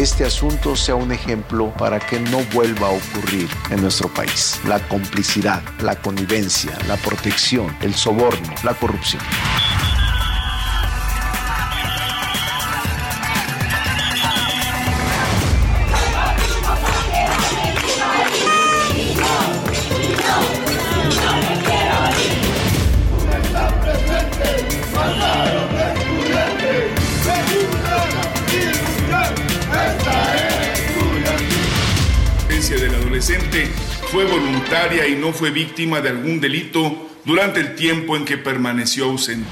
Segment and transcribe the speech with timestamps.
[0.00, 4.60] Este asunto sea un ejemplo para que no vuelva a ocurrir en nuestro país.
[4.66, 9.22] La complicidad, la connivencia, la protección, el soborno, la corrupción.
[34.10, 39.06] Fue voluntaria y no fue víctima de algún delito durante el tiempo en que permaneció
[39.06, 39.48] ausente.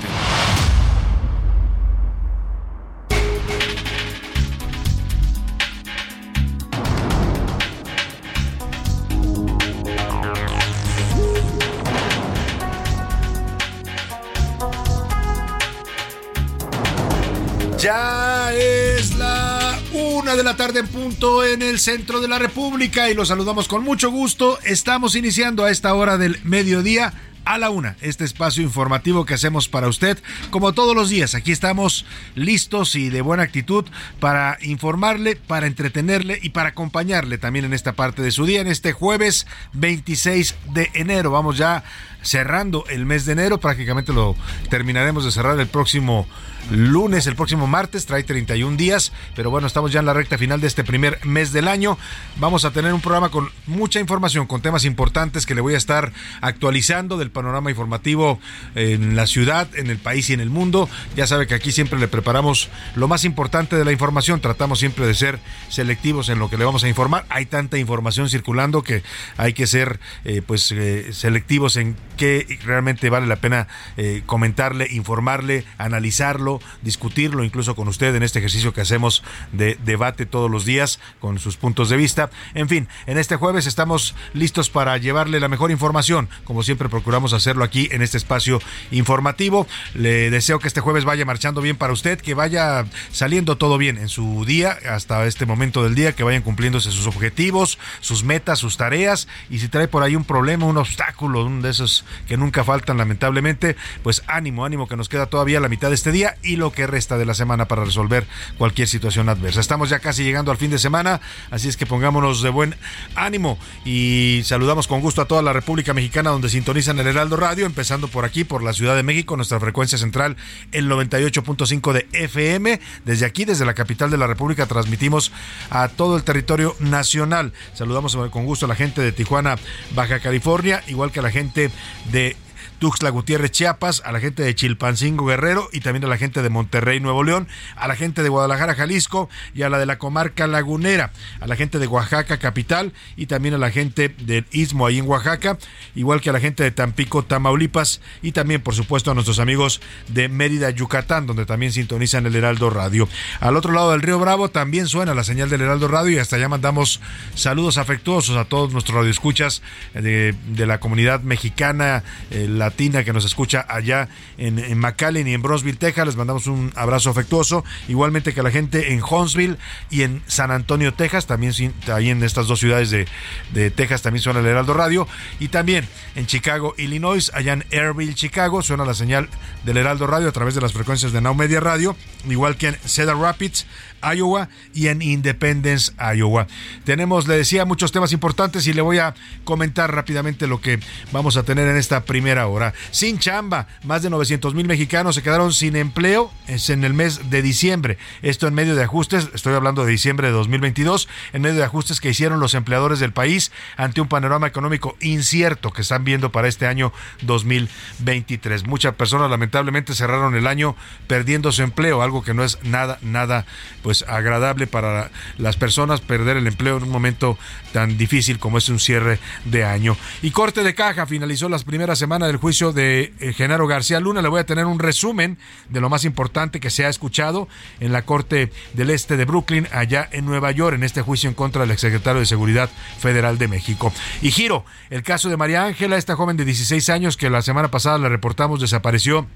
[20.36, 23.84] De la tarde en punto en el centro de la República y los saludamos con
[23.84, 24.58] mucho gusto.
[24.64, 27.12] Estamos iniciando a esta hora del mediodía
[27.44, 30.18] a la una, este espacio informativo que hacemos para usted,
[30.50, 31.34] como todos los días.
[31.34, 33.84] Aquí estamos listos y de buena actitud
[34.20, 38.68] para informarle, para entretenerle y para acompañarle también en esta parte de su día, en
[38.68, 41.30] este jueves 26 de enero.
[41.30, 41.84] Vamos ya
[42.22, 44.36] cerrando el mes de enero, prácticamente lo
[44.70, 46.26] terminaremos de cerrar el próximo
[46.70, 50.60] lunes, el próximo martes, trae 31 días, pero bueno, estamos ya en la recta final
[50.60, 51.98] de este primer mes del año.
[52.36, 55.76] Vamos a tener un programa con mucha información, con temas importantes que le voy a
[55.76, 58.38] estar actualizando del panorama informativo
[58.74, 60.88] en la ciudad, en el país y en el mundo.
[61.16, 65.06] Ya sabe que aquí siempre le preparamos lo más importante de la información, tratamos siempre
[65.06, 65.38] de ser
[65.68, 67.26] selectivos en lo que le vamos a informar.
[67.28, 69.02] Hay tanta información circulando que
[69.36, 73.66] hay que ser eh, pues eh, selectivos en qué realmente vale la pena
[73.96, 80.24] eh, comentarle, informarle, analizarlo, discutirlo incluso con usted en este ejercicio que hacemos de debate
[80.24, 82.30] todos los días con sus puntos de vista.
[82.54, 87.32] En fin, en este jueves estamos listos para llevarle la mejor información, como siempre procuramos
[87.32, 88.60] hacerlo aquí en este espacio
[88.92, 89.66] informativo.
[89.94, 93.98] Le deseo que este jueves vaya marchando bien para usted, que vaya saliendo todo bien
[93.98, 98.60] en su día hasta este momento del día, que vayan cumpliéndose sus objetivos, sus metas,
[98.60, 102.36] sus tareas y si trae por ahí un problema, un obstáculo, uno de esos que
[102.36, 106.36] nunca faltan lamentablemente, pues ánimo, ánimo que nos queda todavía la mitad de este día
[106.42, 108.26] y lo que resta de la semana para resolver
[108.58, 109.60] cualquier situación adversa.
[109.60, 112.74] Estamos ya casi llegando al fin de semana, así es que pongámonos de buen
[113.14, 117.66] ánimo y saludamos con gusto a toda la República Mexicana donde sintonizan el Heraldo Radio,
[117.66, 120.36] empezando por aquí, por la Ciudad de México, nuestra frecuencia central,
[120.72, 122.80] el 98.5 de FM.
[123.04, 125.32] Desde aquí, desde la capital de la República, transmitimos
[125.70, 127.52] a todo el territorio nacional.
[127.74, 129.56] Saludamos con gusto a la gente de Tijuana,
[129.94, 131.70] Baja California, igual que a la gente
[132.10, 132.36] de
[132.82, 136.48] Tuxtla Gutiérrez, Chiapas, a la gente de Chilpancingo, Guerrero y también a la gente de
[136.50, 140.48] Monterrey, Nuevo León, a la gente de Guadalajara, Jalisco y a la de la comarca
[140.48, 144.98] lagunera, a la gente de Oaxaca, capital y también a la gente del Istmo ahí
[144.98, 145.58] en Oaxaca,
[145.94, 149.80] igual que a la gente de Tampico, Tamaulipas y también, por supuesto, a nuestros amigos
[150.08, 153.08] de Mérida, Yucatán, donde también sintonizan el Heraldo Radio.
[153.38, 156.34] Al otro lado del Río Bravo también suena la señal del Heraldo Radio y hasta
[156.34, 157.00] allá mandamos
[157.36, 159.62] saludos afectuosos a todos nuestros radioescuchas
[159.94, 162.02] de, de la comunidad mexicana,
[162.32, 164.08] eh, la latina que nos escucha allá
[164.38, 166.06] en, en McAllen y en Brosville, Texas.
[166.06, 167.64] Les mandamos un abrazo afectuoso.
[167.86, 169.58] Igualmente que a la gente en Huntsville
[169.90, 171.26] y en San Antonio, Texas.
[171.26, 171.52] También
[171.92, 173.06] ahí en estas dos ciudades de,
[173.52, 175.06] de Texas también suena el Heraldo Radio.
[175.38, 179.28] Y también en Chicago, Illinois, allá en Airville, Chicago, suena la señal
[179.64, 181.94] del Heraldo Radio a través de las frecuencias de Now Media Radio.
[182.28, 183.66] igual que en Cedar Rapids,
[184.02, 186.46] Iowa y en Independence, Iowa.
[186.84, 189.14] Tenemos, le decía, muchos temas importantes y le voy a
[189.44, 190.80] comentar rápidamente lo que
[191.12, 192.74] vamos a tener en esta primera hora.
[192.90, 197.42] Sin chamba, más de 900 mil mexicanos se quedaron sin empleo en el mes de
[197.42, 197.98] diciembre.
[198.22, 202.00] Esto en medio de ajustes, estoy hablando de diciembre de 2022, en medio de ajustes
[202.00, 206.48] que hicieron los empleadores del país ante un panorama económico incierto que están viendo para
[206.48, 208.66] este año 2023.
[208.66, 210.76] Muchas personas lamentablemente cerraron el año
[211.06, 213.46] perdiendo su empleo, algo que no es nada, nada,
[213.82, 217.36] pues pues agradable para las personas perder el empleo en un momento
[217.74, 219.98] tan difícil como es un cierre de año.
[220.22, 224.22] Y corte de caja finalizó las primeras semanas del juicio de eh, Genaro García Luna.
[224.22, 225.36] Le voy a tener un resumen
[225.68, 227.48] de lo más importante que se ha escuchado
[227.80, 231.34] en la Corte del Este de Brooklyn, allá en Nueva York, en este juicio en
[231.34, 233.92] contra del exsecretario de Seguridad Federal de México.
[234.22, 237.70] Y giro, el caso de María Ángela, esta joven de 16 años que la semana
[237.70, 239.26] pasada le reportamos desapareció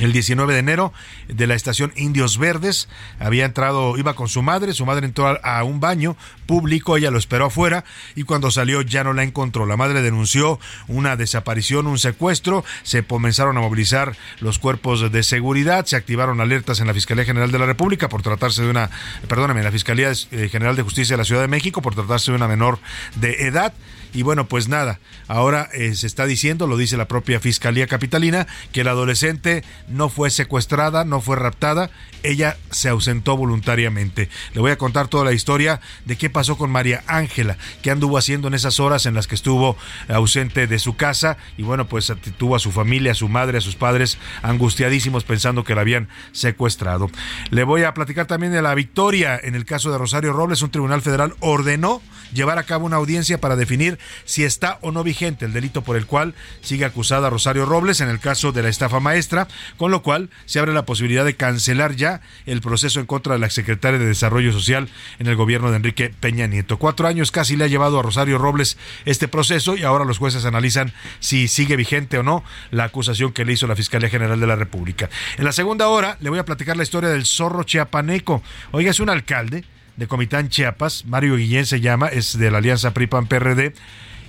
[0.00, 0.92] el 19 de enero
[1.28, 2.88] de la estación Indios Verdes.
[3.18, 6.16] Había entrado, iba con su madre, su madre entró a, un baño
[6.46, 7.84] público, ella lo esperó afuera
[8.16, 9.66] y cuando salió ya no la encontró.
[9.66, 10.58] La madre denunció
[10.88, 16.80] una desaparición, un secuestro, se comenzaron a movilizar los cuerpos de seguridad, se activaron alertas
[16.80, 18.90] en la Fiscalía General de la República por tratarse de una,
[19.28, 22.30] perdóname, en la Fiscalía eh, General de Justicia de la Ciudad de México por tratarse
[22.32, 22.78] de una menor
[23.16, 23.74] de edad.
[24.12, 24.98] Y bueno, pues nada,
[25.28, 30.08] ahora eh, se está diciendo, lo dice la propia Fiscalía Capitalina, que la adolescente no
[30.08, 31.90] fue secuestrada, no fue raptada,
[32.22, 34.28] ella se ausentó voluntariamente.
[34.54, 38.18] Le voy a contar toda la historia de qué pasó con María Ángela, qué anduvo
[38.18, 39.76] haciendo en esas horas en las que estuvo
[40.08, 43.60] ausente de su casa y bueno, pues tuvo a su familia, a su madre, a
[43.60, 47.10] sus padres angustiadísimos pensando que la habían secuestrado.
[47.50, 50.70] Le voy a platicar también de la victoria en el caso de Rosario Robles, un
[50.70, 52.02] tribunal federal ordenó
[52.32, 55.96] llevar a cabo una audiencia para definir si está o no vigente el delito por
[55.96, 59.48] el cual sigue acusada Rosario Robles en el caso de la estafa maestra,
[59.80, 63.38] con lo cual se abre la posibilidad de cancelar ya el proceso en contra de
[63.38, 66.78] la secretaria de Desarrollo Social en el gobierno de Enrique Peña Nieto.
[66.78, 70.44] Cuatro años casi le ha llevado a Rosario Robles este proceso y ahora los jueces
[70.44, 74.46] analizan si sigue vigente o no la acusación que le hizo la Fiscalía General de
[74.46, 75.08] la República.
[75.38, 78.42] En la segunda hora le voy a platicar la historia del zorro chiapaneco.
[78.72, 79.64] Oiga, es un alcalde
[79.96, 83.72] de Comitán Chiapas, Mario Guillén se llama, es de la Alianza PRIPAN-PRD,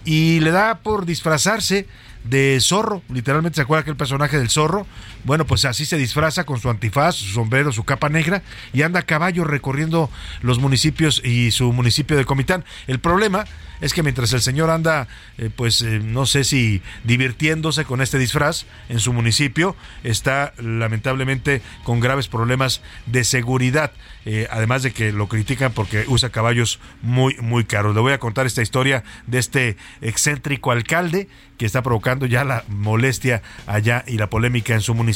[0.06, 1.88] y le da por disfrazarse
[2.24, 4.86] de zorro, literalmente se acuerda aquel personaje del zorro,
[5.23, 9.01] bueno, pues así se disfraza con su antifaz, su sombrero, su capa negra y anda
[9.01, 10.09] a caballo recorriendo
[10.41, 12.65] los municipios y su municipio de Comitán.
[12.88, 13.45] El problema
[13.81, 15.07] es que mientras el señor anda,
[15.38, 21.62] eh, pues eh, no sé si divirtiéndose con este disfraz en su municipio, está lamentablemente
[21.83, 23.91] con graves problemas de seguridad,
[24.25, 27.95] eh, además de que lo critican porque usa caballos muy, muy caros.
[27.95, 31.27] Le voy a contar esta historia de este excéntrico alcalde
[31.57, 35.11] que está provocando ya la molestia allá y la polémica en su municipio.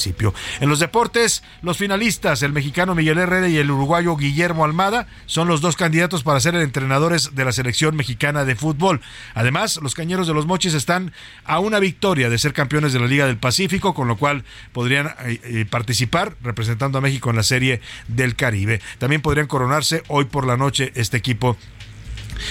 [0.60, 5.48] En los deportes, los finalistas, el mexicano Miguel Herrera y el uruguayo Guillermo Almada, son
[5.48, 9.02] los dos candidatos para ser entrenadores de la selección mexicana de fútbol.
[9.34, 11.14] Además, los cañeros de los Mochis están
[11.46, 15.08] a una victoria de ser campeones de la Liga del Pacífico, con lo cual podrían
[15.26, 18.82] eh, eh, participar representando a México en la Serie del Caribe.
[18.98, 21.58] También podrían coronarse hoy por la noche este equipo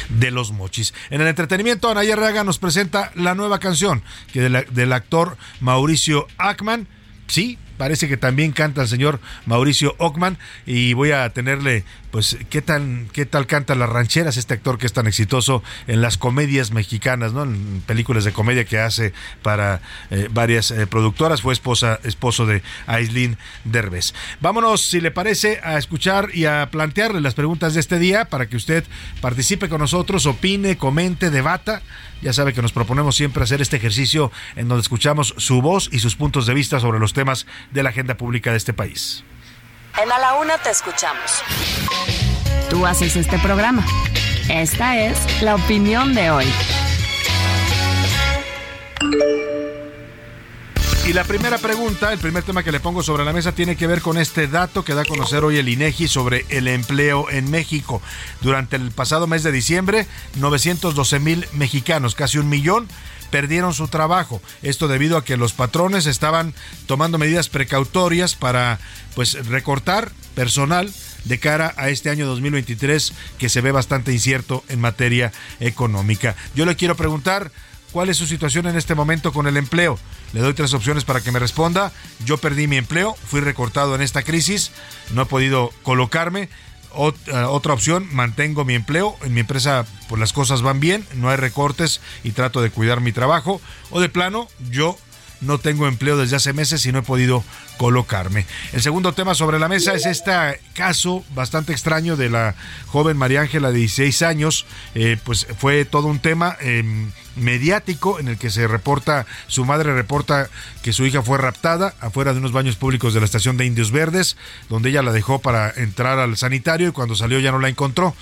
[0.09, 0.95] de los mochis.
[1.11, 4.03] En el entretenimiento, Anaya Raga nos presenta la nueva canción
[4.33, 6.89] que del actor Mauricio Ackman.
[7.27, 12.63] Sí, parece que también canta el señor Mauricio Ockman y voy a tenerle pues qué
[12.63, 16.71] tan qué tal canta las rancheras este actor que es tan exitoso en las comedias
[16.71, 17.43] mexicanas, ¿no?
[17.43, 19.81] En películas de comedia que hace para
[20.13, 24.15] eh, varias eh, productoras, fue esposa esposo de Aislinn Derbez.
[24.41, 28.47] Vámonos, si le parece, a escuchar y a plantearle las preguntas de este día para
[28.47, 28.85] que usted
[29.21, 31.83] participe con nosotros, opine, comente, debata.
[32.23, 35.99] Ya sabe que nos proponemos siempre hacer este ejercicio en donde escuchamos su voz y
[35.99, 39.25] sus puntos de vista sobre los temas de la agenda pública de este país.
[40.03, 41.43] En A la Una te escuchamos.
[42.69, 43.87] Tú haces este programa.
[44.49, 46.47] Esta es la opinión de hoy.
[51.07, 53.87] Y la primera pregunta, el primer tema que le pongo sobre la mesa tiene que
[53.87, 57.51] ver con este dato que da a conocer hoy el INEGI sobre el empleo en
[57.51, 58.03] México.
[58.41, 62.89] Durante el pasado mes de diciembre, 912 mil mexicanos, casi un millón,
[63.35, 64.41] perdieron su trabajo.
[64.63, 66.55] Esto debido a que los patrones estaban
[66.87, 68.79] tomando medidas precautorias para
[69.17, 74.81] pues recortar personal de cara a este año 2023 que se ve bastante incierto en
[74.81, 76.37] materia económica.
[76.55, 77.51] Yo le quiero preguntar
[77.91, 79.99] cuál es su situación en este momento con el empleo.
[80.33, 81.91] Le doy tres opciones para que me responda.
[82.25, 84.71] Yo perdí mi empleo, fui recortado en esta crisis,
[85.13, 86.51] no he podido colocarme.
[86.97, 89.17] Eh, otra opción, mantengo mi empleo.
[89.23, 93.01] En mi empresa, pues las cosas van bien, no hay recortes y trato de cuidar
[93.01, 93.61] mi trabajo.
[93.91, 94.97] O de plano, yo
[95.41, 97.45] no tengo empleo desde hace meses y no he podido
[97.77, 98.47] colocarme.
[98.73, 100.33] El segundo tema sobre la mesa es este
[100.75, 102.55] caso bastante extraño de la
[102.87, 104.67] joven María Ángela de 16 años.
[104.95, 106.57] Eh, pues fue todo un tema.
[106.61, 110.49] Em, mediático en el que se reporta, su madre reporta
[110.83, 113.91] que su hija fue raptada afuera de unos baños públicos de la estación de Indios
[113.91, 114.37] Verdes,
[114.69, 118.15] donde ella la dejó para entrar al sanitario y cuando salió ya no la encontró.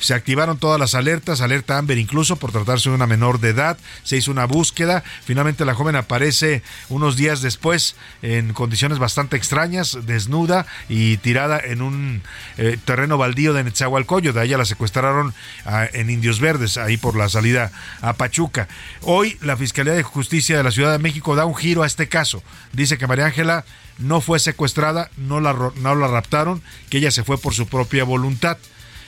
[0.00, 3.78] Se activaron todas las alertas, alerta Amber incluso por tratarse de una menor de edad,
[4.02, 9.98] se hizo una búsqueda, finalmente la joven aparece unos días después en condiciones bastante extrañas,
[10.04, 12.22] desnuda y tirada en un
[12.56, 14.32] eh, terreno baldío de Netzahualcoyo.
[14.32, 18.68] De ella la secuestraron ah, en Indios Verdes, ahí por la salida a Pachuca.
[19.02, 22.08] Hoy la Fiscalía de Justicia de la Ciudad de México da un giro a este
[22.08, 22.42] caso.
[22.72, 23.64] Dice que María Ángela
[23.98, 28.04] no fue secuestrada, no la, no la raptaron, que ella se fue por su propia
[28.04, 28.58] voluntad.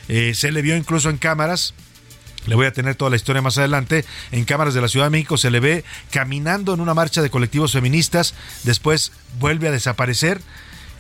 [0.08, 1.74] Eh, se le vio incluso en cámaras
[2.46, 4.04] le voy a tener toda la historia más adelante.
[4.32, 7.30] En cámaras de la Ciudad de México se le ve caminando en una marcha de
[7.30, 10.40] colectivos feministas, después vuelve a desaparecer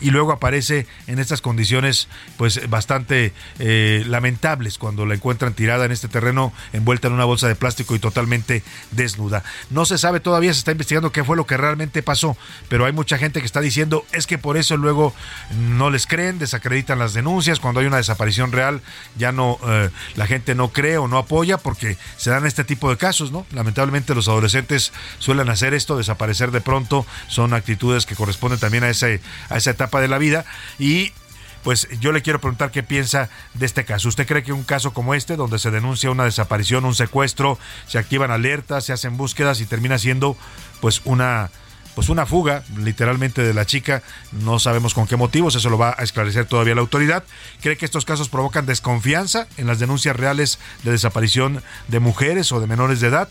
[0.00, 5.92] y luego aparece en estas condiciones pues bastante eh, lamentables cuando la encuentran tirada en
[5.92, 9.42] este terreno envuelta en una bolsa de plástico y totalmente desnuda.
[9.70, 12.36] No se sabe todavía, se está investigando qué fue lo que realmente pasó,
[12.68, 15.14] pero hay mucha gente que está diciendo es que por eso luego
[15.58, 18.82] no les creen, desacreditan las denuncias, cuando hay una desaparición real
[19.16, 22.90] ya no eh, la gente no cree o no apoya porque se dan este tipo
[22.90, 23.46] de casos, ¿no?
[23.52, 28.90] Lamentablemente los adolescentes suelen hacer esto, desaparecer de pronto, son actitudes que corresponden también a
[28.90, 30.44] a esa etapa de la vida
[30.78, 31.12] y
[31.62, 34.08] pues yo le quiero preguntar qué piensa de este caso.
[34.08, 37.98] ¿Usted cree que un caso como este, donde se denuncia una desaparición, un secuestro, se
[37.98, 40.36] activan alertas, se hacen búsquedas y termina siendo
[40.80, 41.50] pues una
[41.94, 45.94] pues una fuga literalmente de la chica, no sabemos con qué motivos, eso lo va
[45.98, 47.24] a esclarecer todavía la autoridad.
[47.60, 52.60] ¿Cree que estos casos provocan desconfianza en las denuncias reales de desaparición de mujeres o
[52.60, 53.28] de menores de edad?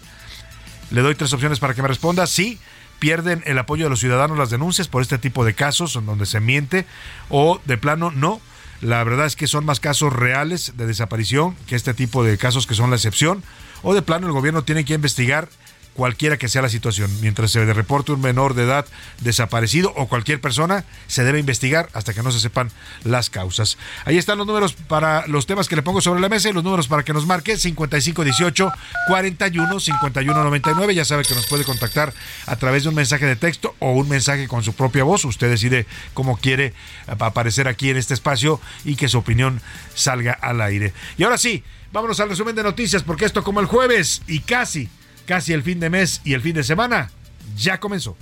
[0.91, 2.27] Le doy tres opciones para que me responda.
[2.27, 2.59] Sí,
[2.99, 6.25] pierden el apoyo de los ciudadanos las denuncias por este tipo de casos en donde
[6.25, 6.85] se miente
[7.29, 8.39] o de plano no.
[8.81, 12.67] La verdad es que son más casos reales de desaparición que este tipo de casos
[12.67, 13.43] que son la excepción.
[13.81, 15.49] O de plano el gobierno tiene que investigar
[15.93, 17.11] cualquiera que sea la situación.
[17.21, 18.85] Mientras se reporte un menor de edad
[19.21, 22.71] desaparecido o cualquier persona, se debe investigar hasta que no se sepan
[23.03, 23.77] las causas.
[24.05, 26.63] Ahí están los números para los temas que le pongo sobre la mesa y los
[26.63, 28.71] números para que nos marque 5518
[29.07, 32.13] 41 51 Ya sabe que nos puede contactar
[32.45, 35.25] a través de un mensaje de texto o un mensaje con su propia voz.
[35.25, 36.73] Usted decide cómo quiere
[37.07, 39.61] aparecer aquí en este espacio y que su opinión
[39.95, 40.93] salga al aire.
[41.17, 44.89] Y ahora sí, vámonos al resumen de noticias porque esto como el jueves y casi
[45.29, 47.11] Casi el fin de mes y el fin de semana
[47.55, 48.17] ya comenzó.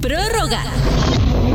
[0.00, 0.64] Prórroga.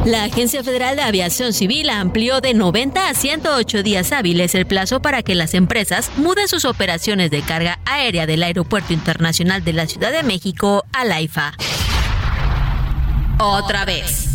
[0.06, 5.02] La Agencia Federal de Aviación Civil amplió de 90 a 108 días hábiles el plazo
[5.02, 9.86] para que las empresas muden sus operaciones de carga aérea del Aeropuerto Internacional de la
[9.86, 11.52] Ciudad de México a la IFA.
[13.38, 14.33] Otra vez.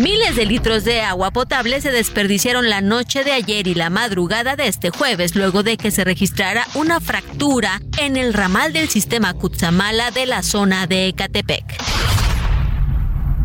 [0.00, 4.54] Miles de litros de agua potable se desperdiciaron la noche de ayer y la madrugada
[4.54, 9.34] de este jueves luego de que se registrara una fractura en el ramal del sistema
[9.34, 11.64] Cutzamala de la zona de Ecatepec.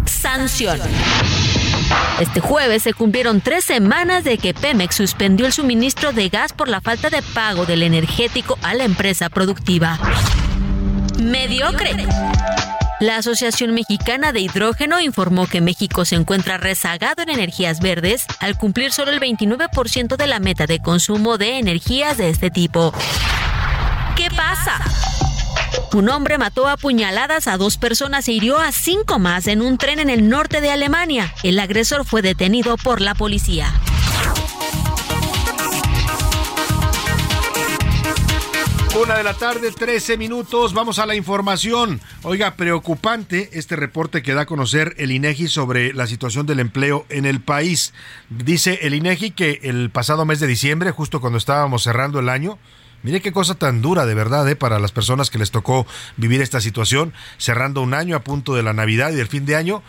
[0.05, 0.79] Sanción.
[2.19, 6.67] Este jueves se cumplieron tres semanas de que Pemex suspendió el suministro de gas por
[6.67, 9.99] la falta de pago del energético a la empresa productiva.
[11.19, 12.05] Mediocre.
[13.03, 18.57] La Asociación Mexicana de Hidrógeno informó que México se encuentra rezagado en energías verdes al
[18.57, 22.93] cumplir solo el 29% de la meta de consumo de energías de este tipo.
[24.15, 24.79] ¿Qué pasa?
[25.91, 29.77] Un hombre mató a puñaladas a dos personas e hirió a cinco más en un
[29.77, 31.33] tren en el norte de Alemania.
[31.43, 33.73] El agresor fue detenido por la policía.
[39.01, 40.75] Una de la tarde, 13 minutos.
[40.75, 41.99] Vamos a la información.
[42.21, 47.07] Oiga, preocupante este reporte que da a conocer el INEGI sobre la situación del empleo
[47.09, 47.91] en el país.
[48.29, 52.59] Dice el INEGI que el pasado mes de diciembre, justo cuando estábamos cerrando el año,
[53.01, 54.55] Mire qué cosa tan dura de verdad ¿eh?
[54.55, 55.85] para las personas que les tocó
[56.15, 59.57] vivir esta situación, cerrando un año a punto de la Navidad y del fin de
[59.57, 59.83] año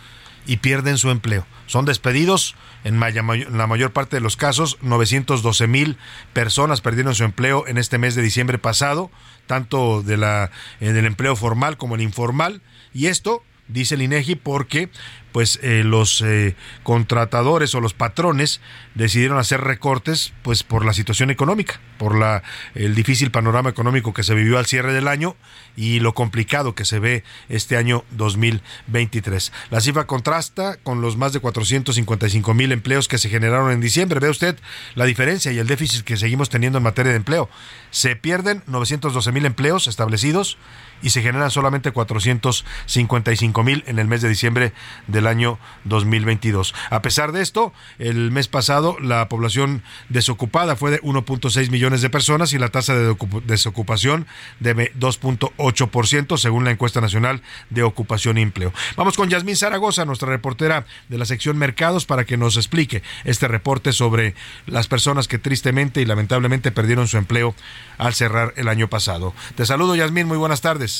[0.45, 1.45] y pierden su empleo.
[1.67, 5.97] Son despedidos, en la mayor parte de los casos, 912 mil
[6.33, 9.09] personas perdieron su empleo en este mes de diciembre pasado,
[9.47, 12.61] tanto de la, en el empleo formal como el informal,
[12.93, 14.89] y esto dice el INEGI, porque
[15.35, 18.61] pues eh, los eh, contratadores o los patrones
[18.93, 22.41] decidieron hacer recortes pues por la situación económica, por la
[22.73, 25.35] el difícil panorama económico que se vivió al cierre del año
[25.75, 29.51] y lo complicado que se ve este año 2023.
[29.71, 34.21] La cifra contrasta con los más de 455 mil empleos que se generaron en diciembre.
[34.21, 34.57] Ve usted
[34.93, 37.49] la diferencia y el déficit que seguimos teniendo en materia de empleo.
[37.91, 40.57] Se pierden 912 mil empleos establecidos
[41.01, 44.73] y se generan solamente 455 mil en el mes de diciembre
[45.07, 46.73] del año 2022.
[46.89, 52.09] A pesar de esto, el mes pasado la población desocupada fue de 1.6 millones de
[52.09, 54.27] personas y la tasa de desocupación
[54.59, 58.73] de 2.8% según la encuesta nacional de ocupación y empleo.
[58.95, 63.47] Vamos con Yasmín Zaragoza, nuestra reportera de la sección Mercados, para que nos explique este
[63.47, 64.35] reporte sobre
[64.65, 67.55] las personas que tristemente y lamentablemente perdieron su empleo
[67.97, 69.33] al cerrar el año pasado.
[69.55, 70.94] Te saludo, Yasmín, muy buenas tardes.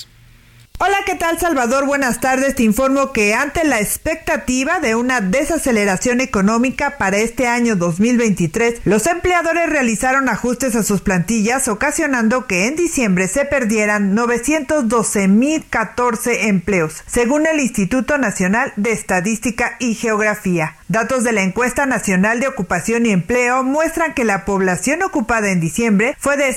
[0.78, 1.86] Hola, ¿qué tal Salvador?
[1.86, 2.56] Buenas tardes.
[2.56, 9.08] Te informo que ante la expectativa de una desaceleración económica para este año 2023, los
[9.08, 17.48] empleadores realizaron ajustes a sus plantillas, ocasionando que en diciembre se perdieran 912.014 empleos, según
[17.48, 20.76] el Instituto Nacional de Estadística y Geografía.
[20.90, 25.62] Datos de la encuesta nacional de ocupación y empleo muestran que la población ocupada en
[25.62, 26.54] diciembre fue de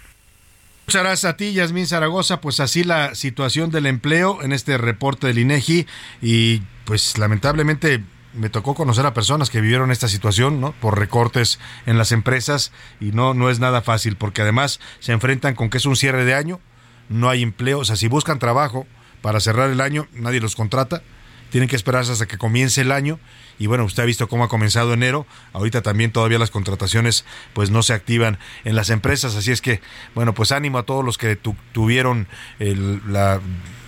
[0.87, 2.41] Muchas gracias a ti, Yasmín Zaragoza.
[2.41, 5.87] Pues así la situación del empleo en este reporte del INEGI
[6.21, 10.73] y pues lamentablemente me tocó conocer a personas que vivieron esta situación, ¿no?
[10.73, 15.55] Por recortes en las empresas y no, no es nada fácil porque además se enfrentan
[15.55, 16.59] con que es un cierre de año,
[17.09, 18.85] no hay empleo, o sea, si buscan trabajo
[19.21, 21.01] para cerrar el año, nadie los contrata,
[21.49, 23.19] tienen que esperarse hasta que comience el año
[23.59, 27.69] y bueno, usted ha visto cómo ha comenzado enero, ahorita también todavía las contrataciones pues
[27.69, 29.81] no se activan en las empresas, así es que
[30.15, 32.27] bueno, pues ánimo a todos los que tuvieron
[32.59, 33.41] el, la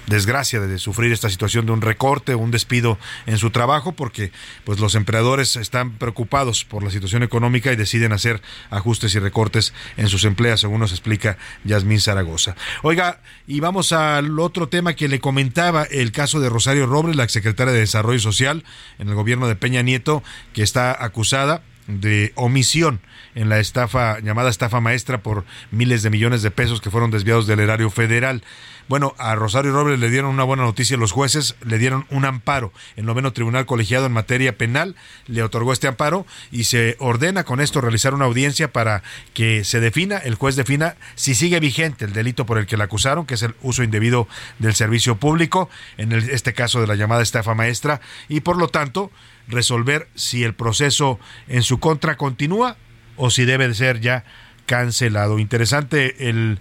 [0.08, 4.32] desgracia de sufrir esta situación de un recorte o un despido en su trabajo porque
[4.64, 9.74] pues los empleadores están preocupados por la situación económica y deciden hacer ajustes y recortes
[9.98, 12.56] en sus empleos, según nos explica Yasmín Zaragoza.
[12.84, 17.24] Oiga, y vamos al otro tema que le comentaba, el caso de Rosario Robles, la
[17.24, 18.64] exsecretaria de Desarrollo Social
[19.00, 23.00] en el gobierno de Peña Nieto, que está acusada de omisión
[23.36, 27.48] en la estafa llamada estafa maestra por miles de millones de pesos que fueron desviados
[27.48, 28.44] del erario federal.
[28.88, 32.72] Bueno, a Rosario Robles le dieron una buena noticia los jueces, le dieron un amparo.
[32.96, 34.96] El noveno tribunal colegiado en materia penal
[35.26, 39.02] le otorgó este amparo y se ordena con esto realizar una audiencia para
[39.34, 42.84] que se defina, el juez defina si sigue vigente el delito por el que la
[42.84, 44.28] acusaron, que es el uso indebido
[44.60, 45.68] del servicio público,
[45.98, 49.12] en este caso de la llamada estafa maestra, y por lo tanto
[49.48, 52.78] resolver si el proceso en su contra continúa
[53.16, 54.26] o si debe de ser ya
[54.68, 55.40] cancelado.
[55.40, 56.60] Interesante el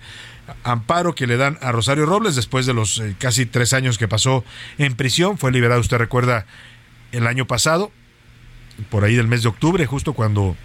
[0.63, 4.09] amparo que le dan a Rosario Robles después de los eh, casi tres años que
[4.09, 4.45] pasó
[4.79, 5.39] en prisión.
[5.39, 6.47] Fue liberado, usted recuerda,
[7.13, 7.93] el año pasado,
[8.91, 10.57] por ahí del mes de octubre, justo cuando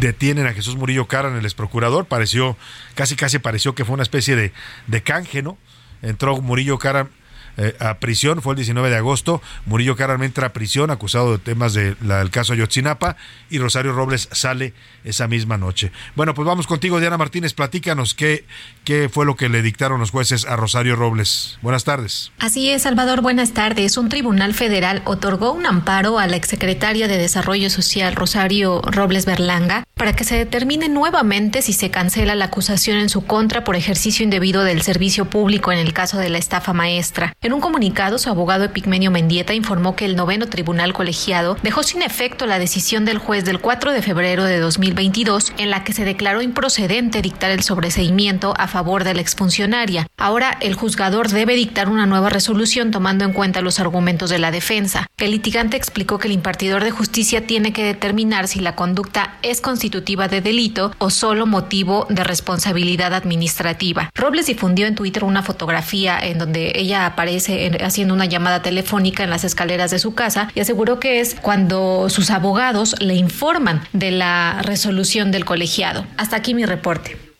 [0.00, 2.06] detienen a Jesús Murillo Caran, el ex procurador.
[2.06, 2.56] Pareció,
[2.94, 4.52] casi casi pareció que fue una especie de,
[4.86, 5.58] de canje, ¿no?
[6.02, 7.10] Entró Murillo Caran
[7.56, 9.42] eh, a prisión, fue el 19 de agosto.
[9.66, 13.16] Murillo Caram entra a prisión acusado de temas del caso Ayotzinapa
[13.50, 15.92] y Rosario Robles sale esa misma noche.
[16.14, 18.44] Bueno, pues vamos contigo, Diana Martínez, platícanos qué,
[18.84, 21.58] qué fue lo que le dictaron los jueces a Rosario Robles.
[21.62, 22.32] Buenas tardes.
[22.38, 23.96] Así es, Salvador, buenas tardes.
[23.96, 29.84] Un tribunal federal otorgó un amparo a la exsecretaria de Desarrollo Social, Rosario Robles Berlanga,
[30.02, 34.24] para que se determine nuevamente si se cancela la acusación en su contra por ejercicio
[34.24, 37.34] indebido del servicio público en el caso de la estafa maestra.
[37.40, 42.02] En un comunicado, su abogado Epigmenio Mendieta informó que el noveno tribunal colegiado dejó sin
[42.02, 46.04] efecto la decisión del juez del 4 de febrero de 2022 en la que se
[46.04, 50.08] declaró improcedente dictar el sobreseimiento a favor de la exfuncionaria.
[50.16, 54.50] Ahora el juzgador debe dictar una nueva resolución tomando en cuenta los argumentos de la
[54.50, 55.06] defensa.
[55.16, 59.60] El litigante explicó que el impartidor de justicia tiene que determinar si la conducta es
[59.92, 64.10] constitutiva de delito o solo motivo de responsabilidad administrativa.
[64.14, 69.28] Robles difundió en Twitter una fotografía en donde ella aparece haciendo una llamada telefónica en
[69.28, 74.12] las escaleras de su casa y aseguró que es cuando sus abogados le informan de
[74.12, 76.06] la resolución del colegiado.
[76.16, 77.31] Hasta aquí mi reporte.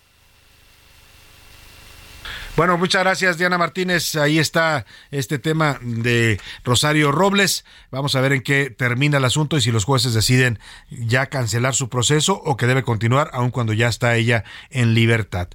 [2.54, 4.14] Bueno, muchas gracias Diana Martínez.
[4.14, 7.64] Ahí está este tema de Rosario Robles.
[7.90, 10.58] Vamos a ver en qué termina el asunto y si los jueces deciden
[10.90, 15.48] ya cancelar su proceso o que debe continuar aun cuando ya está ella en libertad.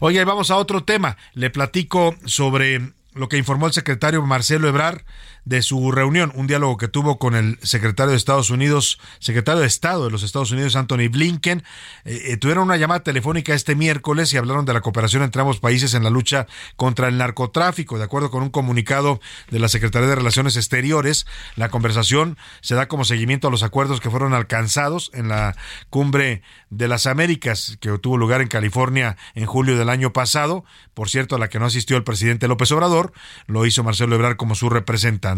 [0.00, 1.16] Oye, vamos a otro tema.
[1.32, 5.06] Le platico sobre lo que informó el secretario Marcelo Ebrar
[5.44, 9.66] de su reunión, un diálogo que tuvo con el secretario de Estados Unidos, secretario de
[9.66, 11.64] Estado de los Estados Unidos, Anthony Blinken.
[12.04, 15.58] Eh, eh, tuvieron una llamada telefónica este miércoles y hablaron de la cooperación entre ambos
[15.58, 17.98] países en la lucha contra el narcotráfico.
[17.98, 21.26] De acuerdo con un comunicado de la Secretaría de Relaciones Exteriores,
[21.56, 25.56] la conversación se da como seguimiento a los acuerdos que fueron alcanzados en la
[25.90, 30.64] cumbre de las Américas, que tuvo lugar en California en julio del año pasado.
[30.94, 33.12] Por cierto, a la que no asistió el presidente López Obrador,
[33.46, 35.31] lo hizo Marcelo Ebrard como su representante.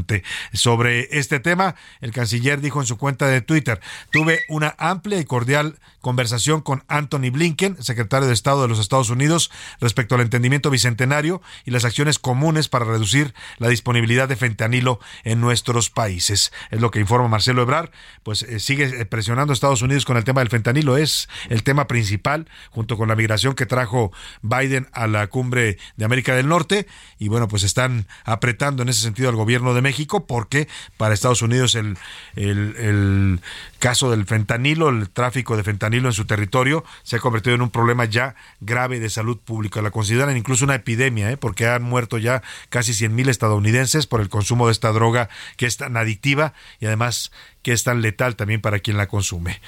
[0.52, 3.80] Sobre este tema, el canciller dijo en su cuenta de Twitter,
[4.10, 9.08] tuve una amplia y cordial conversación con Anthony Blinken, secretario de Estado de los Estados
[9.08, 15.00] Unidos, respecto al entendimiento bicentenario y las acciones comunes para reducir la disponibilidad de fentanilo
[15.24, 16.52] en nuestros países.
[16.70, 17.90] Es lo que informa Marcelo Ebrar,
[18.22, 21.86] pues eh, sigue presionando a Estados Unidos con el tema del fentanilo, es el tema
[21.86, 24.12] principal, junto con la migración que trajo
[24.42, 26.86] Biden a la cumbre de América del Norte,
[27.18, 31.40] y bueno, pues están apretando en ese sentido al gobierno de México, porque para Estados
[31.40, 31.96] Unidos el,
[32.36, 33.40] el,
[33.84, 37.68] caso del fentanilo, el tráfico de fentanilo en su territorio, se ha convertido en un
[37.68, 39.82] problema ya grave de salud pública.
[39.82, 41.36] La consideran incluso una epidemia, ¿eh?
[41.36, 45.76] porque han muerto ya casi 100.000 estadounidenses por el consumo de esta droga que es
[45.76, 49.60] tan adictiva y además que es tan letal también para quien la consume.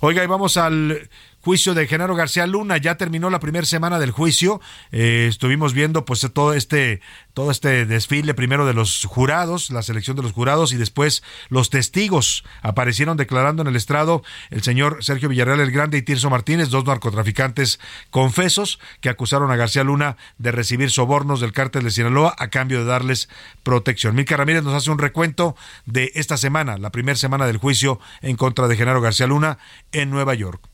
[0.00, 1.08] Oiga, y vamos al
[1.42, 2.78] juicio de Genaro García Luna.
[2.78, 4.60] Ya terminó la primera semana del juicio.
[4.92, 7.00] Eh, estuvimos viendo pues todo este
[7.34, 11.70] todo este desfile primero de los jurados, la selección de los jurados y después los
[11.70, 16.68] testigos aparecieron declarando en el estrado el señor Sergio Villarreal el Grande y Tirso Martínez,
[16.68, 22.34] dos narcotraficantes confesos que acusaron a García Luna de recibir sobornos del cártel de Sinaloa
[22.38, 23.28] a cambio de darles
[23.62, 24.14] protección.
[24.14, 28.36] Milka Ramírez nos hace un recuento de esta semana, la primera semana del juicio en
[28.36, 29.58] contra de Genaro García Luna
[29.92, 30.71] en Nueva York.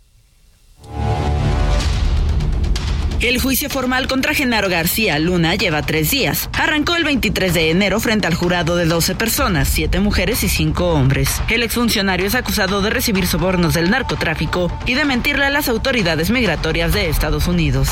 [3.20, 6.48] El juicio formal contra Genaro García Luna lleva tres días.
[6.52, 10.90] Arrancó el 23 de enero frente al jurado de 12 personas, siete mujeres y cinco
[10.92, 11.42] hombres.
[11.48, 16.30] El exfuncionario es acusado de recibir sobornos del narcotráfico y de mentirle a las autoridades
[16.30, 17.88] migratorias de Estados Unidos.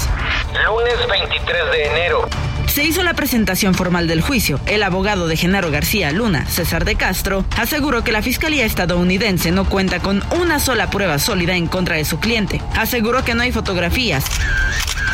[0.64, 2.28] Lunes 23 de enero.
[2.68, 4.60] Se hizo la presentación formal del juicio.
[4.66, 9.68] El abogado de Genaro García Luna, César de Castro, aseguró que la Fiscalía estadounidense no
[9.68, 12.60] cuenta con una sola prueba sólida en contra de su cliente.
[12.76, 14.24] Aseguró que no hay fotografías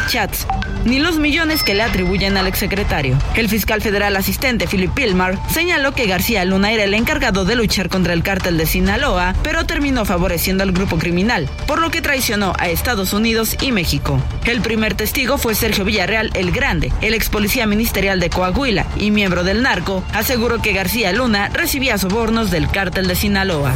[0.06, 0.46] chats,
[0.84, 3.18] ni los millones que le atribuyen al exsecretario.
[3.34, 7.88] El fiscal federal asistente Philip Pilmar señaló que García Luna era el encargado de luchar
[7.88, 12.52] contra el cártel de Sinaloa, pero terminó favoreciendo al grupo criminal, por lo que traicionó
[12.58, 14.20] a Estados Unidos y México.
[14.44, 19.10] El primer testigo fue Sergio Villarreal el Grande, el ex policía ministerial de Coahuila y
[19.10, 23.72] miembro del narco, aseguró que García Luna recibía sobornos del cártel de Sinaloa.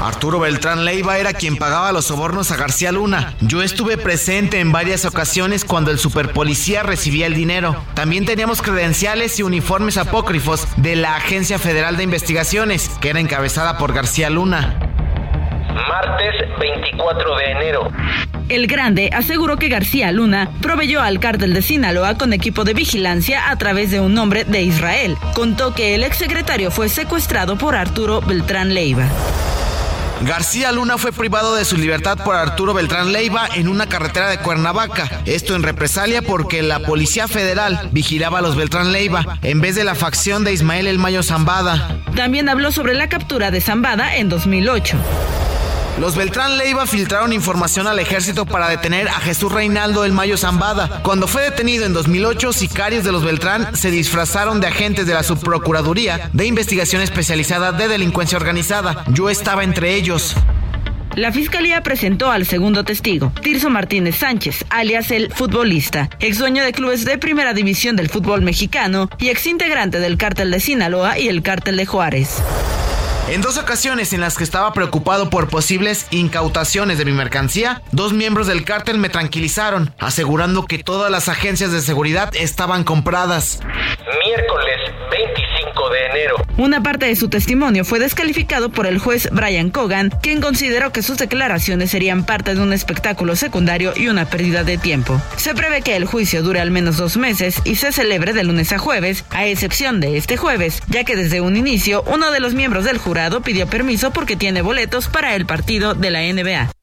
[0.00, 3.34] Arturo Beltrán Leiva era quien pagaba los sobornos a García Luna.
[3.40, 7.76] Yo estuve presente en varias ocasiones cuando el superpolicía recibía el dinero.
[7.94, 13.76] También teníamos credenciales y uniformes apócrifos de la Agencia Federal de Investigaciones, que era encabezada
[13.76, 14.78] por García Luna.
[15.88, 17.90] Martes 24 de enero.
[18.48, 23.50] El Grande aseguró que García Luna proveyó al cártel de Sinaloa con equipo de vigilancia
[23.50, 25.16] a través de un nombre de Israel.
[25.34, 29.08] Contó que el exsecretario fue secuestrado por Arturo Beltrán Leiva.
[30.22, 34.38] García Luna fue privado de su libertad por Arturo Beltrán Leiva en una carretera de
[34.38, 35.22] Cuernavaca.
[35.26, 39.84] Esto en represalia porque la Policía Federal vigilaba a los Beltrán Leiva en vez de
[39.84, 41.98] la facción de Ismael El Mayo Zambada.
[42.16, 44.96] También habló sobre la captura de Zambada en 2008.
[45.98, 51.02] Los Beltrán Leiva filtraron información al ejército para detener a Jesús Reinaldo El Mayo Zambada.
[51.02, 55.24] Cuando fue detenido en 2008, sicarios de los Beltrán se disfrazaron de agentes de la
[55.24, 59.04] Subprocuraduría de Investigación Especializada de Delincuencia Organizada.
[59.08, 60.36] Yo estaba entre ellos.
[61.16, 66.70] La fiscalía presentó al segundo testigo, Tirso Martínez Sánchez, alias el futbolista, ex dueño de
[66.70, 71.26] clubes de primera división del fútbol mexicano y ex integrante del cártel de Sinaloa y
[71.26, 72.40] el cártel de Juárez.
[73.30, 78.14] En dos ocasiones en las que estaba preocupado por posibles incautaciones de mi mercancía, dos
[78.14, 83.60] miembros del cártel me tranquilizaron, asegurando que todas las agencias de seguridad estaban compradas.
[84.24, 84.78] Miércoles
[85.10, 85.47] 25
[86.56, 91.02] Una parte de su testimonio fue descalificado por el juez Brian Cogan, quien consideró que
[91.02, 95.20] sus declaraciones serían parte de un espectáculo secundario y una pérdida de tiempo.
[95.36, 98.72] Se prevé que el juicio dure al menos dos meses y se celebre de lunes
[98.72, 102.54] a jueves, a excepción de este jueves, ya que desde un inicio uno de los
[102.54, 106.77] miembros del jurado pidió permiso porque tiene boletos para el partido de la NBA.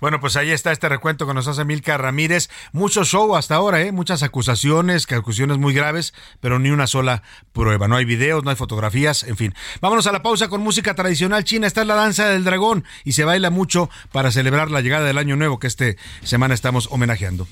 [0.00, 2.50] Bueno, pues ahí está este recuento que nos hace Milka Ramírez.
[2.72, 3.92] Mucho show hasta ahora, ¿eh?
[3.92, 7.88] Muchas acusaciones, acusaciones muy graves, pero ni una sola prueba.
[7.88, 9.54] No hay videos, no hay fotografías, en fin.
[9.80, 11.66] Vámonos a la pausa con música tradicional china.
[11.66, 15.36] Está la danza del dragón y se baila mucho para celebrar la llegada del año
[15.36, 15.86] nuevo que esta
[16.22, 17.46] semana estamos homenajeando.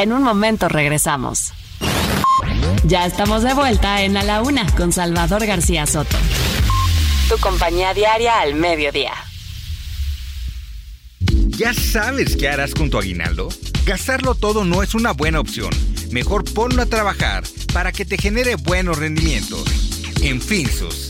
[0.00, 1.52] En un momento regresamos.
[2.84, 6.16] Ya estamos de vuelta en A la Una con Salvador García Soto.
[7.28, 9.12] Tu compañía diaria al mediodía.
[11.18, 13.50] ¿Ya sabes qué harás con tu aguinaldo?
[13.84, 15.68] Gastarlo todo no es una buena opción.
[16.10, 19.64] Mejor ponlo a trabajar para que te genere buenos rendimientos.
[20.22, 21.09] En Finsus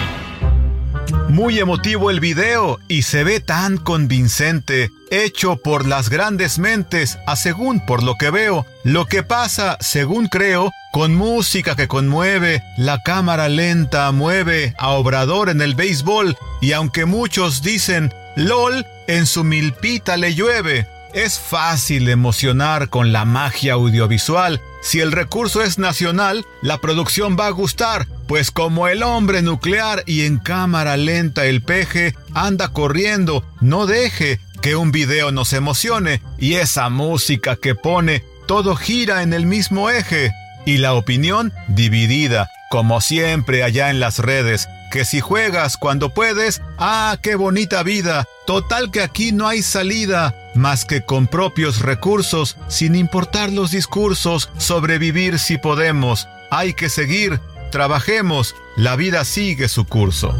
[1.31, 7.37] Muy emotivo el video y se ve tan convincente, hecho por las grandes mentes, a
[7.37, 8.65] según por lo que veo.
[8.83, 15.47] Lo que pasa, según creo, con música que conmueve, la cámara lenta mueve a Obrador
[15.47, 20.85] en el béisbol y aunque muchos dicen LOL, en su milpita le llueve.
[21.13, 24.59] Es fácil emocionar con la magia audiovisual.
[24.81, 30.03] Si el recurso es nacional, la producción va a gustar, pues como el hombre nuclear
[30.05, 36.21] y en cámara lenta el peje anda corriendo, no deje que un video nos emocione.
[36.39, 40.31] Y esa música que pone, todo gira en el mismo eje.
[40.65, 46.61] Y la opinión dividida, como siempre allá en las redes, que si juegas cuando puedes,
[46.77, 52.55] ah, qué bonita vida, total que aquí no hay salida, más que con propios recursos,
[52.69, 57.39] sin importar los discursos, sobrevivir si podemos, hay que seguir,
[57.71, 60.35] trabajemos, la vida sigue su curso.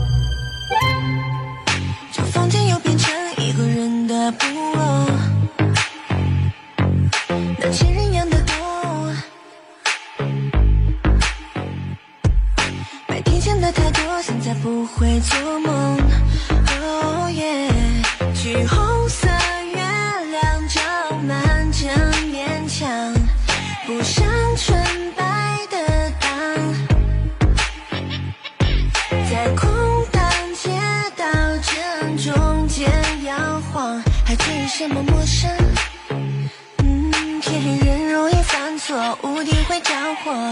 [34.81, 35.47] 这么陌生。
[36.09, 40.51] 嗯，天黑人容易犯错，屋顶会着火。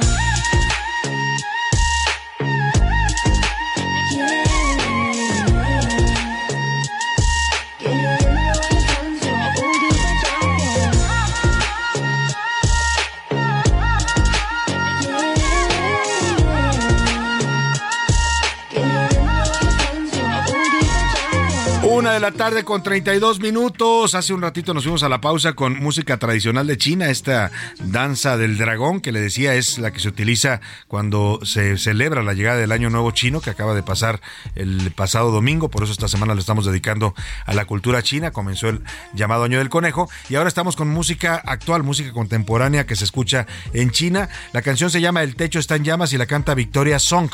[22.20, 24.14] La tarde con 32 minutos.
[24.14, 28.36] Hace un ratito nos fuimos a la pausa con música tradicional de China, esta danza
[28.36, 32.58] del dragón que le decía es la que se utiliza cuando se celebra la llegada
[32.58, 34.20] del año nuevo chino que acaba de pasar
[34.56, 35.70] el pasado domingo.
[35.70, 38.32] Por eso esta semana lo estamos dedicando a la cultura china.
[38.32, 38.82] Comenzó el
[39.14, 43.48] llamado año del conejo y ahora estamos con música actual, música contemporánea que se escucha
[43.72, 44.28] en China.
[44.52, 47.30] La canción se llama El techo está en llamas y la canta Victoria Song.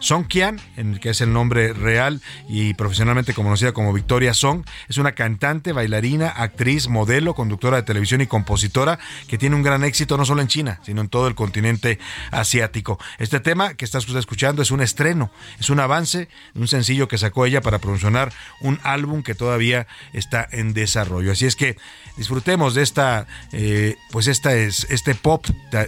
[0.00, 0.60] Song Qian,
[1.00, 6.28] que es el nombre real y profesionalmente conocida como Victoria Song es una cantante, bailarina,
[6.28, 10.48] actriz, modelo, conductora de televisión y compositora que tiene un gran éxito no solo en
[10.48, 11.98] China, sino en todo el continente
[12.30, 12.98] asiático.
[13.18, 17.44] Este tema que estás escuchando es un estreno, es un avance, un sencillo que sacó
[17.44, 21.32] ella para promocionar un álbum que todavía está en desarrollo.
[21.32, 21.76] Así es que
[22.16, 25.44] disfrutemos de esta, eh, pues esta es este pop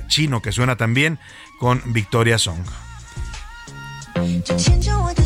[0.08, 1.18] chino que suena también
[1.58, 2.66] con Victoria Song.
[4.58, 5.25] 色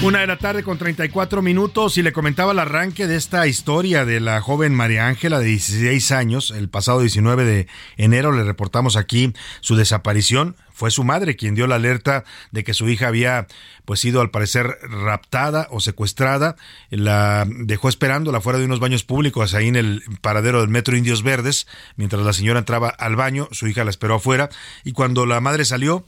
[0.00, 4.04] Una de la tarde con 34 minutos y le comentaba el arranque de esta historia
[4.04, 6.52] de la joven María Ángela de 16 años.
[6.52, 10.54] El pasado 19 de enero le reportamos aquí su desaparición.
[10.72, 13.48] Fue su madre quien dio la alerta de que su hija había
[13.86, 16.54] pues sido al parecer raptada o secuestrada.
[16.90, 21.24] La dejó esperándola fuera de unos baños públicos ahí en el paradero del Metro Indios
[21.24, 21.66] Verdes.
[21.96, 24.48] Mientras la señora entraba al baño, su hija la esperó afuera
[24.84, 26.04] y cuando la madre salió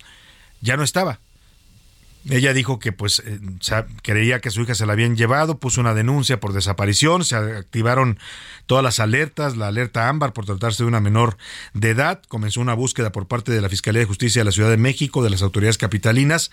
[0.61, 1.19] ya no estaba
[2.29, 3.41] ella dijo que pues eh,
[4.03, 8.19] creía que su hija se la habían llevado, puso una denuncia por desaparición, se activaron
[8.67, 11.39] todas las alertas, la alerta ámbar por tratarse de una menor
[11.73, 14.71] de edad, comenzó una búsqueda por parte de la Fiscalía de Justicia de la Ciudad
[14.71, 16.51] de México, de las autoridades capitalinas.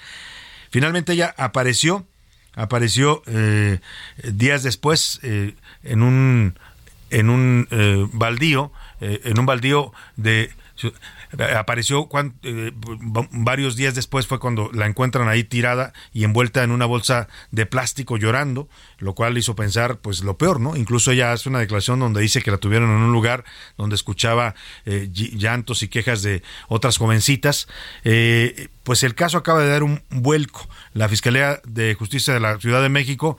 [0.70, 2.06] Finalmente ella apareció,
[2.54, 3.80] apareció eh,
[4.24, 6.58] días después eh, en un
[7.10, 7.70] en un
[8.12, 10.52] baldío, en un baldío de
[11.56, 12.10] apareció
[12.44, 12.72] eh,
[13.32, 17.66] varios días después fue cuando la encuentran ahí tirada y envuelta en una bolsa de
[17.66, 20.76] plástico llorando, lo cual hizo pensar pues lo peor, ¿no?
[20.76, 23.44] Incluso ella hace una declaración donde dice que la tuvieron en un lugar
[23.78, 27.68] donde escuchaba eh, llantos y quejas de otras jovencitas.
[28.04, 30.68] Eh, pues el caso acaba de dar un vuelco.
[30.94, 33.38] La Fiscalía de Justicia de la Ciudad de México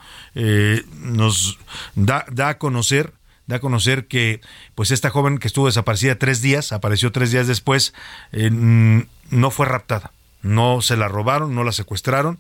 [1.01, 1.59] nos
[1.95, 3.15] da, da a conocer
[3.49, 4.41] da a conocer que
[4.77, 7.95] pues esta joven que estuvo desaparecida tres días, apareció tres días después,
[8.31, 12.39] eh, no fue raptada, no se la robaron, no la secuestraron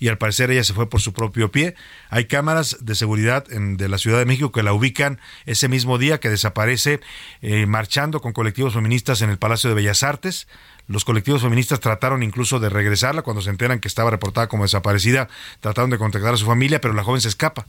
[0.00, 1.74] y al parecer ella se fue por su propio pie.
[2.08, 5.98] Hay cámaras de seguridad en, de la Ciudad de México que la ubican ese mismo
[5.98, 7.00] día que desaparece
[7.42, 10.48] eh, marchando con colectivos feministas en el Palacio de Bellas Artes.
[10.88, 15.28] Los colectivos feministas trataron incluso de regresarla cuando se enteran que estaba reportada como desaparecida,
[15.60, 17.66] trataron de contactar a su familia, pero la joven se escapa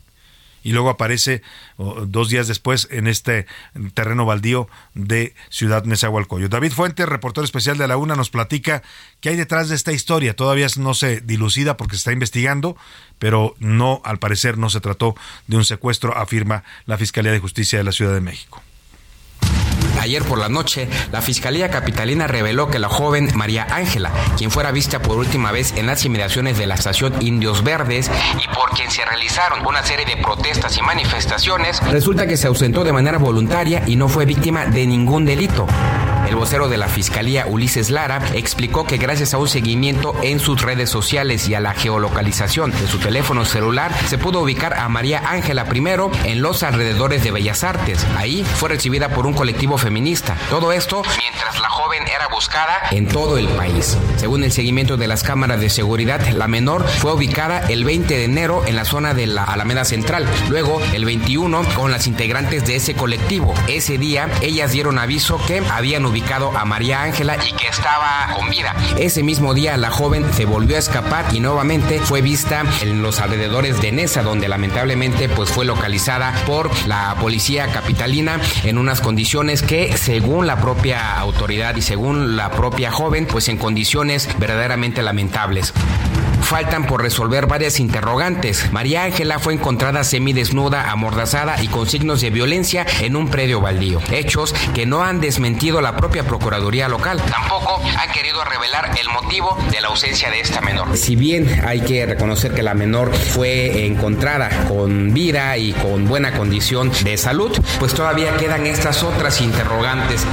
[0.63, 1.41] y luego aparece
[1.78, 3.45] dos días después en este
[3.93, 6.52] terreno baldío de Ciudad Nezahualcóyotl.
[6.52, 8.84] David Fuentes, reportero especial de la UNA, nos platica
[9.19, 10.36] qué hay detrás de esta historia.
[10.36, 12.78] Todavía no se dilucida porque se está investigando,
[13.19, 15.15] pero no, al parecer, no se trató
[15.47, 18.62] de un secuestro, afirma la Fiscalía de Justicia de la Ciudad de México.
[20.02, 24.72] Ayer por la noche, la Fiscalía Capitalina reveló que la joven María Ángela, quien fuera
[24.72, 28.10] vista por última vez en las inmediaciones de la estación Indios Verdes
[28.44, 32.84] y por quien se realizaron una serie de protestas y manifestaciones, resulta que se ausentó
[32.84, 35.68] de manera voluntaria y no fue víctima de ningún delito.
[36.28, 40.62] El vocero de la Fiscalía, Ulises Lara, explicó que gracias a un seguimiento en sus
[40.62, 45.22] redes sociales y a la geolocalización de su teléfono celular, se pudo ubicar a María
[45.26, 48.06] Ángela primero en los alrededores de Bellas Artes.
[48.16, 49.78] Ahí fue recibida por un colectivo
[50.49, 53.97] Todo esto mientras la joven era buscada en todo el país.
[54.17, 58.23] Según el seguimiento de las cámaras de seguridad, la menor fue ubicada el 20 de
[58.23, 60.25] enero en la zona de la Alameda Central.
[60.49, 63.54] Luego, el 21, con las integrantes de ese colectivo.
[63.67, 68.49] Ese día, ellas dieron aviso que habían ubicado a María Ángela y que estaba con
[68.49, 68.73] vida.
[68.97, 73.19] Ese mismo día la joven se volvió a escapar y nuevamente fue vista en los
[73.19, 79.62] alrededores de Nesa, donde lamentablemente pues fue localizada por la policía capitalina en unas condiciones
[79.62, 85.74] que según la propia autoridad y según la propia joven pues en condiciones verdaderamente lamentables
[86.52, 88.74] faltan por resolver varias interrogantes.
[88.74, 94.02] María Ángela fue encontrada semidesnuda, amordazada y con signos de violencia en un predio baldío.
[94.12, 97.22] Hechos que no han desmentido la propia Procuraduría local.
[97.22, 100.98] Tampoco han querido revelar el motivo de la ausencia de esta menor.
[100.98, 106.34] Si bien hay que reconocer que la menor fue encontrada con vida y con buena
[106.34, 110.26] condición de salud, pues todavía quedan estas otras interrogantes.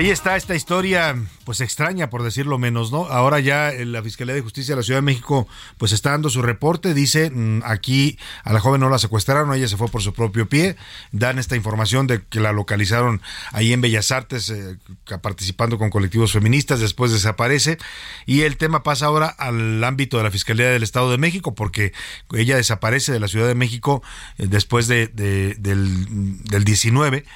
[0.00, 3.04] Ahí está esta historia, pues extraña por decirlo menos, ¿no?
[3.08, 6.40] Ahora ya la Fiscalía de Justicia de la Ciudad de México, pues está dando su
[6.40, 10.14] reporte, dice, mm, aquí a la joven no la secuestraron, ella se fue por su
[10.14, 10.76] propio pie,
[11.12, 13.20] dan esta información de que la localizaron
[13.52, 14.78] ahí en Bellas Artes, eh,
[15.20, 17.76] participando con colectivos feministas, después desaparece,
[18.24, 21.92] y el tema pasa ahora al ámbito de la Fiscalía del Estado de México, porque
[22.32, 24.02] ella desaparece de la Ciudad de México
[24.38, 27.26] eh, después de, del, del 19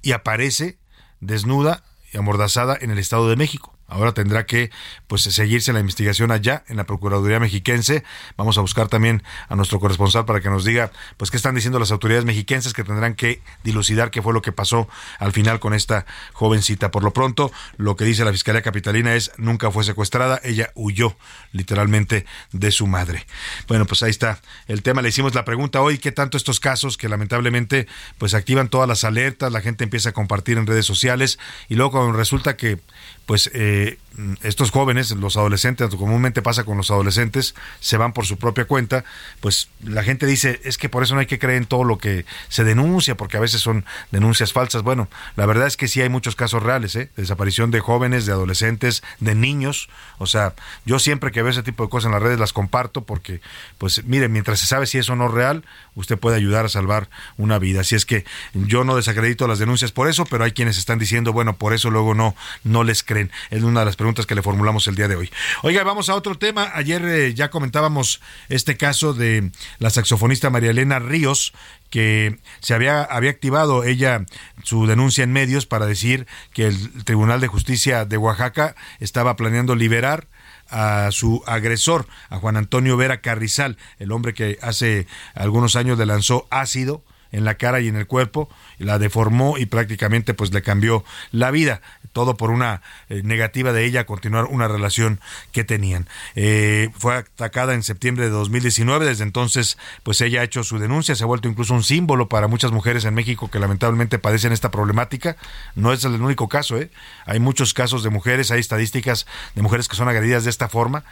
[0.00, 0.78] y aparece
[1.20, 1.84] desnuda
[2.16, 3.73] amordazada en el Estado de México.
[3.86, 4.70] Ahora tendrá que
[5.06, 8.02] pues seguirse la investigación allá en la Procuraduría Mexiquense.
[8.36, 11.78] Vamos a buscar también a nuestro corresponsal para que nos diga pues qué están diciendo
[11.78, 14.88] las autoridades mexiquenses que tendrán que dilucidar qué fue lo que pasó
[15.18, 16.90] al final con esta jovencita.
[16.90, 21.16] Por lo pronto, lo que dice la Fiscalía Capitalina es nunca fue secuestrada, ella huyó
[21.52, 23.26] literalmente de su madre.
[23.68, 25.02] Bueno, pues ahí está el tema.
[25.02, 27.86] Le hicimos la pregunta hoy, ¿qué tanto estos casos que lamentablemente
[28.18, 31.38] pues activan todas las alertas, la gente empieza a compartir en redes sociales
[31.68, 32.78] y luego cuando resulta que
[33.26, 33.98] pues eh,
[34.42, 39.04] estos jóvenes, los adolescentes, comúnmente pasa con los adolescentes, se van por su propia cuenta,
[39.40, 41.98] pues la gente dice, es que por eso no hay que creer en todo lo
[41.98, 44.82] que se denuncia, porque a veces son denuncias falsas.
[44.82, 47.10] Bueno, la verdad es que sí hay muchos casos reales, ¿eh?
[47.16, 49.88] desaparición de jóvenes, de adolescentes, de niños.
[50.18, 50.54] O sea,
[50.84, 53.40] yo siempre que veo ese tipo de cosas en las redes las comparto porque,
[53.78, 55.64] pues miren, mientras se sabe si eso no es real,
[55.94, 57.80] usted puede ayudar a salvar una vida.
[57.80, 61.32] Así es que yo no desacredito las denuncias por eso, pero hay quienes están diciendo,
[61.32, 63.02] bueno, por eso luego no, no les
[63.50, 65.30] Es una de las preguntas que le formulamos el día de hoy.
[65.62, 66.70] Oiga, vamos a otro tema.
[66.74, 71.52] Ayer eh, ya comentábamos este caso de la saxofonista María Elena Ríos,
[71.90, 74.24] que se había, había activado ella
[74.62, 79.76] su denuncia en medios para decir que el Tribunal de Justicia de Oaxaca estaba planeando
[79.76, 80.26] liberar
[80.70, 86.06] a su agresor, a Juan Antonio Vera Carrizal, el hombre que hace algunos años le
[86.06, 87.04] lanzó ácido
[87.34, 91.50] en la cara y en el cuerpo, la deformó y prácticamente pues le cambió la
[91.50, 91.80] vida
[92.12, 95.20] todo por una eh, negativa de ella a continuar una relación
[95.50, 96.08] que tenían.
[96.36, 101.16] Eh, fue atacada en septiembre de 2019, desde entonces pues ella ha hecho su denuncia,
[101.16, 104.70] se ha vuelto incluso un símbolo para muchas mujeres en México que lamentablemente padecen esta
[104.70, 105.36] problemática.
[105.74, 106.88] No es el único caso, ¿eh?
[107.26, 109.26] hay muchos casos de mujeres, hay estadísticas
[109.56, 111.02] de mujeres que son agredidas de esta forma,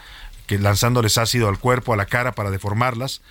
[0.46, 3.22] que lanzándoles ácido al cuerpo, a la cara para deformarlas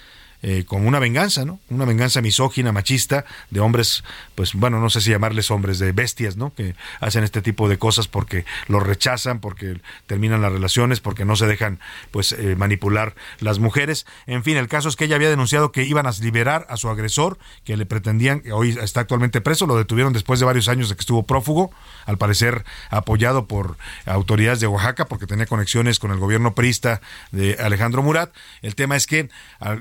[0.43, 1.59] eh, como una venganza, ¿no?
[1.69, 6.35] Una venganza misógina, machista, de hombres, pues bueno, no sé si llamarles hombres, de bestias,
[6.35, 6.53] ¿no?
[6.53, 11.35] Que hacen este tipo de cosas porque los rechazan, porque terminan las relaciones, porque no
[11.35, 11.79] se dejan,
[12.09, 14.07] pues, eh, manipular las mujeres.
[14.25, 16.89] En fin, el caso es que ella había denunciado que iban a liberar a su
[16.89, 20.95] agresor, que le pretendían, hoy está actualmente preso, lo detuvieron después de varios años de
[20.95, 21.71] que estuvo prófugo,
[22.05, 27.57] al parecer apoyado por autoridades de Oaxaca, porque tenía conexiones con el gobierno prista de
[27.59, 28.33] Alejandro Murat.
[28.61, 29.29] El tema es que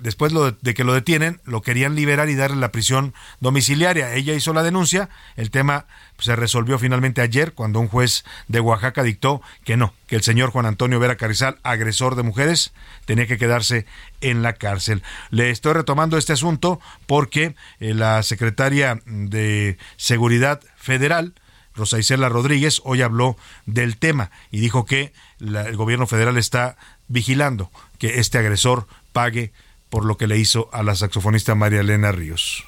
[0.03, 4.15] después lo de, que lo detienen, lo querían liberar y darle la prisión domiciliaria.
[4.15, 5.87] Ella hizo la denuncia, el tema
[6.19, 10.51] se resolvió finalmente ayer cuando un juez de Oaxaca dictó que no, que el señor
[10.51, 12.73] Juan Antonio Vera Carrizal, agresor de mujeres,
[13.05, 13.87] tenía que quedarse
[14.21, 15.03] en la cárcel.
[15.31, 21.35] Le estoy retomando este asunto porque eh, la secretaria de Seguridad Federal,
[21.75, 23.37] Rosa Isela Rodríguez, hoy habló
[23.67, 26.77] del tema y dijo que el gobierno federal está
[27.09, 29.53] vigilando que este agresor pague
[29.91, 32.65] por lo que le hizo a la saxofonista María Elena Ríos.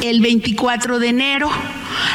[0.00, 1.50] El 24 de enero,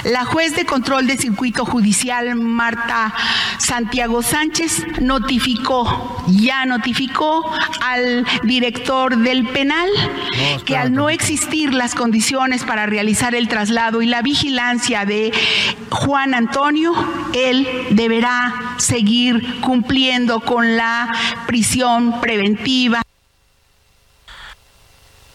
[0.04, 3.14] la juez de control de circuito judicial Marta
[3.60, 7.50] Santiago Sánchez notificó, ya notificó
[7.82, 9.90] al director del penal
[10.66, 15.32] que al no existir las condiciones para realizar el traslado y la vigilancia de
[15.92, 16.94] Juan Antonio,
[17.34, 21.14] él deberá seguir cumpliendo con la
[21.46, 23.02] prisión preventiva.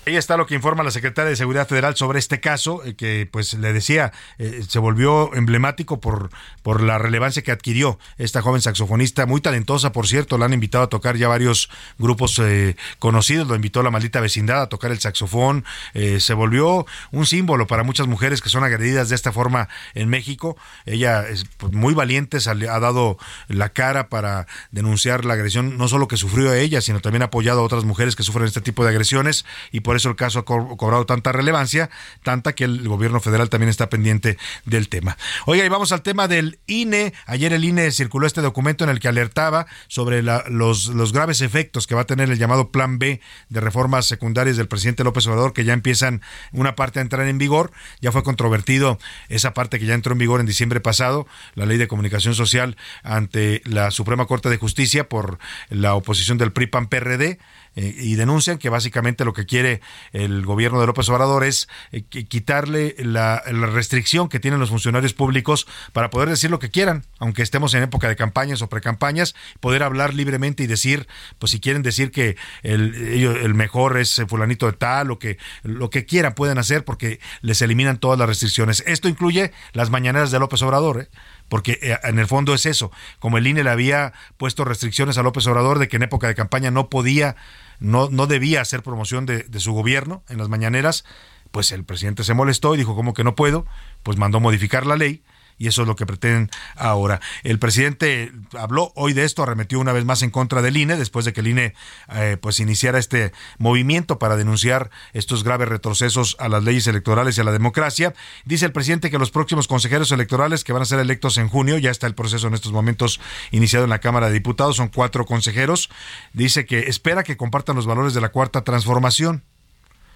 [0.04, 3.28] Ahí está lo que informa la secretaria de Seguridad Federal sobre este caso, eh, que
[3.30, 6.30] pues le decía, eh, se volvió emblemático por,
[6.64, 10.82] por la relevancia que adquirió esta joven saxofonista, muy talentosa, por cierto, la han invitado
[10.82, 14.98] a tocar ya varios grupos eh, conocidos, lo invitó la maldita vecindad a tocar el
[14.98, 20.08] saxofón, se volvió un símbolo para muchas mujeres que son agredidas de esta forma en
[20.08, 20.56] México.
[20.84, 26.08] Ella es pues, muy valiente, ha dado la cara para denunciar la agresión, no solo
[26.08, 28.90] que sufrió ella, sino también ha apoyado a otras mujeres que sufren este tipo de
[28.90, 31.90] agresiones y eso el caso ha cobrado tanta relevancia,
[32.22, 35.16] tanta que el gobierno federal también está pendiente del tema.
[35.46, 37.12] Oiga, y vamos al tema del INE.
[37.26, 41.86] Ayer el INE circuló este documento en el que alertaba sobre los, los graves efectos
[41.86, 45.52] que va a tener el llamado Plan B de reformas secundarias del presidente López Obrador,
[45.52, 46.22] que ya empiezan
[46.52, 47.72] una parte a entrar en vigor.
[48.00, 51.78] Ya fue controvertido esa parte que ya entró en vigor en diciembre pasado, la ley
[51.78, 55.38] de comunicación social ante la Suprema Corte de Justicia por
[55.70, 57.38] la oposición del PRI-PAN-PRD.
[57.74, 59.80] Eh, y denuncian que básicamente lo que quiere
[60.12, 65.66] el gobierno de López Obrador es eh, quitarle la, restricción que tienen los funcionarios públicos
[65.92, 69.82] para poder decir lo que quieran, aunque estemos en época de campañas o precampañas, poder
[69.82, 71.06] hablar libremente y decir,
[71.38, 75.88] pues si quieren decir que el, el mejor es fulanito de tal o que lo
[75.88, 78.82] que quieran pueden hacer porque les eliminan todas las restricciones.
[78.86, 81.08] Esto incluye las mañaneras de López Obrador, ¿eh?
[81.52, 85.22] Porque eh, en el fondo es eso, como el INE le había puesto restricciones a
[85.22, 87.36] López Obrador de que en época de campaña no podía,
[87.78, 91.04] no, no debía hacer promoción de, de su gobierno en las mañaneras,
[91.50, 93.66] pues el presidente se molestó y dijo, ¿cómo que no puedo?
[94.02, 95.24] Pues mandó modificar la ley
[95.62, 97.20] y eso es lo que pretenden ahora.
[97.44, 101.24] El presidente habló hoy de esto, arremetió una vez más en contra del INE, después
[101.24, 101.74] de que el INE
[102.12, 107.42] eh, pues iniciara este movimiento para denunciar estos graves retrocesos a las leyes electorales y
[107.42, 108.12] a la democracia.
[108.44, 111.78] Dice el presidente que los próximos consejeros electorales que van a ser electos en junio,
[111.78, 113.20] ya está el proceso en estos momentos
[113.52, 115.90] iniciado en la Cámara de Diputados, son cuatro consejeros,
[116.32, 119.44] dice que espera que compartan los valores de la cuarta transformación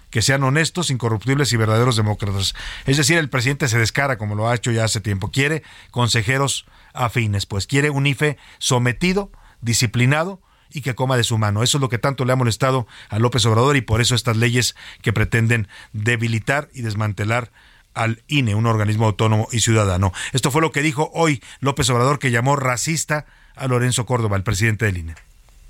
[0.09, 2.55] que sean honestos, incorruptibles y verdaderos demócratas.
[2.85, 5.31] Es decir, el presidente se descara como lo ha hecho ya hace tiempo.
[5.31, 9.31] Quiere consejeros afines, pues quiere un IFE sometido,
[9.61, 11.63] disciplinado y que coma de su mano.
[11.63, 14.37] Eso es lo que tanto le ha molestado a López Obrador y por eso estas
[14.37, 17.51] leyes que pretenden debilitar y desmantelar
[17.93, 20.13] al INE, un organismo autónomo y ciudadano.
[20.31, 24.43] Esto fue lo que dijo hoy López Obrador, que llamó racista a Lorenzo Córdoba, el
[24.43, 25.15] presidente del INE.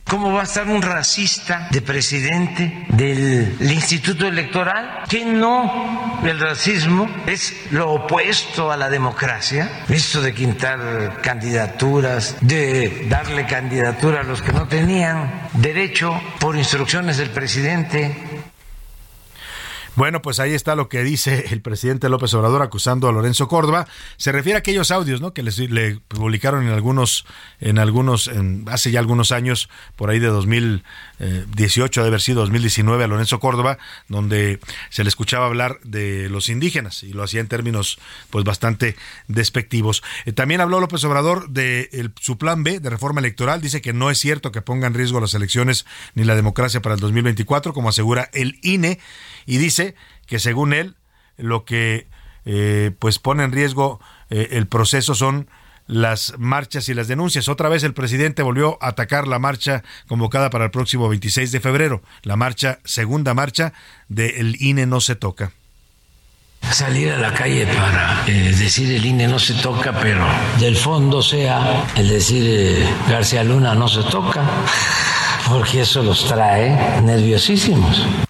[0.07, 5.03] ¿Cómo va a estar un racista de presidente del Instituto Electoral?
[5.09, 9.83] Que no, el racismo es lo opuesto a la democracia.
[9.89, 17.17] Esto de quintar candidaturas, de darle candidatura a los que no tenían derecho por instrucciones
[17.17, 18.15] del presidente,
[19.97, 23.87] bueno, pues ahí está lo que dice el presidente López Obrador acusando a Lorenzo Córdoba.
[24.17, 25.33] Se refiere a aquellos audios, ¿no?
[25.33, 27.25] Que le publicaron en algunos,
[27.59, 33.05] en algunos, en, hace ya algunos años, por ahí de 2018, debe haber sido 2019,
[33.05, 34.59] a Lorenzo Córdoba, donde
[34.91, 37.97] se le escuchaba hablar de los indígenas y lo hacía en términos,
[38.29, 38.95] pues, bastante
[39.27, 40.03] despectivos.
[40.25, 43.61] Eh, también habló López Obrador de su plan B de reforma electoral.
[43.61, 46.93] Dice que no es cierto que ponga en riesgo las elecciones ni la democracia para
[46.93, 48.99] el 2024, como asegura el INE
[49.47, 49.95] y dice
[50.27, 50.95] que según él
[51.37, 52.07] lo que
[52.45, 55.49] eh, pues pone en riesgo eh, el proceso son
[55.87, 57.47] las marchas y las denuncias.
[57.47, 61.59] Otra vez el presidente volvió a atacar la marcha convocada para el próximo 26 de
[61.61, 63.73] febrero, la marcha, segunda marcha
[64.09, 65.53] del INE no se toca.
[66.71, 70.27] Salir a la calle para eh, decir el INE no se toca, pero
[70.59, 74.43] del fondo sea el decir García Luna no se toca,
[75.47, 78.26] porque eso los trae nerviosísimos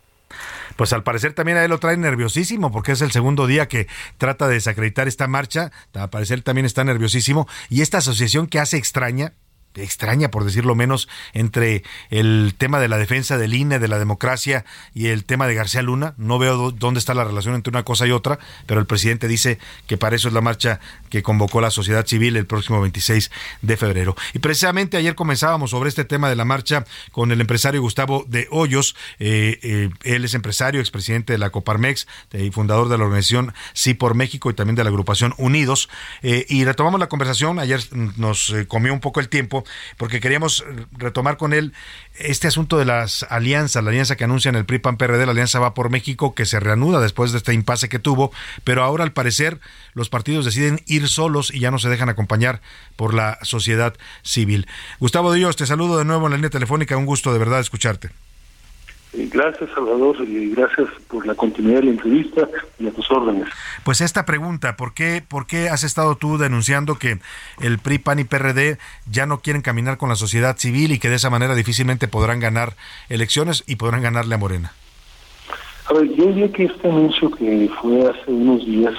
[0.78, 3.88] pues al parecer también a él lo trae nerviosísimo porque es el segundo día que
[4.17, 7.47] trata de desacreditar esta marcha, al parecer también está nerviosísimo.
[7.69, 9.34] Y esta asociación que hace extraña
[9.78, 14.65] extraña, por decirlo menos, entre el tema de la defensa del INE, de la democracia
[14.93, 16.13] y el tema de García Luna.
[16.17, 19.59] No veo dónde está la relación entre una cosa y otra, pero el presidente dice
[19.88, 23.78] que para eso es la marcha que convocó la sociedad civil el próximo 26 de
[23.78, 24.15] febrero.
[24.34, 28.47] Y precisamente ayer comenzábamos sobre este tema de la marcha con el empresario Gustavo de
[28.51, 28.95] Hoyos.
[29.19, 33.93] Eh, eh, él es empresario, expresidente de la Coparmex y fundador de la organización Sí
[33.93, 35.89] por México y también de la agrupación Unidos.
[36.21, 37.59] Eh, y retomamos la conversación.
[37.59, 39.63] Ayer nos comió un poco el tiempo
[39.97, 41.74] porque queríamos retomar con él
[42.18, 45.59] este asunto de las alianzas, la alianza que anuncian el PRI PAN PRD, la alianza
[45.59, 48.32] va por México, que se reanuda después de este impasse que tuvo,
[48.63, 49.59] pero ahora al parecer
[49.93, 52.61] los partidos deciden ir solos y ya no se dejan acompañar
[52.95, 54.68] por la sociedad civil.
[54.99, 58.09] Gustavo Dios, te saludo de nuevo en la línea telefónica, un gusto de verdad escucharte.
[59.14, 62.47] Gracias, Salvador, y gracias por la continuidad de la entrevista
[62.78, 63.47] y a tus órdenes.
[63.84, 67.20] Pues esta pregunta, ¿por qué, ¿por qué has estado tú denunciando que
[67.62, 68.78] el PRI, PAN y PRD
[69.10, 72.39] ya no quieren caminar con la sociedad civil y que de esa manera difícilmente podrán
[72.39, 72.74] ganar
[73.10, 74.74] elecciones y podrán ganarle a Morena?
[75.89, 78.93] A ver, yo diría que este anuncio que fue hace unos días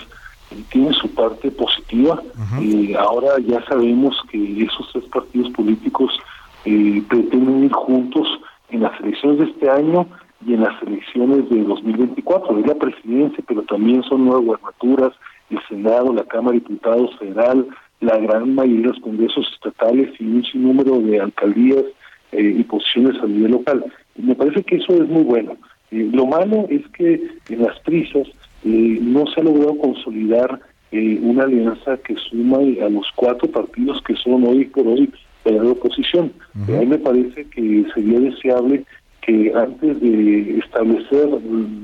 [0.50, 2.20] eh, tiene su parte positiva.
[2.61, 6.18] y ahora ya sabemos que esos tres partidos políticos
[6.64, 8.26] eh, pretenden ir juntos
[8.70, 10.06] en las elecciones de este año
[10.46, 12.58] y en las elecciones de 2024.
[12.58, 15.12] Es la presidencia, pero también son nuevas gubernaturas,
[15.50, 17.66] el Senado, la Cámara de Diputados Federal,
[18.00, 21.84] la gran mayoría de los congresos estatales y un sinnúmero de alcaldías
[22.32, 23.84] eh, y posiciones a nivel local.
[24.16, 25.56] me parece que eso es muy bueno.
[25.90, 27.14] Eh, lo malo es que
[27.48, 28.28] en las prisas
[28.64, 30.60] eh, no se ha logrado consolidar
[30.90, 35.12] una alianza que suma a los cuatro partidos que son hoy por hoy
[35.51, 36.32] la oposición.
[36.55, 38.84] A mí me parece que sería deseable
[39.22, 41.28] que antes de establecer,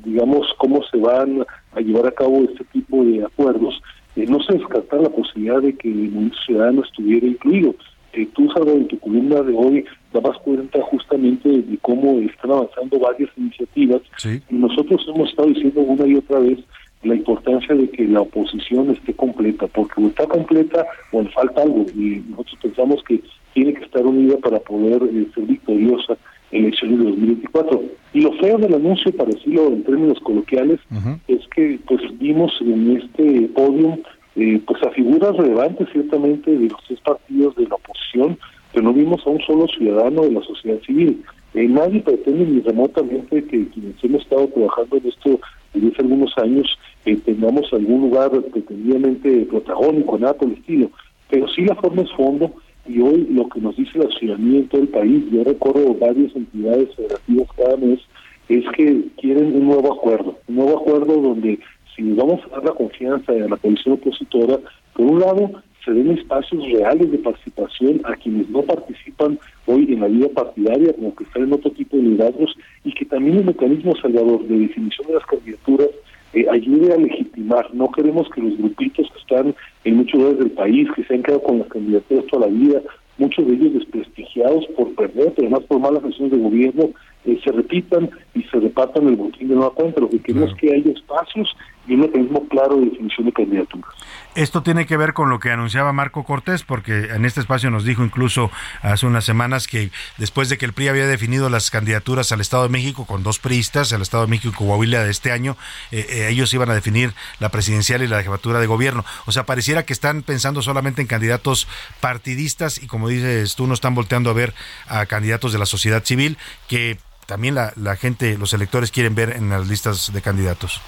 [0.05, 3.83] digamos, cómo se van a llevar a cabo este tipo de acuerdos,
[4.17, 7.75] eh, no se descartar la posibilidad de que el ciudadano estuviera incluido.
[8.15, 12.99] Eh, tú, sabes en tu columna de hoy dabas cuenta justamente de cómo están avanzando
[13.01, 16.61] varias iniciativas y nosotros hemos estado diciendo una y otra vez
[17.03, 21.63] la importancia de que la oposición esté completa, porque o está completa o le falta
[21.63, 23.21] algo, y nosotros pensamos que
[23.55, 26.19] tiene que estar unida para poder eh, ser victoriosa
[26.51, 27.83] en elecciones de 2024.
[28.13, 30.81] Y lo feo del anuncio, para decirlo en términos coloquiales,
[31.27, 33.99] es que pues vimos en este podio
[34.37, 38.39] eh, pues a figuras relevantes ciertamente de los tres partidos de la oposición,
[38.73, 41.23] pero no vimos a un solo ciudadano de la sociedad civil.
[41.55, 45.41] Eh, nadie pretende ni remotamente que quienes hemos estado trabajando en esto
[45.73, 46.79] desde hace algunos años
[47.25, 50.91] tengamos algún lugar pretendidamente protagónico, nada por el estilo,
[51.31, 52.51] pero sí la forma es fondo
[52.87, 56.35] y hoy lo que nos dice la ciudadanía en todo el país, yo recorro varias
[56.37, 58.01] entidades federativas cada mes,
[58.49, 61.59] es que quieren un nuevo acuerdo, un nuevo acuerdo donde
[61.97, 64.59] si vamos a dar la confianza a la coalición opositora,
[64.95, 70.01] por un lado se den espacios reales de participación a quienes no participan hoy en
[70.01, 73.45] la vida partidaria, como que están en otro tipo de liderazgos, y que también el
[73.45, 75.89] mecanismo salvador de definición de las candidaturas
[76.33, 77.73] eh, ayude a legitimar.
[77.75, 79.55] No queremos que los grupitos que están
[79.85, 82.83] en muchos lugares del país, que se han quedado con las candidaturas toda la vida,
[83.19, 86.91] muchos de ellos desprestigiados por perder, pero además por malas decisiones de gobierno,
[87.27, 90.01] eh, se repitan y se repartan el botín de nueva cuenta.
[90.01, 91.57] Lo que queremos es que haya espacios
[91.87, 93.94] y un mecanismo claro de definición de candidaturas.
[94.35, 97.85] Esto tiene que ver con lo que anunciaba Marco Cortés, porque en este espacio nos
[97.85, 98.51] dijo incluso
[98.83, 102.65] hace unas semanas que después de que el PRI había definido las candidaturas al Estado
[102.65, 105.57] de México con dos priistas, el Estado de México y Coahuila de este año,
[105.93, 109.05] eh, eh, ellos iban a definir la presidencial y la jefatura de gobierno.
[109.27, 111.69] O sea, pareciera que están pensando solamente en candidatos
[112.01, 114.53] partidistas y como dices tú, no están volteando a ver
[114.89, 119.31] a candidatos de la sociedad civil que también la, la gente, los electores quieren ver
[119.31, 120.81] en las listas de candidatos.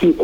[0.00, 0.16] Sí,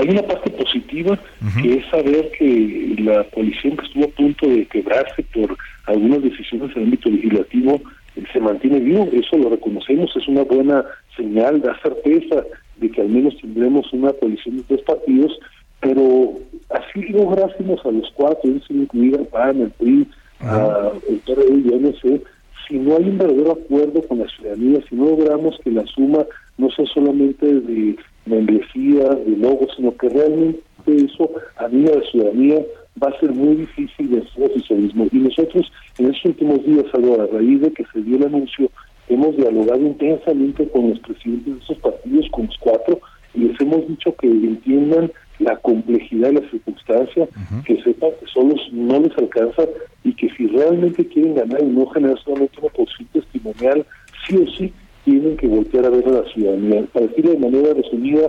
[0.00, 1.18] hay una parte positiva
[1.62, 5.56] que es saber que la coalición que estuvo a punto de quebrarse por
[5.86, 7.80] algunas decisiones en el ámbito legislativo
[8.16, 10.84] eh, se mantiene vivo, eso lo reconocemos, es una buena
[11.16, 12.44] señal, da certeza
[12.76, 15.38] de que al menos tendremos una coalición de tres partidos,
[15.80, 16.38] pero
[16.70, 20.06] así lográsemos a los cuatro, sin incluir al PAN, al PRI,
[20.40, 22.22] a, el PRD y el
[22.66, 26.24] si no hay un verdadero acuerdo con la ciudadanía, si no logramos que la suma
[26.56, 32.62] no sea solamente de membresía, de logos, sino que realmente eso a mí la ciudadanía
[33.02, 35.06] va a ser muy difícil de hacer oficialismo.
[35.12, 38.70] Y nosotros en estos últimos días, a raíz de que se dio el anuncio,
[39.08, 43.00] hemos dialogado intensamente con los presidentes de esos partidos, con los cuatro,
[43.34, 45.10] y les hemos dicho que entiendan
[45.40, 47.28] la complejidad de la circunstancia,
[47.66, 49.64] que sepan que solos no les alcanza
[50.04, 53.84] y que si realmente quieren ganar y no generar solamente una posición testimonial,
[54.26, 54.72] sí o sí
[55.04, 56.84] tienen que voltear a ver a la ciudadanía.
[56.92, 58.28] Para decirlo de manera resumida,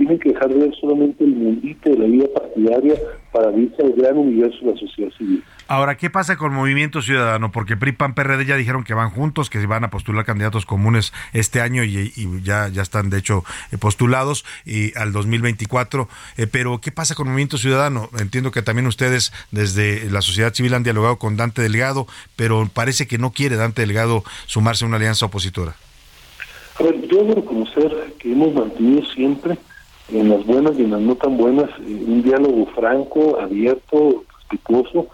[0.00, 2.94] tienen que dejar de ver solamente el mundito de la vida partidaria
[3.32, 5.44] para abrirse al gran universo de la sociedad civil.
[5.68, 7.52] Ahora, ¿qué pasa con Movimiento Ciudadano?
[7.52, 11.12] Porque PRI, PAN, PRD ya dijeron que van juntos, que van a postular candidatos comunes
[11.34, 12.12] este año y,
[12.42, 16.08] ya, ya están, de hecho, eh, postulados y al 2024.
[16.38, 18.08] Eh, pero, ¿qué pasa con Movimiento Ciudadano?
[18.18, 22.06] Entiendo que también ustedes desde la sociedad civil han dialogado con Dante Delgado,
[22.36, 25.74] pero parece que no quiere Dante Delgado sumarse a una alianza opositora.
[26.80, 29.58] A yo debo reconocer que hemos mantenido siempre
[30.10, 35.08] en las buenas y en las no tan buenas, eh, un diálogo franco, abierto, respetuoso.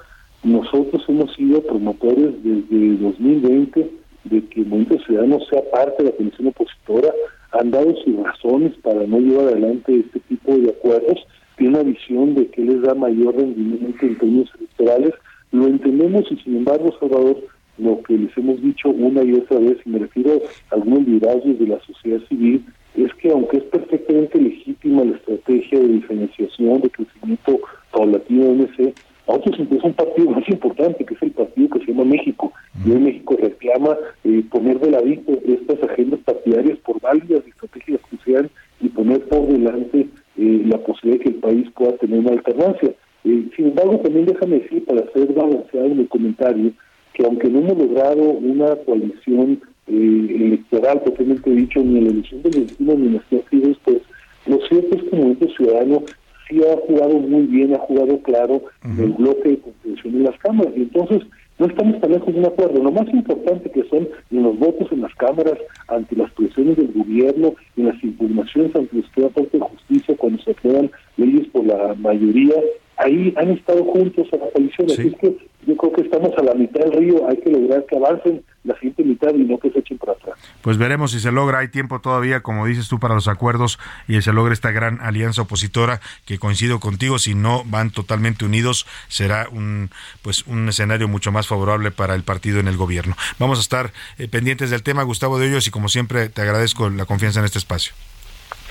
[0.45, 3.91] Nosotros hemos sido promotores desde 2020
[4.25, 7.13] de que el Movimiento Ciudadano sea parte de la Comisión Opositora.
[7.51, 11.19] Han dado sus razones para no llevar adelante este tipo de acuerdos.
[11.57, 15.15] Tiene una visión de que les da mayor rendimiento en términos electorales.
[15.51, 17.43] Lo entendemos y, sin embargo, Salvador,
[17.79, 21.59] lo que les hemos dicho una y otra vez, y me refiero a algunos liderazgos
[21.59, 22.65] de la sociedad civil,
[22.97, 27.61] es que aunque es perfectamente legítima la estrategia de diferenciación, de crecimiento
[27.93, 28.95] paulatino de MC,
[29.27, 32.53] a otros interesa un partido más importante, que es el partido que se llama México.
[32.85, 38.17] Y hoy México reclama eh, poner de ladito estas agendas partidarias por válidas estrategias que
[38.25, 38.49] sean
[38.81, 40.07] y poner por delante
[40.37, 42.93] eh, la posibilidad de que el país pueda tener una alternancia.
[43.25, 46.71] Eh, sin embargo, también déjame decir, para ser balanceado el comentario,
[47.17, 52.43] que aunque no hemos logrado una coalición eh, electoral propiamente dicho, ni en la elección
[52.43, 54.03] del 21 ni en las ha después,
[54.47, 56.03] lo cierto es que el Movimiento Ciudadano
[56.47, 60.73] sí ha jugado muy bien, ha jugado claro el bloque de contención en las cámaras.
[60.77, 61.23] Y entonces
[61.59, 62.83] no estamos tan lejos de un acuerdo.
[62.83, 65.59] Lo más importante que son los votos en las cámaras
[65.89, 70.51] ante las presiones del gobierno y las impugnaciones ante la Corte de Justicia cuando se
[70.51, 72.55] aprueban leyes por la mayoría,
[72.99, 74.91] ahí han estado juntos a la coalición.
[74.91, 75.37] Así es que
[75.67, 78.75] yo creo que estamos a la mitad del río, hay que lograr que avancen la
[78.75, 80.39] siguiente mitad y no que se echen para atrás.
[80.63, 84.21] Pues veremos si se logra, hay tiempo todavía, como dices tú, para los acuerdos y
[84.23, 89.49] se logra esta gran alianza opositora que coincido contigo, si no van totalmente unidos, será
[89.51, 89.91] un
[90.23, 93.17] pues un escenario mucho más favorable para el partido en el gobierno.
[93.39, 96.91] Vamos a estar eh, pendientes del tema, Gustavo de Hoyos, y como siempre te agradezco
[96.91, 97.93] la confianza en este espacio.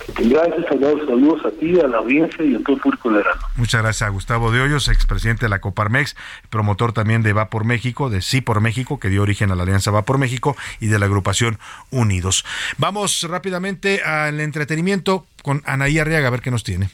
[0.07, 3.23] Gracias, Saludos a ti, a la audiencia y a todo el público de
[3.55, 6.15] Muchas gracias a Gustavo de Hoyos, expresidente de la Coparmex,
[6.49, 9.63] promotor también de Va por México, de Sí por México, que dio origen a la
[9.63, 11.57] Alianza Va por México y de la agrupación
[11.89, 12.45] Unidos.
[12.77, 16.89] Vamos rápidamente al entretenimiento con Anaí Arriaga, a ver qué nos tiene.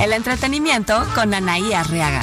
[0.00, 2.22] El entretenimiento con Anaí Arriaga.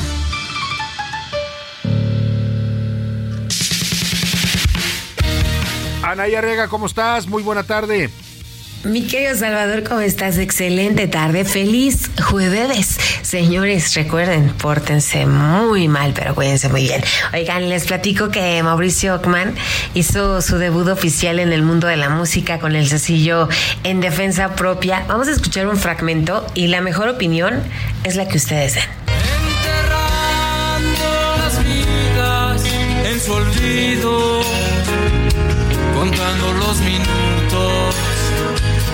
[6.11, 7.25] Ana Yarrega, ¿cómo estás?
[7.25, 8.09] Muy buena tarde.
[8.83, 10.37] Mi querido Salvador, ¿cómo estás?
[10.39, 11.45] Excelente tarde.
[11.45, 12.97] Feliz jueves.
[13.21, 17.01] Señores, recuerden, pórtense muy mal, pero cuídense muy bien.
[17.33, 19.55] Oigan, les platico que Mauricio Ockman
[19.93, 23.47] hizo su debut oficial en el mundo de la música con el sencillo
[23.85, 25.05] En Defensa Propia.
[25.07, 27.63] Vamos a escuchar un fragmento y la mejor opinión
[28.03, 28.83] es la que ustedes den.
[29.47, 32.65] Enterrando las vidas
[33.05, 34.41] en su olvido
[36.11, 37.20] contando los minutos.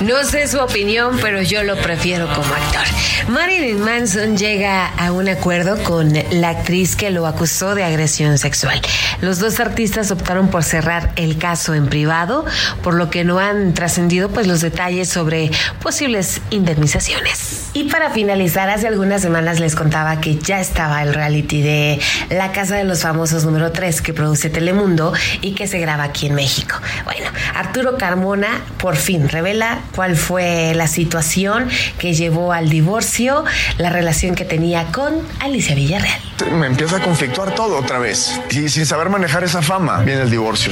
[0.01, 2.83] No sé su opinión, pero yo lo prefiero como actor.
[3.29, 8.79] Marilyn Manson llega a un acuerdo con la actriz que lo acusó de agresión sexual.
[9.21, 12.45] Los dos artistas optaron por cerrar el caso en privado,
[12.83, 15.49] por lo que no han trascendido pues los detalles sobre
[15.81, 17.67] posibles indemnizaciones.
[17.73, 22.51] Y para finalizar, hace algunas semanas les contaba que ya estaba el reality de La
[22.51, 26.35] Casa de los Famosos número 3 que produce Telemundo y que se graba aquí en
[26.35, 26.75] México.
[27.03, 33.43] Bueno, Arturo Carmona por fin revela cuál fue la situación que llevó al divorcio,
[33.77, 36.19] la relación que tenía con Alicia Villarreal.
[36.51, 38.39] Me empieza a conflictuar todo otra vez.
[38.51, 40.71] Y sin saber manejar esa fama, viene el divorcio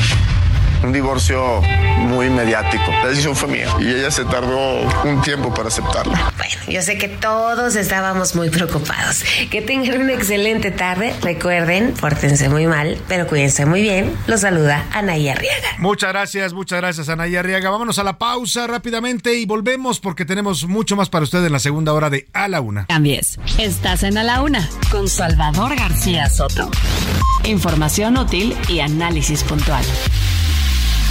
[0.86, 1.62] un divorcio
[1.98, 2.84] muy mediático.
[3.04, 6.32] La decisión fue mía y ella se tardó un tiempo para aceptarla.
[6.38, 9.24] Bueno, yo sé que todos estábamos muy preocupados.
[9.50, 11.16] Que tengan una excelente tarde.
[11.22, 14.16] Recuerden, pórtense muy mal, pero cuídense muy bien.
[14.28, 15.70] Los saluda Anaya Arriaga.
[15.80, 17.70] Muchas gracias, muchas gracias Anaya Arriaga.
[17.70, 21.60] Vámonos a la pausa rápidamente y volvemos porque tenemos mucho más para ustedes en la
[21.60, 22.86] segunda hora de A la Una.
[22.86, 23.40] Cambies.
[23.58, 26.70] Estás en A la Una con Salvador García Soto.
[27.44, 29.84] Información útil y análisis puntual.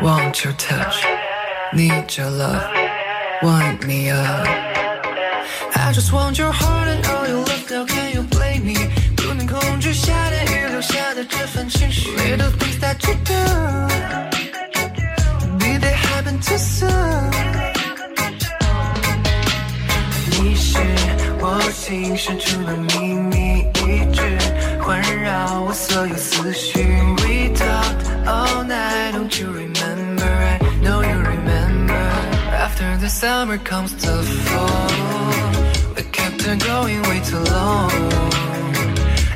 [0.00, 1.04] Want your touch
[1.72, 2.64] Need your love
[3.42, 4.46] Wind me up
[5.74, 8.76] I just want your heart and all your love Now can you blame me
[9.16, 13.34] 不能控制下的雨留下的这份情绪 Little things that you do
[15.58, 17.30] Did they happen too soon
[20.40, 20.78] 你是
[21.40, 24.38] 我心深处的秘密，一直
[24.80, 26.82] 环绕我所有思绪。
[26.82, 29.75] We talked all night, don't you remember?
[33.07, 37.89] The summer comes the fall, we kept on going way too long.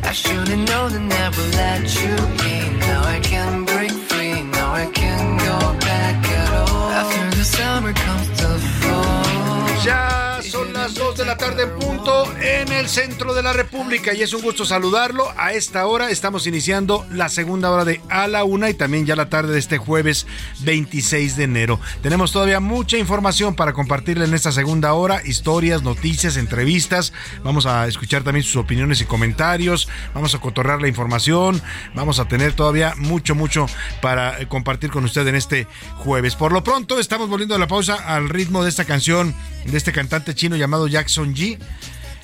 [0.04, 2.14] I should've known and never let you
[2.52, 2.80] in.
[2.80, 5.58] Now I can break free, now I can't go
[5.88, 6.90] back at all.
[7.00, 9.86] After the summer comes the fall.
[9.86, 10.21] Ya
[10.62, 14.22] son las 2 de la tarde en punto en el centro de la República y
[14.22, 15.28] es un gusto saludarlo.
[15.36, 19.16] A esta hora estamos iniciando la segunda hora de A la Una y también ya
[19.16, 20.28] la tarde de este jueves
[20.60, 21.80] 26 de enero.
[22.04, 27.12] Tenemos todavía mucha información para compartirle en esta segunda hora, historias, noticias, entrevistas.
[27.44, 29.88] Vamos a escuchar también sus opiniones y comentarios.
[30.14, 31.60] Vamos a cotorrear la información.
[31.96, 33.66] Vamos a tener todavía mucho, mucho
[34.00, 35.66] para eh, compartir con usted en este
[35.98, 36.36] jueves.
[36.36, 39.34] Por lo pronto estamos volviendo a la pausa al ritmo de esta canción
[39.66, 41.58] de este cantante chino llamado Jackson G.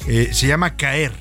[0.07, 1.13] Eh, se llama Caer.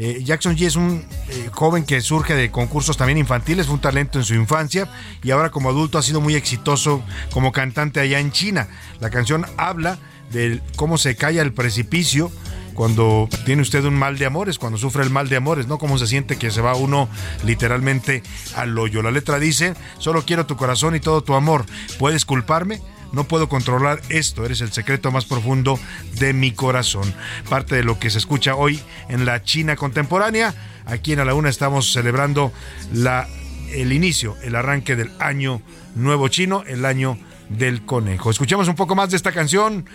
[0.00, 3.80] Eh, Jackson G es un eh, joven que surge de concursos también infantiles, fue un
[3.80, 4.88] talento en su infancia
[5.24, 7.02] y ahora como adulto ha sido muy exitoso
[7.32, 8.68] como cantante allá en China.
[9.00, 9.98] La canción habla
[10.30, 12.30] de cómo se cae al precipicio
[12.74, 15.78] cuando tiene usted un mal de amores, cuando sufre el mal de amores, ¿no?
[15.78, 17.08] Cómo se siente que se va uno
[17.44, 18.22] literalmente
[18.54, 19.02] al hoyo.
[19.02, 21.66] La letra dice, solo quiero tu corazón y todo tu amor.
[21.98, 22.80] ¿Puedes culparme?
[23.12, 25.78] No puedo controlar esto, eres el secreto más profundo
[26.18, 27.14] de mi corazón.
[27.48, 30.54] Parte de lo que se escucha hoy en la China contemporánea.
[30.86, 32.52] Aquí en A la Una estamos celebrando
[32.92, 33.28] la,
[33.72, 35.62] el inicio, el arranque del año
[35.94, 38.30] nuevo chino, el año del conejo.
[38.30, 39.86] Escuchemos un poco más de esta canción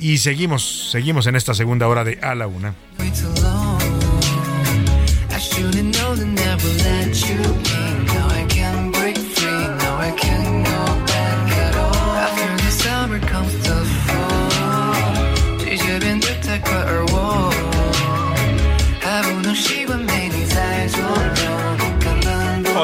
[0.00, 2.74] y seguimos, seguimos en esta segunda hora de A la Una.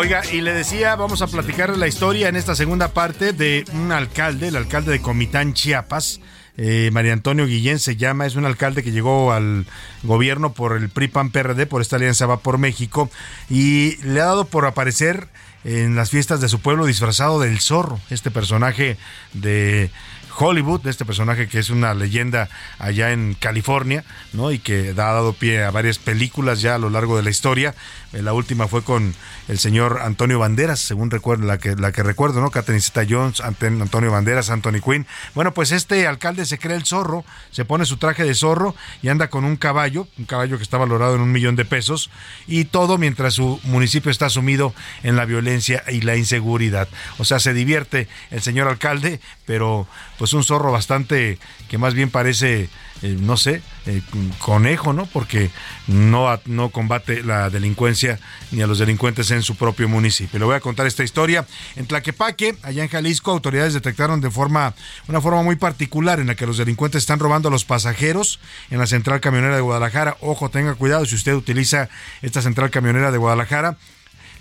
[0.02, 3.92] Oiga, y le decía, vamos a platicar la historia en esta segunda parte de un
[3.92, 6.18] alcalde, el alcalde de Comitán, Chiapas.
[6.56, 9.64] Eh, María Antonio Guillén se llama, es un alcalde que llegó al
[10.02, 13.12] gobierno por el PRI-PAN-PRD, por esta alianza va por México,
[13.48, 15.28] y le ha dado por aparecer
[15.62, 18.96] en las fiestas de su pueblo disfrazado del zorro, este personaje
[19.34, 19.92] de
[20.36, 22.48] Hollywood, este personaje que es una leyenda
[22.78, 24.50] allá en California, ¿no?
[24.50, 27.74] Y que ha dado pie a varias películas ya a lo largo de la historia.
[28.12, 29.14] Eh, La última fue con
[29.48, 32.50] el señor Antonio Banderas, según recuerdo, la que, recuerdo, ¿no?
[32.50, 35.06] Catherine Zeta Jones, Antonio Banderas, Anthony Quinn.
[35.34, 39.08] Bueno, pues este alcalde se cree el zorro, se pone su traje de zorro y
[39.08, 42.10] anda con un caballo, un caballo que está valorado en un millón de pesos,
[42.46, 46.88] y todo mientras su municipio está sumido en la violencia y la inseguridad.
[47.18, 49.86] O sea, se divierte el señor alcalde, pero
[50.18, 51.38] pues un zorro bastante
[51.68, 52.68] que más bien parece
[53.02, 54.00] eh, no sé, eh,
[54.38, 55.06] conejo, ¿no?
[55.06, 55.50] Porque
[55.88, 58.20] no, no combate la delincuencia
[58.52, 60.38] ni a los delincuentes en su propio municipio.
[60.38, 61.44] Le voy a contar esta historia.
[61.74, 64.74] En Tlaquepaque, allá en Jalisco, autoridades detectaron de forma,
[65.08, 68.38] una forma muy particular en la que los delincuentes están robando a los pasajeros
[68.70, 70.16] en la central camionera de Guadalajara.
[70.20, 71.88] Ojo, tenga cuidado si usted utiliza
[72.22, 73.78] esta central camionera de Guadalajara.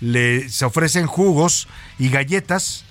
[0.00, 2.84] Le, se ofrecen jugos y galletas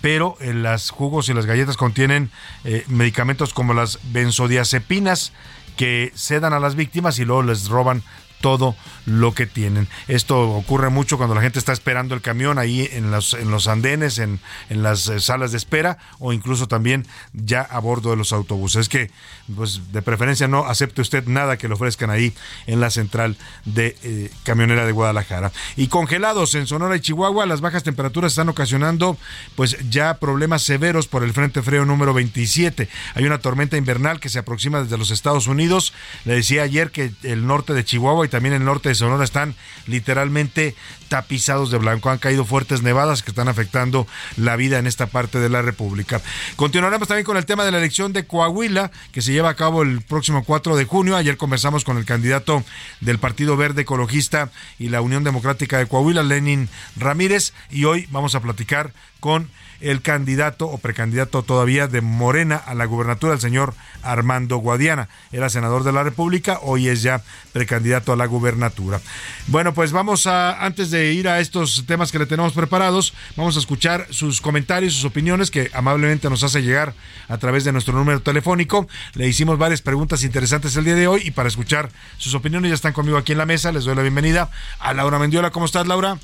[0.00, 2.30] pero en las jugos y las galletas contienen
[2.64, 5.32] eh, medicamentos como las benzodiazepinas
[5.76, 8.02] que sedan a las víctimas y luego les roban
[8.40, 8.76] todo
[9.06, 9.88] lo que tienen.
[10.08, 13.68] Esto ocurre mucho cuando la gente está esperando el camión ahí en los, en los
[13.68, 18.16] andenes, en, en las eh, salas de espera o incluso también ya a bordo de
[18.16, 18.82] los autobuses.
[18.82, 19.10] Es que,
[19.54, 22.34] pues, de preferencia no acepte usted nada que le ofrezcan ahí
[22.66, 25.52] en la central de eh, camionera de Guadalajara.
[25.76, 29.16] Y congelados en Sonora y Chihuahua, las bajas temperaturas están ocasionando,
[29.54, 32.88] pues, ya problemas severos por el Frente Frío número 27.
[33.14, 35.92] Hay una tormenta invernal que se aproxima desde los Estados Unidos.
[36.24, 39.54] Le decía ayer que el norte de Chihuahua y también el norte de Sonora están
[39.86, 40.74] literalmente
[41.08, 42.10] tapizados de blanco.
[42.10, 44.06] Han caído fuertes nevadas que están afectando
[44.36, 46.20] la vida en esta parte de la República.
[46.56, 49.82] Continuaremos también con el tema de la elección de Coahuila, que se lleva a cabo
[49.82, 51.16] el próximo 4 de junio.
[51.16, 52.64] Ayer conversamos con el candidato
[53.00, 58.34] del Partido Verde Ecologista y la Unión Democrática de Coahuila, Lenin Ramírez, y hoy vamos
[58.34, 59.48] a platicar con
[59.80, 65.08] el candidato o precandidato todavía de Morena a la gubernatura, el señor Armando Guadiana.
[65.32, 67.22] Era senador de la República, hoy es ya
[67.52, 69.00] precandidato a la gubernatura.
[69.48, 73.56] Bueno, pues vamos a, antes de ir a estos temas que le tenemos preparados, vamos
[73.56, 76.94] a escuchar sus comentarios, sus opiniones que amablemente nos hace llegar
[77.28, 78.88] a través de nuestro número telefónico.
[79.14, 82.74] Le hicimos varias preguntas interesantes el día de hoy y para escuchar sus opiniones ya
[82.74, 83.72] están conmigo aquí en la mesa.
[83.72, 85.50] Les doy la bienvenida a Laura Mendiola.
[85.50, 86.18] ¿Cómo estás, Laura?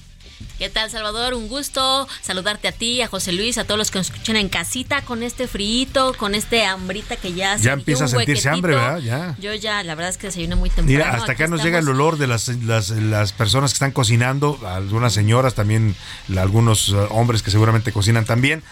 [0.58, 1.34] ¿Qué tal, Salvador?
[1.34, 4.48] Un gusto saludarte a ti, a José Luis, a todos los que nos escuchan en
[4.48, 5.72] casita con este frío,
[6.16, 8.98] con este hambrita que ya Ya empieza a sentirse hambre, ¿verdad?
[8.98, 9.36] Ya.
[9.38, 10.90] Yo ya, la verdad es que desayuno muy temprano.
[10.90, 14.58] Mira, hasta acá nos llega el olor de las, las, las, personas que están cocinando,
[14.66, 15.96] algunas señoras, también
[16.36, 18.62] algunos uh, hombres que seguramente cocinan también.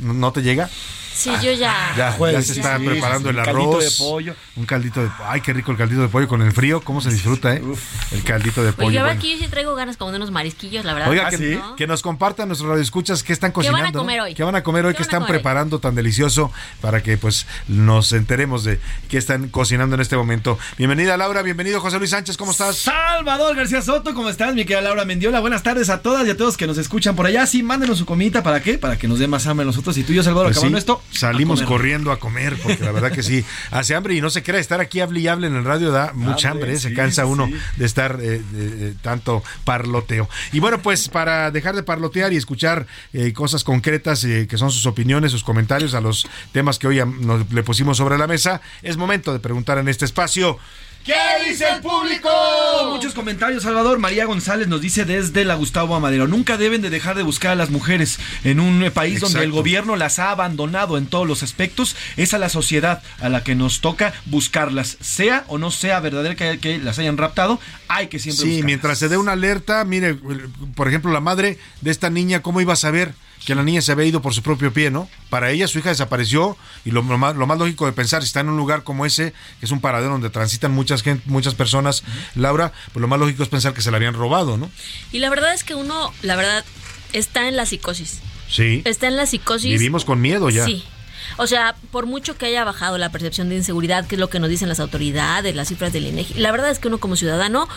[0.00, 0.68] ¿No te llega?
[1.18, 1.94] Sí, yo ya.
[1.96, 3.56] Ya, ya se está preparando el arroz.
[3.56, 4.34] Un caldito de pollo.
[4.54, 6.80] Un caldito de Ay, qué rico el caldito de pollo con el frío.
[6.80, 7.62] ¿Cómo se disfruta, eh?
[8.12, 8.86] El caldito de pollo.
[8.86, 11.10] Oye, ahora aquí yo sí traigo ganas como de unos marisquillos, la verdad.
[11.10, 13.78] Oiga, que, que, nos compartan nuestros radioescuchas qué están cocinando.
[13.78, 14.34] ¿Qué van a comer hoy?
[14.34, 14.94] ¿Qué van a comer hoy?
[14.94, 20.00] ¿Qué, están preparando tan delicioso para que pues nos enteremos de qué están cocinando en
[20.00, 20.56] este momento?
[20.76, 21.42] Bienvenida, Laura.
[21.42, 22.36] Bienvenido, José Luis Sánchez.
[22.36, 22.76] ¿Cómo estás?
[22.76, 24.14] Salvador García Soto.
[24.14, 25.40] ¿Cómo estás, mi querida Laura Mendiola?
[25.40, 27.44] Buenas tardes a todas y a todos que nos escuchan por allá.
[27.48, 28.44] Sí, mándenos su comidita.
[28.44, 28.78] ¿Para qué?
[28.78, 29.98] Para que nos dé más hambre a nosotros.
[29.98, 31.02] Y tú y yo, Salvador, pues acabando esto.
[31.10, 34.60] Salimos corriendo a comer, porque la verdad que sí, hace hambre y no se crea,
[34.60, 36.78] estar aquí hable y hable en el radio da mucha hambre, ¿eh?
[36.78, 40.28] se cansa uno de estar eh, de, tanto parloteo.
[40.52, 44.86] Y bueno, pues para dejar de parlotear y escuchar eh, cosas concretas que son sus
[44.86, 48.96] opiniones, sus comentarios a los temas que hoy nos, le pusimos sobre la mesa, es
[48.96, 50.58] momento de preguntar en este espacio.
[51.04, 51.14] ¿Qué
[51.48, 52.28] dice el público?
[52.90, 53.98] Muchos comentarios, Salvador.
[53.98, 56.28] María González nos dice desde la Gustavo Amadero.
[56.28, 59.32] Nunca deben de dejar de buscar a las mujeres en un país Exacto.
[59.32, 61.96] donde el gobierno las ha abandonado en todos los aspectos.
[62.18, 64.98] Es a la sociedad a la que nos toca buscarlas.
[65.00, 68.66] Sea o no sea verdadera que, que las hayan raptado, hay que siempre Sí, buscarlas.
[68.66, 70.14] mientras se dé una alerta, mire,
[70.74, 73.14] por ejemplo, la madre de esta niña, ¿cómo iba a saber?
[73.44, 75.08] Que la niña se había ido por su propio pie, ¿no?
[75.30, 78.26] Para ella su hija desapareció y lo, lo, más, lo, más, lógico de pensar, si
[78.26, 81.54] está en un lugar como ese, que es un paradero donde transitan muchas gente, muchas
[81.54, 82.04] personas.
[82.34, 84.70] Laura, pues lo más lógico es pensar que se la habían robado, ¿no?
[85.12, 86.64] Y la verdad es que uno, la verdad,
[87.12, 88.20] está en la psicosis.
[88.48, 88.82] Sí.
[88.84, 89.70] Está en la psicosis.
[89.70, 90.64] Vivimos con miedo ya.
[90.64, 90.84] Sí.
[91.36, 94.40] O sea, por mucho que haya bajado la percepción de inseguridad, que es lo que
[94.40, 97.68] nos dicen las autoridades, las cifras del INEGI, la verdad es que uno como ciudadano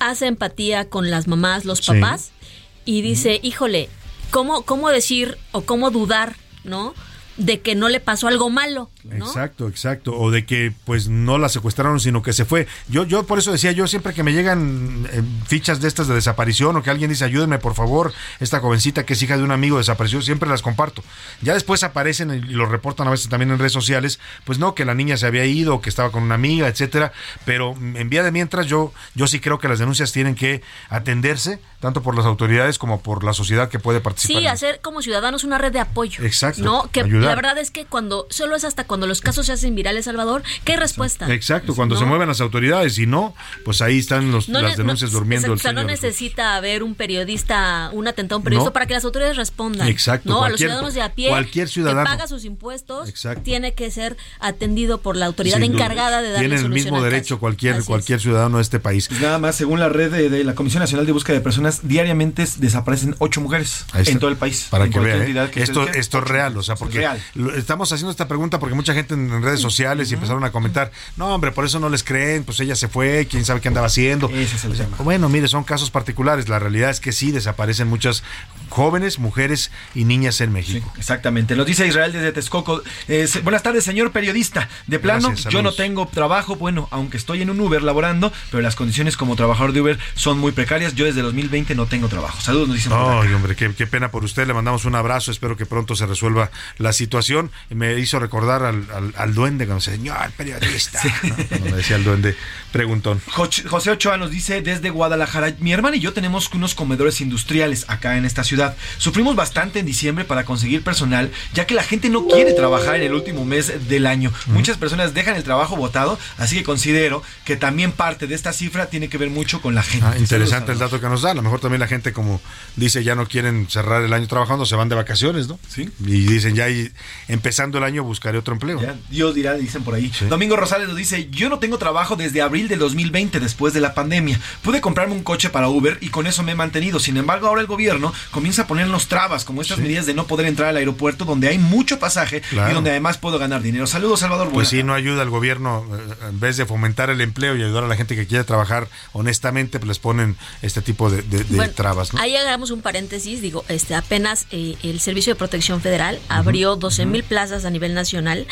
[0.00, 2.50] hace empatía con las mamás, los papás sí.
[2.84, 3.88] y dice, híjole,
[4.34, 6.92] ¿cómo, cómo decir o cómo dudar, ¿no?
[7.36, 8.90] de que no le pasó algo malo.
[9.04, 9.26] ¿No?
[9.26, 10.16] Exacto, exacto.
[10.16, 12.66] O de que pues no la secuestraron, sino que se fue.
[12.88, 16.14] Yo, yo por eso decía, yo siempre que me llegan eh, fichas de estas de
[16.14, 19.50] desaparición o que alguien dice, ayúdenme por favor, esta jovencita que es hija de un
[19.50, 21.02] amigo desapareció, siempre las comparto.
[21.42, 24.84] Ya después aparecen y lo reportan a veces también en redes sociales, pues no, que
[24.84, 27.12] la niña se había ido, que estaba con una amiga, etcétera.
[27.44, 31.60] Pero en vía de mientras, yo, yo sí creo que las denuncias tienen que atenderse,
[31.80, 34.40] tanto por las autoridades como por la sociedad que puede participar.
[34.40, 36.24] Sí, hacer como ciudadanos una red de apoyo.
[36.24, 36.62] Exacto.
[36.62, 36.88] ¿no?
[36.90, 37.24] Que ayudar.
[37.24, 40.42] la verdad es que cuando solo es hasta cuando los casos se hacen virales, Salvador,
[40.64, 41.32] ¿qué respuesta?
[41.32, 43.34] Exacto, cuando se mueven las autoridades y no,
[43.64, 46.56] pues ahí están los, No las denuncias no, durmiendo exacto, el o sea, no necesita
[46.56, 48.72] haber un periodista, un atentado a un periodista No.
[48.72, 49.88] para que las autoridades respondan.
[49.88, 52.00] Exacto, No, a los ciudadanos de a pie, cualquier ciudadano.
[52.08, 53.42] que paga sus impuestos, Exacto.
[53.42, 55.84] tiene que ser atendido por la autoridad Sin duda.
[55.84, 57.86] encargada de darle Tienen el mismo derecho cualquier, Así es.
[57.86, 59.08] cualquier ciudadano de este país.
[59.08, 61.80] Pues nada más, según la red de, de la Comisión Nacional de Búsqueda de Personas,
[61.82, 64.66] diariamente desaparecen ocho mujeres en todo el país.
[64.70, 65.50] Para En que cualquier vea, ¿eh?
[65.56, 67.22] esto, esto es real, o sea, porque real.
[67.34, 70.92] lo- estamos haciendo esta pregunta porque mucha gente en redes sociales y empezaron a comentar,
[71.16, 73.86] no, hombre, por eso no les creen, pues ella se fue, quién sabe qué andaba
[73.86, 74.28] haciendo.
[74.28, 74.94] Ese es el tema.
[74.98, 78.22] Bueno, mire, son casos particulares, la realidad es que sí desaparecen muchas
[78.68, 80.92] jóvenes, mujeres y niñas en México.
[80.98, 81.56] Exactamente.
[81.56, 82.82] Nos dice Israel desde Texcoco.
[83.08, 84.68] Eh, buenas tardes, señor periodista.
[84.86, 88.62] De plano, Gracias, yo no tengo trabajo, bueno, aunque estoy en un Uber laborando, pero
[88.62, 90.94] las condiciones como trabajador de Uber son muy precarias.
[90.94, 92.38] Yo desde 2020 no tengo trabajo.
[92.42, 92.92] Saludos, nos dicen.
[92.94, 94.46] Ay, hombre, qué, qué pena por usted.
[94.46, 95.30] Le mandamos un abrazo.
[95.30, 97.50] Espero que pronto se resuelva la situación.
[97.70, 101.00] Me hizo recordar al, al, al duende cuando decía, señor periodista.
[101.22, 101.34] ¿no?
[101.48, 102.36] Cuando me decía el duende
[102.72, 103.20] preguntón.
[103.30, 107.84] Jo- José Ochoa nos dice desde Guadalajara, mi hermana y yo tenemos unos comedores industriales
[107.88, 108.76] acá en esta ciudad.
[108.98, 113.02] Sufrimos bastante en diciembre para conseguir personal, ya que la gente no quiere trabajar en
[113.02, 114.32] el último mes del año.
[114.46, 118.86] Muchas personas dejan el trabajo votado, así que considero que también parte de esta cifra
[118.86, 120.06] tiene que ver mucho con la gente.
[120.08, 121.30] Ah, interesante el dato que nos da.
[121.30, 122.40] A lo mejor también la gente, como
[122.76, 125.58] dice, ya no quieren cerrar el año trabajando, se van de vacaciones, ¿no?
[125.68, 125.88] Sí.
[126.00, 126.90] Y dicen, ya y
[127.28, 128.63] empezando el año buscaré otro empleo.
[128.80, 130.10] Ya, Dios dirá, dicen por ahí.
[130.28, 133.94] Domingo Rosales nos dice, yo no tengo trabajo desde abril del 2020, después de la
[133.94, 134.40] pandemia.
[134.62, 136.98] Pude comprarme un coche para Uber y con eso me he mantenido.
[136.98, 140.46] Sin embargo, ahora el gobierno comienza a ponernos trabas, como estas medidas de no poder
[140.46, 142.70] entrar al aeropuerto, donde hay mucho pasaje Claro.
[142.70, 143.86] y donde además puedo ganar dinero.
[143.86, 144.50] Saludos, Salvador.
[144.52, 147.84] Pues sí, no ayuda al gobierno, eh, en vez de fomentar el empleo y ayudar
[147.84, 151.56] a la gente que quiere trabajar honestamente, pues les ponen este tipo de, de- de
[151.56, 152.20] Bueno, trabas, ¿no?
[152.20, 157.06] Ahí hagamos un paréntesis, digo, este apenas eh, el Servicio de Protección Federal abrió 12
[157.06, 158.43] mil plazas a nivel nacional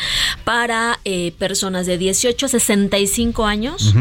[0.43, 3.93] para eh, personas de 18 a 65 años.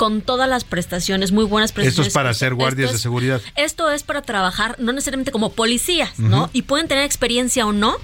[0.00, 2.08] Con todas las prestaciones, muy buenas Esto prestaciones.
[2.08, 3.42] es para Esto- ser guardias esto de seguridad.
[3.54, 6.48] Esto es para trabajar, no necesariamente como policías, ¿no?
[6.54, 7.96] Y pueden tener experiencia o no,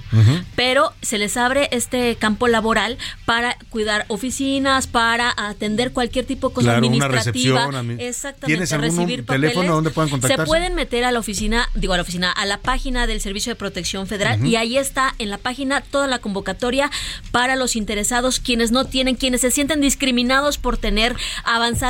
[0.55, 6.53] pero se les abre este campo laboral para cuidar oficinas, para atender cualquier tipo de
[6.53, 7.61] cosa Claro, una administrativa.
[7.61, 8.45] recepción, ami- Exactamente.
[8.45, 9.71] ¿Tienes algún recibir teléfono papeles.
[9.71, 10.43] donde puedan contactarse?
[10.43, 13.49] Se pueden meter a la oficina, digo a la oficina, a la página del Servicio
[13.51, 16.91] de Protección Federal y ahí está en la página toda la convocatoria
[17.31, 21.15] para los interesados, quienes no tienen, quienes se sienten discriminados por tener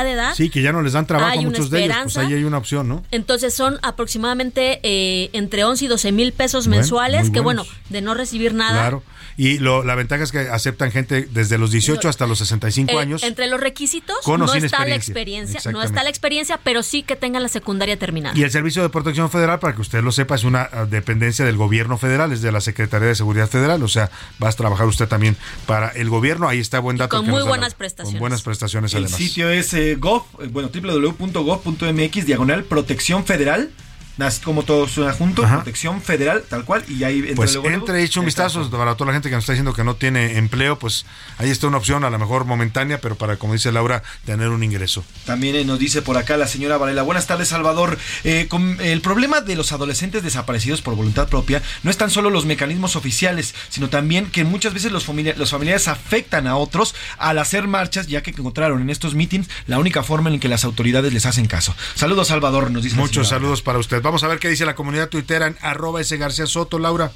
[0.04, 0.34] avanzada edad.
[0.34, 2.34] Sí, que ya no les dan trabajo Hay a una muchos de ellos, pues ahí
[2.34, 3.04] hay una opción, ¿no?
[3.10, 8.00] Entonces son aproximadamente eh, entre 11 y 12 mil pesos Bueno, mensuales, que bueno, de
[8.02, 8.80] no recibir nada.
[8.80, 9.02] Claro.
[9.38, 12.98] Y lo, la ventaja es que aceptan gente desde los 18 hasta los 65 Eh,
[13.00, 13.22] años.
[13.22, 15.60] Entre los requisitos Con o no sin está la experiencia.
[15.70, 18.36] no está la experiencia, pero sí que tengan la secundaria terminada.
[18.36, 21.44] Y el Servicio de Protección Federal, para que usted lo sepa, es una ah, dependencia
[21.44, 24.10] del gobierno federal, es de la Secretaría de Seguridad Federal, o sea,
[24.42, 25.36] va a trabajar usted también
[25.66, 27.16] para el gobierno, ahí está buen dato.
[27.16, 28.14] con que muy da buenas prestaciones.
[28.14, 29.18] Con buenas prestaciones El además.
[29.18, 33.70] sitio es eh, gov, eh, bueno, www.gov.mx, diagonal protección federal.
[34.18, 35.56] Así como todo suena junto, Ajá.
[35.56, 39.06] protección federal, tal cual, y ahí entra Pues luego, entre, eche un vistazo para toda
[39.08, 41.06] la gente que nos está diciendo que no tiene empleo, pues
[41.38, 44.62] ahí está una opción, a lo mejor momentánea, pero para, como dice Laura, tener un
[44.64, 45.04] ingreso.
[45.24, 47.02] También eh, nos dice por acá la señora Varela.
[47.02, 47.96] Buenas tardes, Salvador.
[48.24, 52.30] Eh, con- el problema de los adolescentes desaparecidos por voluntad propia no es tan solo
[52.30, 56.94] los mecanismos oficiales, sino también que muchas veces los, familia- los familiares afectan a otros
[57.18, 60.64] al hacer marchas, ya que encontraron en estos meetings la única forma en que las
[60.64, 61.74] autoridades les hacen caso.
[61.94, 64.02] Saludos, Salvador, nos dice la Muchos saludos para usted.
[64.08, 67.12] Vamos a ver qué dice la comunidad tuitera en arroba ese García Soto, Laura.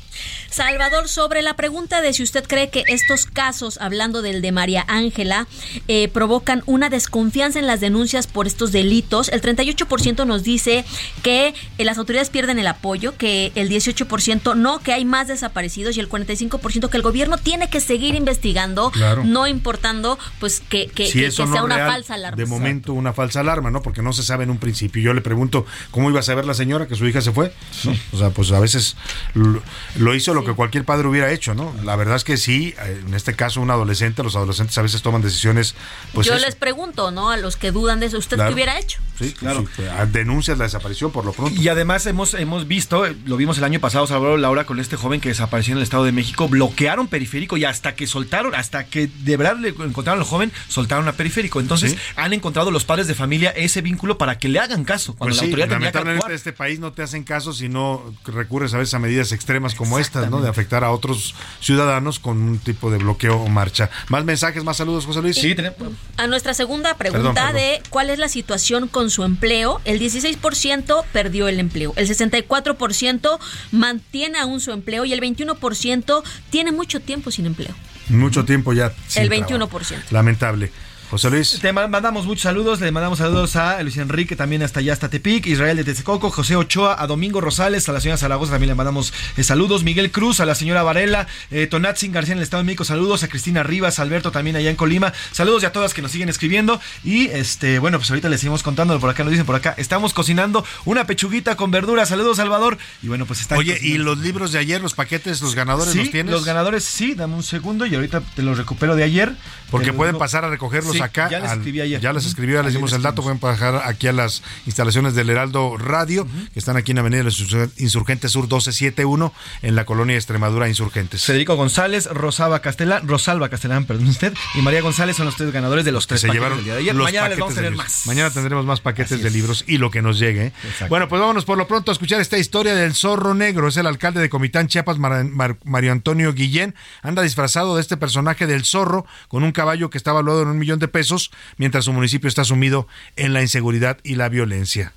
[0.51, 4.85] Salvador, sobre la pregunta de si usted cree que estos casos, hablando del de María
[4.89, 5.47] Ángela,
[5.89, 10.85] eh, provocan una desconfianza en las denuncias por estos delitos, el 38% nos dice
[11.23, 15.97] que eh, las autoridades pierden el apoyo, que el 18% no, que hay más desaparecidos
[15.97, 19.25] y el 45% que el gobierno tiene que seguir investigando, Claro.
[19.25, 22.37] no importando pues que, que- si que- eso que no sea una real, falsa alarma.
[22.37, 23.81] De momento una falsa alarma, ¿no?
[23.81, 25.01] Porque no se sabe en un principio.
[25.03, 27.53] Yo le pregunto, ¿cómo iba a saber la señora que su hija se fue?
[27.85, 27.95] ¿No?
[28.13, 28.97] O sea, pues a veces
[29.35, 29.63] lo,
[29.97, 31.75] lo hizo lo que cualquier padre hubiera hecho, ¿no?
[31.85, 35.03] La verdad es que sí, eh, en este caso un adolescente, los adolescentes a veces
[35.03, 35.75] toman decisiones,
[36.13, 36.45] pues Yo eso.
[36.47, 37.31] les pregunto, ¿no?
[37.31, 38.51] A los que dudan de eso, ¿usted Claro.
[38.51, 38.99] qué hubiera hecho?
[39.29, 39.65] Sí, claro.
[40.11, 41.61] denuncias la desaparición por lo pronto.
[41.61, 44.97] Y además hemos, hemos visto, eh, lo vimos el año pasado, Salvador Laura, con este
[44.97, 48.85] joven que desapareció en el Estado de México, bloquearon periférico y hasta que soltaron, hasta
[48.85, 51.61] que de verdad le encontraron al joven, soltaron a periférico.
[51.61, 51.99] Entonces Sí.
[52.17, 55.15] han encontrado los padres de familia ese vínculo para que le hagan caso.
[55.15, 58.03] Cuando Pues la sí, autoridad que lamentablemente este país no te hacen caso si no
[58.25, 60.41] recurres a veces a medidas extremas como estas, ¿no?
[60.41, 63.91] De afectar a otros ciudadanos con un tipo de bloqueo o marcha.
[64.09, 65.37] Más mensajes, más saludos, José Luis.
[65.37, 65.77] Sí, tenemos.
[66.17, 67.55] A nuestra segunda pregunta Perdón, perdón.
[67.55, 73.39] de cuál es la situación con su empleo, el 16% perdió el empleo, el 64%
[73.71, 77.75] mantiene aún su empleo y el 21% tiene mucho tiempo sin empleo.
[78.09, 78.93] Mucho tiempo ya.
[79.07, 79.69] sin El trabajo.
[79.71, 80.11] 21%.
[80.11, 80.73] Lamentable.
[81.13, 81.59] José Luis.
[81.61, 85.11] Te ma- mandamos muchos saludos, le mandamos saludos a Luis Enrique, también hasta allá, hasta
[85.11, 88.75] Tepic, Israel de Texcoco, José Ochoa, a Domingo Rosales, a la señora Zaragoza también le
[88.75, 92.63] mandamos eh, saludos, Miguel Cruz, a la señora Varela, eh, Tonatzin García en el Estado
[92.63, 93.23] de México, saludos.
[93.25, 96.31] A Cristina Rivas, Alberto también allá en Colima, saludos y a todas que nos siguen
[96.31, 96.81] escribiendo.
[97.05, 100.15] Y este, bueno, pues ahorita les seguimos contando, por acá nos dicen por acá, estamos
[100.15, 104.51] cocinando una pechuguita con verdura, saludos Salvador, y bueno, pues está Oye, ¿y los libros
[104.51, 106.33] de ayer, los paquetes, los ganadores Sí, los tienes?
[106.33, 109.35] los ganadores sí, dame un segundo y ahorita te los recupero de ayer.
[109.71, 111.29] Porque pueden digo- pasar a recogerlos Sí, acá.
[111.31, 112.01] Ya les escribí ayer.
[112.01, 113.23] Ya les escribí, ya les dimos el dato.
[113.23, 117.25] Pueden bajar aquí a las instalaciones del Heraldo Radio, que están aquí en Avenida de
[117.25, 117.41] los
[117.79, 119.33] Insurgentes Sur 1271,
[119.63, 121.25] en la colonia Extremadura Insurgentes.
[121.25, 125.85] Federico González, Rosaba Castellán, Rosalba Castellán, perdón usted, y María González son los tres ganadores
[125.85, 126.95] de los tres se paquetes llevaron del día de ayer.
[126.95, 128.07] Mañana les vamos a de tener más.
[128.07, 129.35] Mañana tendremos más paquetes Así de es.
[129.35, 130.47] libros y lo que nos llegue.
[130.47, 130.53] ¿eh?
[130.65, 130.89] Exacto.
[130.89, 133.69] Bueno, pues vámonos por lo pronto a escuchar esta historia del zorro negro.
[133.69, 136.75] Es el alcalde de Comitán Chiapas, Mar- Mar- Mario Antonio Guillén.
[137.03, 140.59] Anda disfrazado de este personaje del zorro con un caballo que está valuado en un
[140.59, 142.87] millón de pesos, mientras su municipio está sumido
[143.17, 144.93] en la inseguridad y la violencia.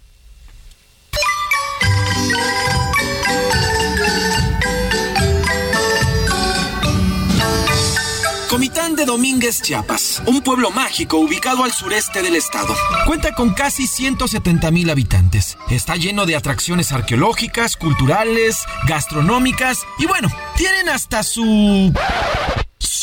[8.55, 12.73] Comitán de Domínguez, Chiapas, un pueblo mágico ubicado al sureste del estado.
[13.05, 15.57] Cuenta con casi 170 mil habitantes.
[15.69, 21.91] Está lleno de atracciones arqueológicas, culturales, gastronómicas y bueno, tienen hasta su...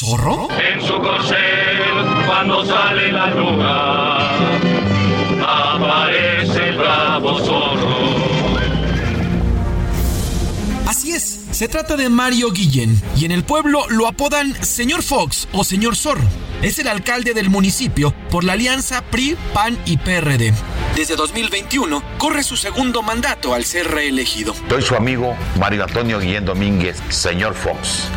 [0.03, 0.49] ¿Zorro?
[0.51, 1.37] En su corcel,
[2.27, 4.31] cuando sale la luna,
[5.47, 7.99] aparece el bravo zorro.
[10.89, 15.47] Así es, se trata de Mario Guillén y en el pueblo lo apodan Señor Fox
[15.53, 16.27] o Señor Zorro.
[16.63, 20.53] Es el alcalde del municipio por la alianza PRI, PAN y PRD.
[20.97, 24.53] Desde 2021 corre su segundo mandato al ser reelegido.
[24.69, 28.09] Soy su amigo Mario Antonio Guillén Domínguez, señor Fox.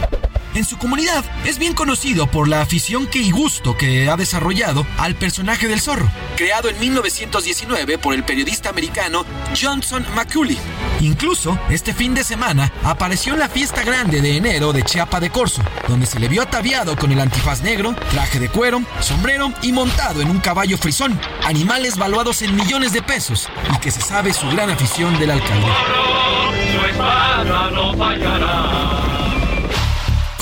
[0.56, 4.88] En su comunidad es bien conocido por la afición que y gusto que ha desarrollado
[4.98, 9.26] al personaje del zorro, creado en 1919 por el periodista americano
[9.62, 10.58] Johnson McCulley.
[11.02, 15.30] Incluso este fin de semana apareció en la fiesta grande de enero de Chiapa de
[15.30, 19.74] Corzo, donde se le vio ataviado con el antifaz negro, traje de cuero, sombrero y
[19.74, 24.32] montado en un caballo frisón, animales valuados en millones de pesos y que se sabe
[24.32, 25.68] su gran afición del alcalde.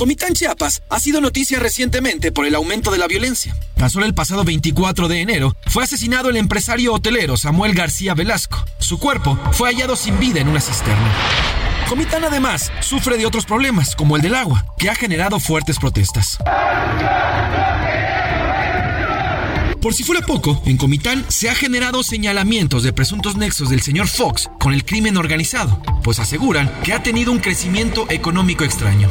[0.03, 3.55] Comitán Chiapas ha sido noticia recientemente por el aumento de la violencia.
[3.77, 8.65] Tan solo el pasado 24 de enero fue asesinado el empresario hotelero Samuel García Velasco.
[8.79, 11.09] Su cuerpo fue hallado sin vida en una cisterna.
[11.87, 16.37] Comitán además sufre de otros problemas, como el del agua, que ha generado fuertes protestas.
[19.81, 24.09] Por si fuera poco, en Comitán se ha generado señalamientos de presuntos nexos del señor
[24.09, 29.09] Fox con el crimen organizado, pues aseguran que ha tenido un crecimiento económico extraño.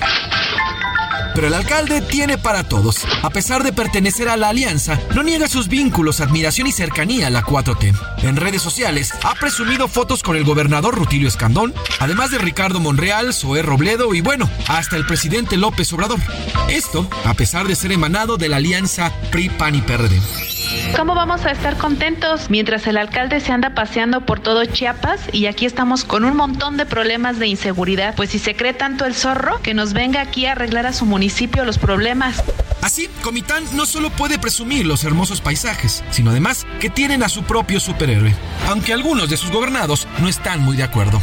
[1.35, 3.05] Pero el alcalde tiene para todos.
[3.23, 7.31] A pesar de pertenecer a la alianza, no niega sus vínculos, admiración y cercanía a
[7.31, 7.95] la 4T.
[8.23, 13.33] En redes sociales ha presumido fotos con el gobernador Rutilio Escandón, además de Ricardo Monreal,
[13.33, 16.21] Zoé Robledo y bueno, hasta el presidente López Obrador.
[16.69, 20.52] Esto a pesar de ser emanado de la alianza PRI, PAN y PRD.
[20.97, 25.47] ¿Cómo vamos a estar contentos mientras el alcalde se anda paseando por todo Chiapas y
[25.47, 28.15] aquí estamos con un montón de problemas de inseguridad?
[28.15, 31.07] Pues si se cree tanto el zorro, que nos venga aquí a arreglar a su
[31.07, 32.43] municipio los problemas.
[32.83, 37.45] Así, Comitán no solo puede presumir los hermosos paisajes, sino además que tienen a su
[37.45, 38.35] propio superhéroe,
[38.69, 41.21] aunque algunos de sus gobernados no están muy de acuerdo.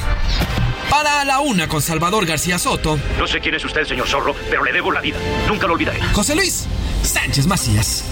[0.89, 4.63] Para la una con Salvador García Soto, No sé quién es usted, señor Zorro, pero
[4.63, 5.17] le debo la vida.
[5.47, 6.01] Nunca lo olvidaré.
[6.13, 6.65] José Luis
[7.03, 8.03] Sánchez Macías.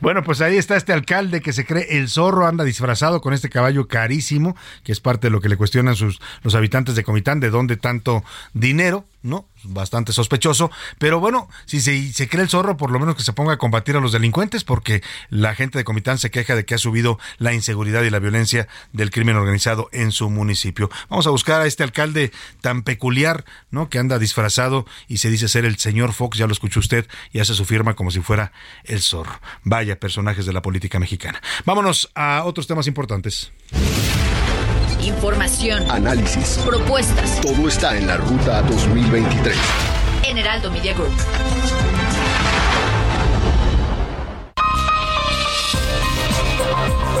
[0.00, 3.50] Bueno, pues ahí está este alcalde que se cree el zorro, anda disfrazado con este
[3.50, 7.40] caballo carísimo, que es parte de lo que le cuestionan sus, los habitantes de Comitán,
[7.40, 8.24] de dónde tanto
[8.54, 9.48] dinero, ¿no?
[9.64, 13.54] Bastante sospechoso, pero bueno, si se, cree el zorro, por lo menos que se ponga
[13.54, 16.78] a combatir a los delincuentes, porque la gente de Comitán se queja de que ha
[16.78, 20.90] subido la inseguridad y la violencia del crimen organizado en su municipio.
[21.08, 23.88] Vamos a buscar a este alcalde tan peculiar, ¿no?
[23.88, 27.40] Que anda disfrazado y se dice ser el señor Fox, ya lo escuchó usted, y
[27.40, 28.52] hace su firma como si fuera
[28.84, 29.40] el zorro.
[29.64, 31.40] Vaya personajes de la política mexicana.
[31.64, 33.52] Vámonos a otros temas importantes.
[35.02, 35.90] Información.
[35.90, 36.58] Análisis.
[36.66, 37.40] Propuestas.
[37.40, 39.56] Todo está en la ruta 2023.
[40.24, 41.12] En Heraldo Media Group.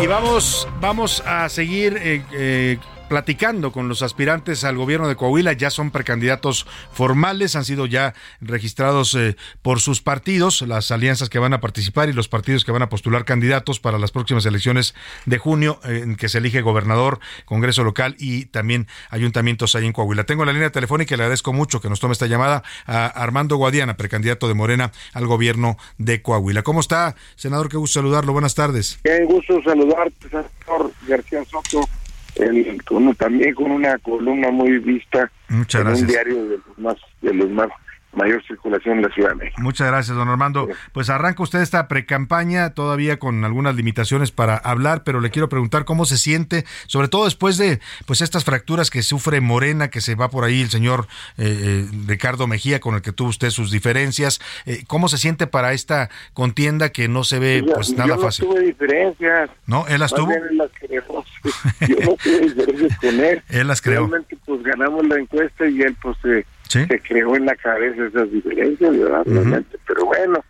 [0.02, 2.78] Y vamos, vamos a seguir eh, eh,
[3.10, 8.14] platicando con los aspirantes al gobierno de Coahuila, ya son precandidatos formales, han sido ya
[8.40, 12.70] registrados eh, por sus partidos, las alianzas que van a participar y los partidos que
[12.70, 14.94] van a postular candidatos para las próximas elecciones
[15.26, 20.22] de junio, en que se elige gobernador, Congreso local y también ayuntamientos ahí en Coahuila.
[20.22, 23.56] Tengo la línea telefónica y le agradezco mucho que nos tome esta llamada a Armando
[23.56, 26.62] Guadiana, precandidato de Morena al gobierno de Coahuila.
[26.62, 27.68] ¿Cómo está, senador?
[27.68, 28.32] Qué gusto saludarlo.
[28.32, 29.00] Buenas tardes.
[29.02, 31.88] Qué gusto saludarte, senador García Soto
[32.86, 36.02] con, también con una columna muy vista Muchas en gracias.
[36.02, 37.68] un diario de los más de los más
[38.12, 39.62] mayor circulación en la Ciudad de México.
[39.62, 40.68] Muchas gracias, don Armando.
[40.92, 45.84] Pues arranca usted esta precampaña todavía con algunas limitaciones para hablar, pero le quiero preguntar
[45.84, 50.16] cómo se siente, sobre todo después de pues estas fracturas que sufre Morena, que se
[50.16, 51.06] va por ahí el señor
[51.38, 54.40] eh, eh, Ricardo Mejía, con el que tuvo usted sus diferencias.
[54.66, 58.22] Eh, ¿Cómo se siente para esta contienda que no se ve pues yo nada no
[58.22, 58.44] fácil?
[58.46, 59.50] tuve diferencias.
[59.66, 59.86] ¿No?
[59.86, 60.32] ¿Él las Más tuvo?
[60.32, 60.60] él.
[61.88, 63.42] Yo no tuve diferencias con él.
[63.48, 64.00] Él las creó.
[64.06, 66.86] Realmente, pues ganamos la encuesta y él, pues, se, Sí.
[66.86, 69.22] se creó en la cabeza esas diferencias, ¿verdad?
[69.26, 69.76] Realmente.
[69.88, 70.44] Pero bueno,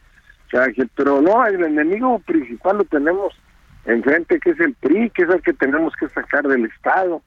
[0.94, 3.34] pero no, el enemigo principal lo tenemos
[3.86, 7.22] enfrente, que es el PRI, que es el que tenemos que sacar del Estado.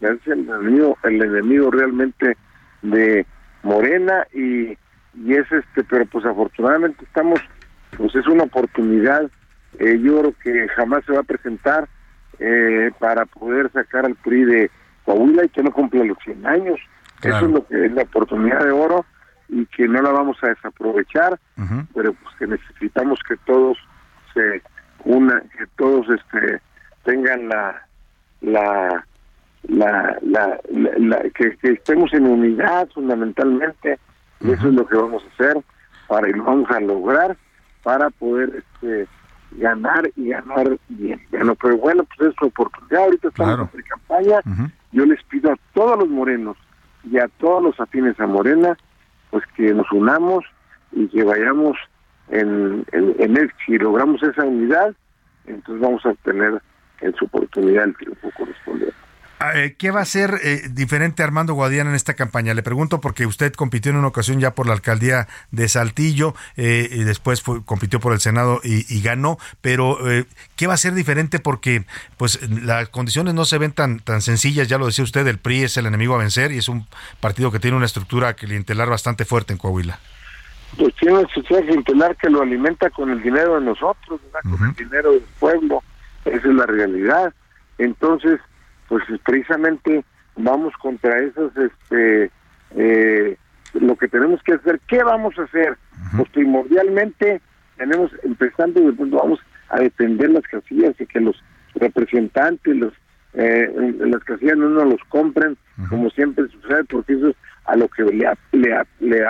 [0.00, 2.36] Es el enemigo, el enemigo realmente
[2.80, 3.26] de
[3.62, 4.70] Morena y,
[5.14, 7.40] y es este, pero pues afortunadamente estamos,
[7.96, 9.28] pues es una oportunidad,
[9.78, 11.88] eh, yo creo que jamás se va a presentar
[12.38, 14.70] eh, para poder sacar al PRI de
[15.04, 16.78] Coahuila y que no cumple los 100 años.
[17.22, 19.04] Eso es lo que es la oportunidad de oro
[19.48, 21.38] y que no la vamos a desaprovechar,
[21.94, 23.76] pero pues que necesitamos que todos
[24.34, 24.62] se
[25.04, 26.60] una, que todos este
[27.04, 27.82] tengan la
[28.42, 29.04] la
[29.64, 33.98] la, la, la- la- que, que estemos en unidad fundamentalmente
[34.40, 35.62] y eso es lo que vamos a hacer
[36.06, 37.36] para y lo vamos a lograr
[37.82, 39.08] para poder este
[39.52, 41.20] ganar y ganar bien.
[41.30, 43.04] Bueno pero bueno pues es su oportunidad.
[43.04, 44.40] Ahorita estamos en campaña.
[44.92, 46.56] Yo les pido a todos los morenos
[47.04, 48.76] y a todos los afines a Morena
[49.30, 50.44] pues que nos unamos
[50.92, 51.76] y que vayamos
[52.30, 54.94] en, en, en el- si logramos esa unidad
[55.46, 56.60] entonces vamos a obtener
[57.00, 58.94] en su oportunidad el triunfo correspondiente
[59.78, 62.54] ¿Qué va a hacer eh, diferente Armando Guadiana en esta campaña?
[62.54, 66.88] Le pregunto porque usted compitió en una ocasión ya por la alcaldía de Saltillo eh,
[66.90, 70.78] y después fue- compitió por el Senado y, y ganó, pero eh, ¿qué va a
[70.78, 71.38] ser diferente?
[71.38, 71.84] Porque
[72.16, 75.62] pues las condiciones no se ven tan, tan sencillas, ya lo decía usted, el PRI
[75.64, 76.86] es el enemigo a vencer y es un
[77.20, 80.00] partido que tiene una estructura clientelar bastante fuerte en Coahuila.
[80.76, 84.40] pues tiene una sociedad clientelar que lo alimenta con el dinero de nosotros, ¿verdad?
[84.58, 85.82] con el dinero del pueblo,
[86.24, 87.32] esa es la realidad.
[87.78, 88.40] Entonces,
[88.88, 90.04] pues precisamente
[90.36, 92.30] vamos contra esos, este,
[92.76, 93.36] eh,
[93.74, 95.76] lo que tenemos que hacer, ¿qué vamos a hacer?
[96.16, 97.40] Pues primordialmente
[97.76, 101.42] tenemos, empezando, pues, vamos a defender las casillas y que los
[101.74, 102.92] representantes, los
[103.34, 103.70] eh,
[104.00, 105.56] las casillas no nos los compren,
[105.90, 107.36] como siempre sucede, porque eso es
[107.66, 109.24] a lo que le, le, le,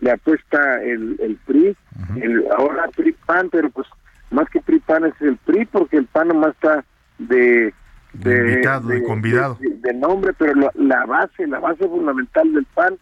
[0.00, 1.76] le apuesta el, el PRI,
[2.20, 3.86] el, ahora PRI PAN, pero pues
[4.30, 6.84] más que PRI PAN es el PRI, porque el PAN nomás está
[7.18, 7.72] de
[8.18, 9.58] De invitado, de convidado.
[9.60, 12.96] de, de nombre, pero la, la base, la base fundamental del PAN,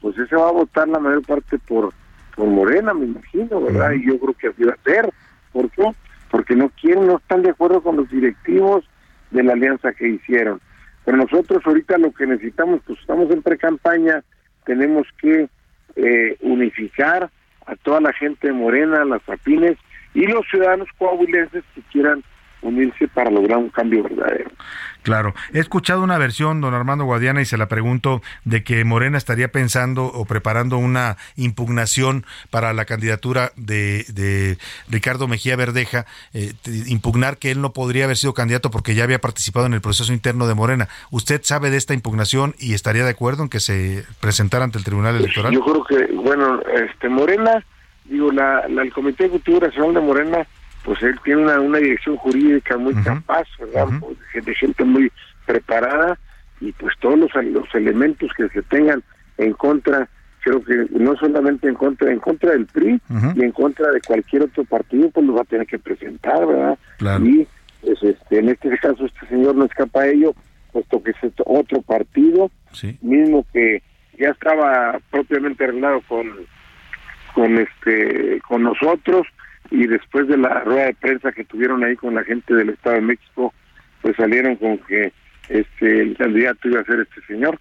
[0.00, 1.92] pues ese va a votar la mayor parte por,
[2.34, 3.92] por Morena, me imagino, ¿verdad?
[3.92, 5.10] Y yo creo que así va a ser.
[5.52, 5.84] ¿Por qué?
[6.30, 8.84] Porque no quieren, no están de acuerdo con los directivos
[9.30, 10.60] de la alianza que hicieron.
[11.04, 14.22] Pero nosotros ahorita lo que necesitamos, pues estamos en pre-campaña,
[14.64, 15.48] tenemos que
[15.96, 17.30] eh, unificar
[17.66, 19.76] a toda la gente de Morena, las afines
[20.14, 22.22] y los ciudadanos coahuilenses que quieran
[22.62, 24.50] unirse para lograr un cambio verdadero.
[25.02, 29.16] Claro, he escuchado una versión, don Armando Guadiana, y se la pregunto, de que Morena
[29.16, 34.58] estaría pensando o preparando una impugnación para la candidatura de, de
[34.90, 36.04] Ricardo Mejía Verdeja,
[36.34, 36.52] eh,
[36.88, 40.12] impugnar que él no podría haber sido candidato porque ya había participado en el proceso
[40.12, 40.88] interno de Morena.
[41.10, 44.84] ¿Usted sabe de esta impugnación y estaría de acuerdo en que se presentara ante el
[44.84, 45.52] Tribunal Electoral?
[45.54, 47.64] Yo creo que, bueno, este Morena,
[48.04, 50.46] digo, la, la- el Comité Ejecutivo Nacional de Morena,
[50.88, 53.88] pues él tiene una, una dirección jurídica muy capaz, ¿verdad?
[54.00, 55.12] Pues, de gente muy
[55.44, 56.18] preparada
[56.62, 59.02] y pues todos los, los elementos que se tengan
[59.36, 60.08] en contra,
[60.40, 62.98] creo que no solamente en contra, en contra del PRI
[63.36, 66.78] y en contra de cualquier otro partido, pues lo va a tener que presentar, ¿verdad?
[66.96, 67.22] Claro.
[67.22, 67.46] Y
[67.82, 70.34] pues este, en este caso este señor no escapa a ello,
[70.72, 72.50] puesto que es otro partido,
[73.02, 73.82] mismo que
[74.18, 76.32] ya estaba propiamente arreglado con
[77.34, 79.26] con este con nosotros
[79.70, 82.96] y después de la rueda de prensa que tuvieron ahí con la gente del Estado
[82.96, 83.52] de México
[84.02, 85.12] pues salieron con que
[85.48, 87.58] este el candidato iba a ser este señor.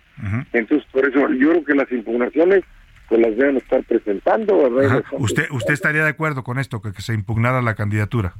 [0.53, 2.63] Entonces por eso yo creo que las impugnaciones
[3.09, 5.03] pues las deben estar presentando ¿verdad?
[5.13, 8.33] ¿Usted, ¿Usted estaría de acuerdo con esto, que, que se impugnara la candidatura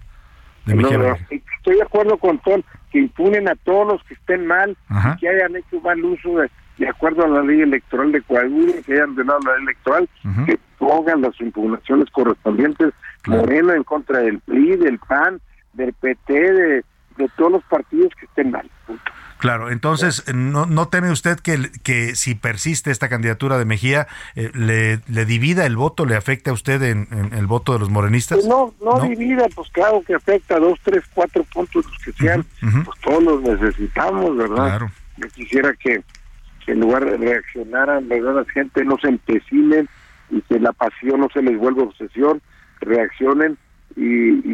[0.66, 0.90] de No,
[1.30, 2.62] estoy de acuerdo con Tom,
[2.92, 5.18] que impunen a todos los que estén mal, Ajá.
[5.20, 8.94] que hayan hecho mal uso de, de acuerdo a la ley electoral de Coahuila, que
[8.94, 10.10] hayan violado la ley electoral,
[10.46, 12.94] que pongan las impugnaciones correspondientes,
[13.26, 15.42] Morena en contra del PRI, del PAN,
[15.74, 16.84] del PT, de,
[17.18, 18.70] de todos los partidos que estén mal.
[19.38, 24.50] Claro, entonces, ¿no, no teme usted que, que si persiste esta candidatura de Mejía, eh,
[24.54, 27.90] le, le divida el voto, le afecte a usted en, en el voto de los
[27.90, 28.40] morenistas?
[28.40, 32.46] Pues no, no, divida, pues claro que afecta dos, tres, cuatro puntos los que sean,
[32.62, 34.82] pues todos los necesitamos, ¿verdad?
[35.18, 36.02] Yo quisiera que,
[36.68, 38.36] en lugar de reaccionaran, ¿verdad?
[38.36, 39.88] La gente no se empecinen
[40.30, 42.42] y que la pasión no se les vuelva obsesión,
[42.82, 43.58] reaccionen
[43.96, 44.04] y,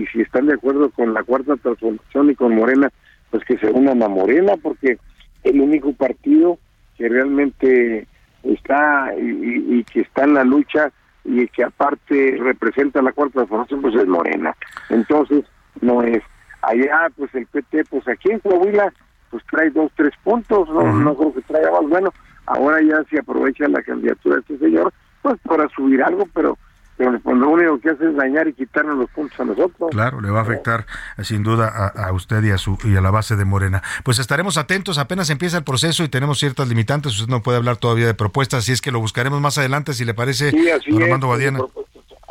[0.02, 2.90] y si están de acuerdo con la cuarta transformación y con Morena,
[3.31, 4.98] pues que se unan a Morena, porque
[5.44, 6.60] el único partido
[6.98, 8.07] que realmente
[8.44, 10.91] está y- y que está en la lucha
[11.26, 14.56] y que aparte representa la cuarta transformación, pues es Morena.
[14.90, 15.44] Entonces,
[15.81, 16.22] no es
[16.61, 18.94] allá, pues el PT, pues aquí en Coahuila,
[19.34, 21.89] pues trae dos, tres puntos, no, no creo que traiga más.
[21.89, 22.14] Bueno,
[22.45, 24.93] ahora ya se aprovecha la candidatura de este señor,
[25.23, 26.55] pues para subir algo, pero,
[26.97, 29.89] pero pues, lo único que hace es dañar y quitarnos los puntos a nosotros.
[29.89, 30.85] Claro, le va a afectar
[31.18, 33.81] eh, sin duda a, a usted y a su y a la base de Morena.
[34.03, 37.14] Pues estaremos atentos, apenas empieza el proceso y tenemos ciertas limitantes.
[37.19, 40.05] Usted no puede hablar todavía de propuestas, así es que lo buscaremos más adelante, si
[40.05, 41.60] le parece, Sí, así don Armando Guadiana,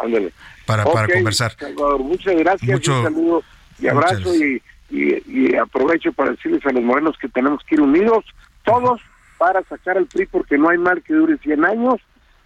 [0.02, 0.32] Ándale.
[0.66, 1.56] para, para conversar.
[1.58, 3.42] Salvador, muchas gracias, Mucho- un saludo
[3.80, 4.62] y abrazo y,
[4.92, 8.24] y, y aprovecho para decirles a los morenos que tenemos que ir unidos
[8.64, 9.00] todos
[9.38, 11.94] para sacar al PRI porque no hay mal que dure 100 años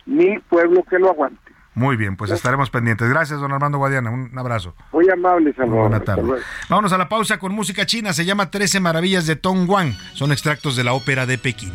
[0.06, 1.52] ni pueblo que lo aguante.
[1.74, 3.06] Muy bien, pues estaremos pendientes.
[3.10, 4.74] Gracias, don Armando Guadiana, un abrazo.
[4.92, 5.90] Muy amable, Salvador.
[5.90, 6.22] buena tarde.
[6.70, 8.14] Vámonos a la pausa con música china.
[8.14, 9.92] Se llama 13 Maravillas de Tong Wang.
[10.14, 11.74] Son extractos de la ópera de Pekín.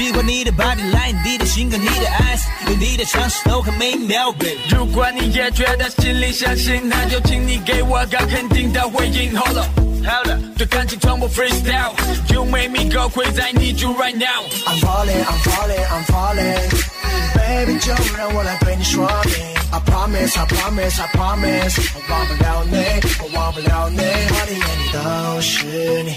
[0.00, 4.56] 喜欢你的 body line，你的性格，你的 eyes，有你的城市都很美妙，baby。
[4.70, 9.36] 如果你也觉得心里相信，那就请你给我个肯定的回应。
[9.36, 9.68] Hold 了，
[10.56, 11.92] 对感情从不 freestyle。
[12.32, 14.42] You make me go crazy, I need you right now。
[14.66, 16.70] I'm falling, I'm falling, I'm falling。
[17.34, 19.34] Baby，就让我来对你说明。
[19.70, 21.78] I promise, I promise, I promise。
[21.94, 22.76] 我忘不了你，
[23.20, 23.98] 我忘不了你。
[23.98, 26.16] 我的眼里都是你，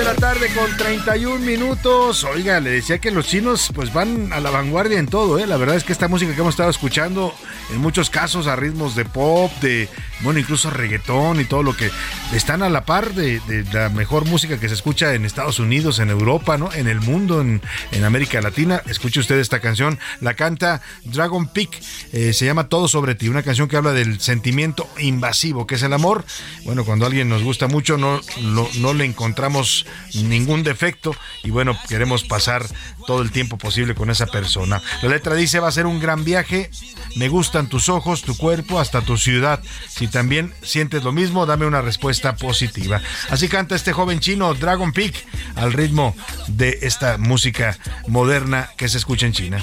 [0.00, 2.24] De la tarde con 31 minutos.
[2.24, 5.46] Oiga, le decía que los chinos pues van a la vanguardia en todo, ¿eh?
[5.46, 7.34] La verdad es que esta música que hemos estado escuchando,
[7.70, 9.90] en muchos casos a ritmos de pop, de,
[10.20, 11.90] bueno, incluso reggaetón y todo lo que
[12.32, 15.98] están a la par de, de la mejor música que se escucha en Estados Unidos,
[15.98, 16.72] en Europa, ¿no?
[16.72, 17.60] En el mundo, en,
[17.92, 18.82] en América Latina.
[18.86, 21.78] Escuche usted esta canción, la canta Dragon Peak,
[22.12, 25.82] eh, se llama Todo sobre ti, una canción que habla del sentimiento invasivo, que es
[25.82, 26.24] el amor.
[26.64, 31.78] Bueno, cuando alguien nos gusta mucho, no, no, no le encontramos ningún defecto y bueno,
[31.88, 32.66] queremos pasar
[33.06, 34.82] todo el tiempo posible con esa persona.
[35.02, 36.70] La letra dice, va a ser un gran viaje,
[37.16, 39.62] me gustan tus ojos, tu cuerpo, hasta tu ciudad.
[39.88, 43.00] Si también sientes lo mismo, dame una respuesta positiva.
[43.28, 45.14] Así canta este joven chino, Dragon Peak,
[45.56, 46.14] al ritmo
[46.48, 49.62] de esta música moderna que se escucha en China.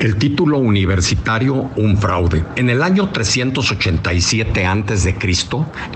[0.00, 2.44] El título universitario un fraude.
[2.54, 5.16] En el año 387 a.C.,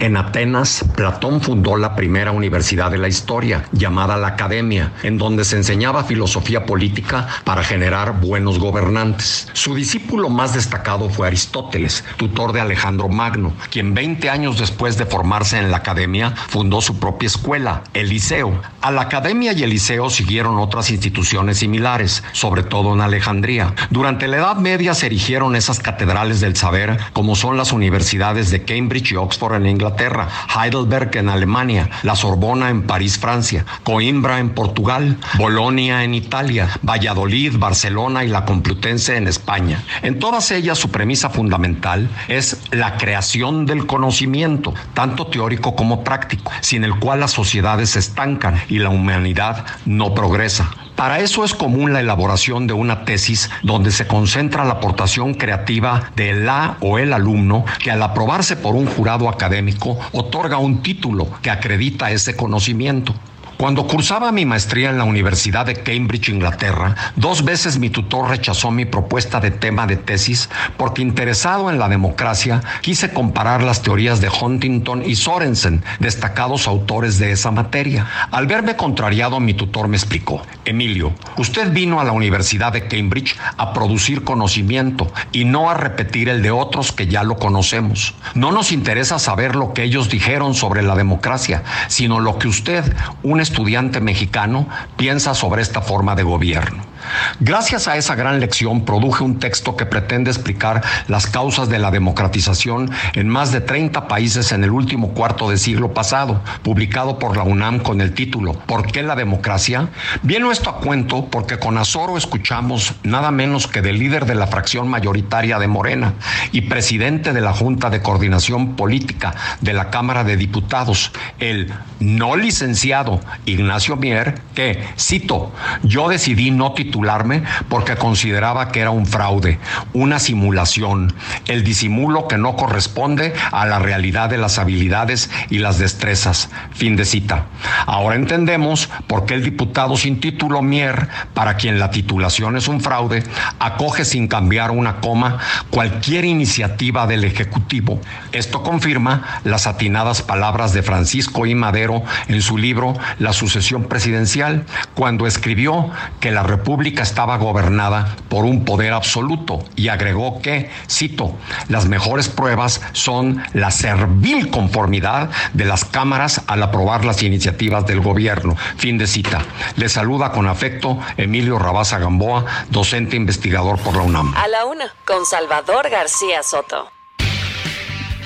[0.00, 5.44] en Atenas, Platón fundó la primera universidad de la historia, llamada la Academia, en donde
[5.44, 9.48] se enseñaba filosofía política para generar buenos gobernantes.
[9.52, 15.06] Su discípulo más destacado fue Aristóteles, tutor de Alejandro Magno, quien 20 años después de
[15.06, 18.60] formarse en la Academia fundó su propia escuela, el Liceo.
[18.80, 23.72] A la Academia y el Liceo siguieron otras instituciones similares, sobre todo en Alejandría.
[23.92, 28.64] Durante la Edad Media se erigieron esas catedrales del saber, como son las universidades de
[28.64, 34.48] Cambridge y Oxford en Inglaterra, Heidelberg en Alemania, la Sorbona en París, Francia, Coimbra en
[34.48, 39.84] Portugal, Bolonia en Italia, Valladolid, Barcelona y la Complutense en España.
[40.00, 46.50] En todas ellas su premisa fundamental es la creación del conocimiento, tanto teórico como práctico,
[46.62, 50.70] sin el cual las sociedades se estancan y la humanidad no progresa.
[51.02, 56.12] Para eso es común la elaboración de una tesis donde se concentra la aportación creativa
[56.14, 61.26] de la o el alumno que al aprobarse por un jurado académico otorga un título
[61.42, 63.16] que acredita ese conocimiento.
[63.62, 68.72] Cuando cursaba mi maestría en la Universidad de Cambridge, Inglaterra, dos veces mi tutor rechazó
[68.72, 74.20] mi propuesta de tema de tesis porque interesado en la democracia quise comparar las teorías
[74.20, 78.04] de Huntington y Sorensen, destacados autores de esa materia.
[78.32, 83.38] Al verme contrariado, mi tutor me explicó, Emilio, usted vino a la Universidad de Cambridge
[83.58, 88.16] a producir conocimiento y no a repetir el de otros que ya lo conocemos.
[88.34, 92.82] No nos interesa saber lo que ellos dijeron sobre la democracia, sino lo que usted,
[93.22, 93.51] un estudiante
[94.00, 96.92] mexicano piensa sobre esta forma de gobierno.
[97.40, 101.90] Gracias a esa gran lección produje un texto que pretende explicar las causas de la
[101.90, 107.36] democratización en más de 30 países en el último cuarto de siglo pasado, publicado por
[107.36, 109.88] la UNAM con el título ¿Por qué la democracia?
[110.22, 114.46] Viene esto a cuento porque con azoro escuchamos nada menos que del líder de la
[114.46, 116.14] fracción mayoritaria de Morena
[116.52, 122.36] y presidente de la Junta de Coordinación Política de la Cámara de Diputados, el no
[122.36, 125.52] licenciado Ignacio Mier, que, cito,
[125.82, 129.58] yo decidí no titularme porque consideraba que era un fraude,
[129.92, 131.12] una simulación,
[131.46, 136.50] el disimulo que no corresponde a la realidad de las habilidades y las destrezas.
[136.72, 137.46] Fin de cita.
[137.86, 142.80] Ahora entendemos por qué el diputado sin título Mier, para quien la titulación es un
[142.80, 143.22] fraude,
[143.58, 145.38] acoge sin cambiar una coma
[145.70, 148.00] cualquier iniciativa del Ejecutivo.
[148.32, 151.54] Esto confirma las atinadas palabras de Francisco I.
[151.54, 158.44] Madero en su libro La sucesión presidencial, cuando escribió que la República estaba gobernada por
[158.44, 161.36] un poder absoluto y agregó que, cito,
[161.68, 168.00] las mejores pruebas son la servil conformidad de las cámaras al aprobar las iniciativas del
[168.00, 168.56] gobierno.
[168.76, 169.42] Fin de cita.
[169.76, 174.34] Le saluda con afecto Emilio Rabaza Gamboa, docente investigador por la UNAM.
[174.36, 176.90] A la una, con Salvador García Soto.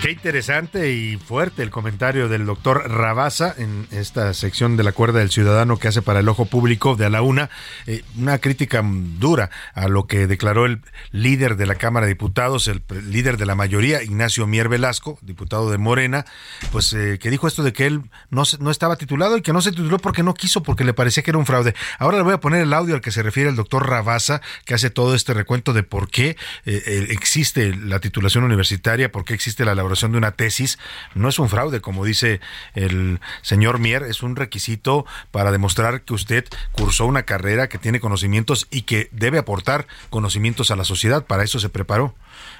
[0.06, 5.18] Qué interesante y fuerte el comentario del doctor Rabasa en esta sección de la cuerda
[5.18, 7.50] del ciudadano que hace para el ojo público de a la una.
[7.88, 10.80] Eh, una crítica dura a lo que declaró el
[11.10, 15.72] líder de la Cámara de Diputados, el líder de la mayoría, Ignacio Mier Velasco, diputado
[15.72, 16.24] de Morena,
[16.70, 19.60] pues eh, que dijo esto de que él no, no estaba titulado y que no
[19.60, 21.74] se tituló porque no quiso, porque le parecía que era un fraude.
[21.98, 24.74] Ahora le voy a poner el audio al que se refiere el doctor Rabasa, que
[24.74, 29.64] hace todo este recuento de por qué eh, existe la titulación universitaria, por qué existe
[29.64, 30.78] la elaboración de una tesis
[31.14, 32.40] no es un fraude, como dice
[32.74, 38.01] el señor Mier, es un requisito para demostrar que usted cursó una carrera, que tiene
[38.01, 41.24] conocimientos y que debe aportar conocimientos a la sociedad.
[41.27, 42.14] Para eso se preparó.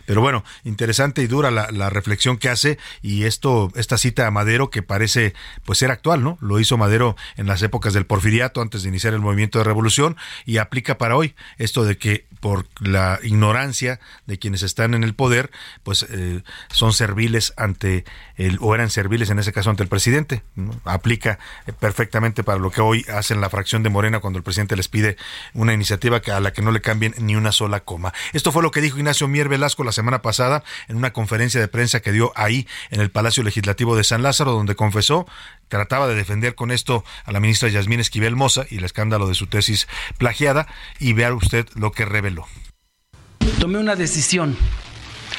[0.07, 4.31] Pero bueno, interesante y dura la, la, reflexión que hace y esto, esta cita a
[4.31, 5.35] Madero que parece
[5.65, 6.39] pues ser actual, ¿no?
[6.41, 10.17] Lo hizo Madero en las épocas del porfiriato antes de iniciar el movimiento de revolución
[10.45, 15.17] y aplica para hoy esto de que por la ignorancia de quienes están en el
[15.17, 15.51] poder,
[15.83, 18.05] pues eh, son serviles ante
[18.37, 20.45] el, o eran serviles en ese caso ante el presidente.
[20.85, 24.77] Aplica eh, perfectamente para lo que hoy hacen la fracción de Morena cuando el presidente
[24.77, 25.17] les pide
[25.55, 28.15] una iniciativa a la que no le cambien ni una sola coma.
[28.33, 31.67] Esto fue lo que dijo Ignacio Mier Velasco la semana pasada en una conferencia de
[31.67, 35.27] prensa que dio ahí en el Palacio Legislativo de San Lázaro, donde confesó
[35.69, 39.35] trataba de defender con esto a la ministra Yasmín Esquivel Moza y el escándalo de
[39.35, 39.89] su tesis
[40.19, 40.67] plagiada
[40.99, 42.47] y vea usted lo que reveló.
[43.59, 44.57] Tomé una decisión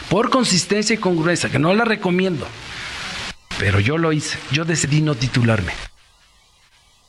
[0.09, 2.47] por consistencia y congruencia, que no la recomiendo,
[3.59, 4.37] pero yo lo hice.
[4.51, 5.73] Yo decidí no titularme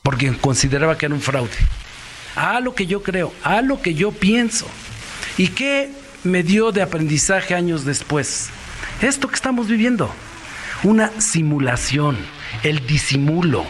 [0.09, 1.55] porque consideraba que era un fraude.
[2.35, 4.67] A lo que yo creo, a lo que yo pienso.
[5.37, 5.91] ¿Y qué
[6.23, 8.49] me dio de aprendizaje años después?
[9.01, 10.11] Esto que estamos viviendo,
[10.83, 12.17] una simulación
[12.63, 13.65] el disimulo,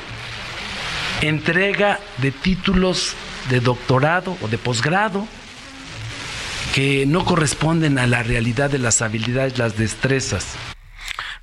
[1.22, 3.16] entrega de títulos
[3.50, 5.28] de doctorado o de posgrado
[6.74, 10.56] que no corresponden a la realidad de las habilidades, las destrezas.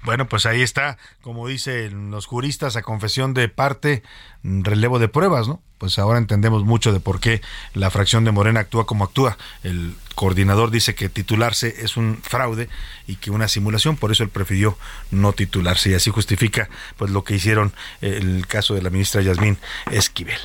[0.03, 4.03] Bueno, pues ahí está, como dicen los juristas, a confesión de parte,
[4.43, 5.61] mm, relevo de pruebas, ¿no?
[5.79, 7.43] Pues ahora entendemos mucho de por qué
[7.75, 9.37] la fracción de Morena actúa como actúa.
[9.63, 12.71] El coordinador dice que titularse es un fraude
[13.07, 14.79] y que una simulación, por eso él prefirió
[15.11, 19.59] no titularse y así justifica pues lo que hicieron el caso de la ministra Yasmín
[19.91, 20.39] Esquivel.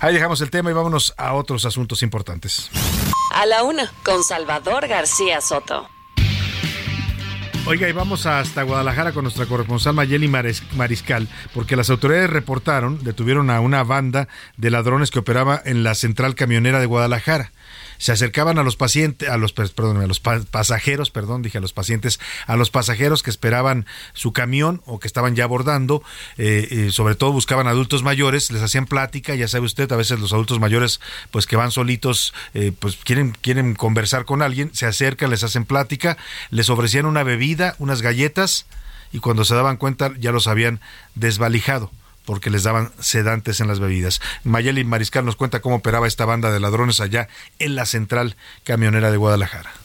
[0.00, 2.70] Ahí dejamos el tema y vámonos a otros asuntos importantes.
[3.32, 5.93] A la una, con Salvador García Soto.
[7.66, 13.48] Oiga, y vamos hasta Guadalajara con nuestra corresponsal Mayeli Mariscal, porque las autoridades reportaron, detuvieron
[13.48, 14.28] a una banda
[14.58, 17.52] de ladrones que operaba en la central camionera de Guadalajara
[18.04, 21.72] se acercaban a los pacientes, a los, perdón, a los pasajeros, perdón, dije a los
[21.72, 26.02] pacientes, a los pasajeros que esperaban su camión o que estaban ya abordando,
[26.36, 30.34] eh, sobre todo buscaban adultos mayores, les hacían plática, ya sabe usted, a veces los
[30.34, 31.00] adultos mayores,
[31.30, 35.64] pues que van solitos, eh, pues quieren, quieren conversar con alguien, se acercan, les hacen
[35.64, 36.18] plática,
[36.50, 38.66] les ofrecían una bebida, unas galletas,
[39.14, 40.78] y cuando se daban cuenta ya los habían
[41.14, 41.90] desvalijado
[42.24, 44.20] porque les daban sedantes en las bebidas.
[44.42, 47.28] Mayeli Mariscal nos cuenta cómo operaba esta banda de ladrones allá
[47.58, 49.83] en la central camionera de Guadalajara.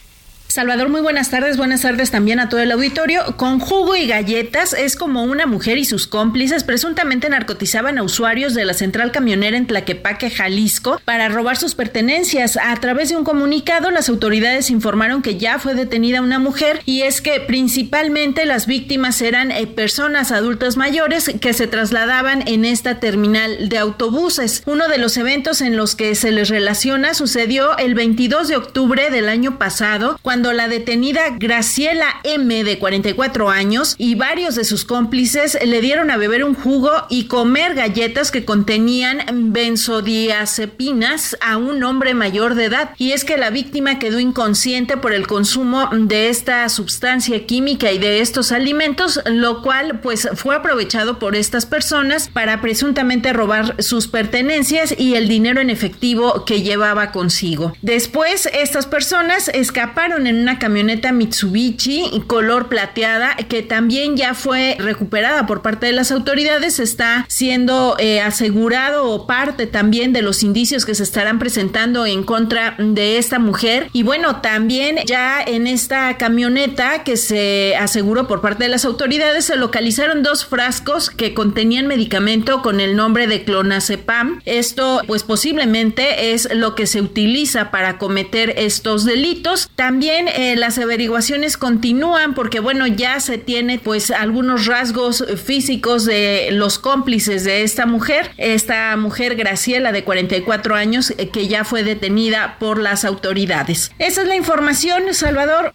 [0.52, 1.58] Salvador, muy buenas tardes.
[1.58, 3.38] Buenas tardes también a todo el auditorio.
[3.38, 8.56] Con jugo y galletas es como una mujer y sus cómplices presuntamente narcotizaban a usuarios
[8.56, 12.58] de la central camionera en Tlaquepaque, Jalisco, para robar sus pertenencias.
[12.58, 17.04] A través de un comunicado, las autoridades informaron que ya fue detenida una mujer y
[17.04, 23.00] es que principalmente las víctimas eran eh, personas adultas mayores que se trasladaban en esta
[23.00, 24.64] terminal de autobuses.
[24.66, 29.12] Uno de los eventos en los que se les relaciona sucedió el 22 de octubre
[29.12, 34.64] del año pasado, cuando cuando la detenida Graciela M de 44 años y varios de
[34.64, 41.57] sus cómplices le dieron a beber un jugo y comer galletas que contenían benzodiazepinas a
[41.57, 42.91] un hombre mayor de edad.
[42.98, 47.98] Y es que la víctima quedó inconsciente por el consumo de esta sustancia química y
[47.98, 54.07] de estos alimentos, lo cual pues fue aprovechado por estas personas para presuntamente robar sus
[54.07, 57.74] pertenencias y el dinero en efectivo que llevaba consigo.
[57.82, 65.48] Después estas personas escaparon en una camioneta Mitsubishi color plateada que también ya fue recuperada
[65.48, 66.80] por parte de las autoridades.
[66.80, 72.24] Está siendo eh, asegurado o parte también de los indicios que se estarán presentando en
[72.24, 73.90] contra de esta mujer.
[73.94, 79.46] Y bueno, también ya en esta camioneta que se aseguró por parte de las autoridades
[79.46, 84.42] se localizaron dos frascos que contenían medicamento con el nombre de clonazepam.
[84.46, 89.70] Esto pues posiblemente es lo que se utiliza para cometer estos delitos.
[89.76, 96.50] También eh, las averiguaciones continúan porque bueno, ya se tiene pues algunos rasgos físicos de
[96.52, 101.84] los cómplices de esta mujer, esta mujer Graciela de 44 años eh, que ya fue
[101.84, 103.91] detenida por las autoridades.
[104.00, 105.74] Esa es la información, Salvador.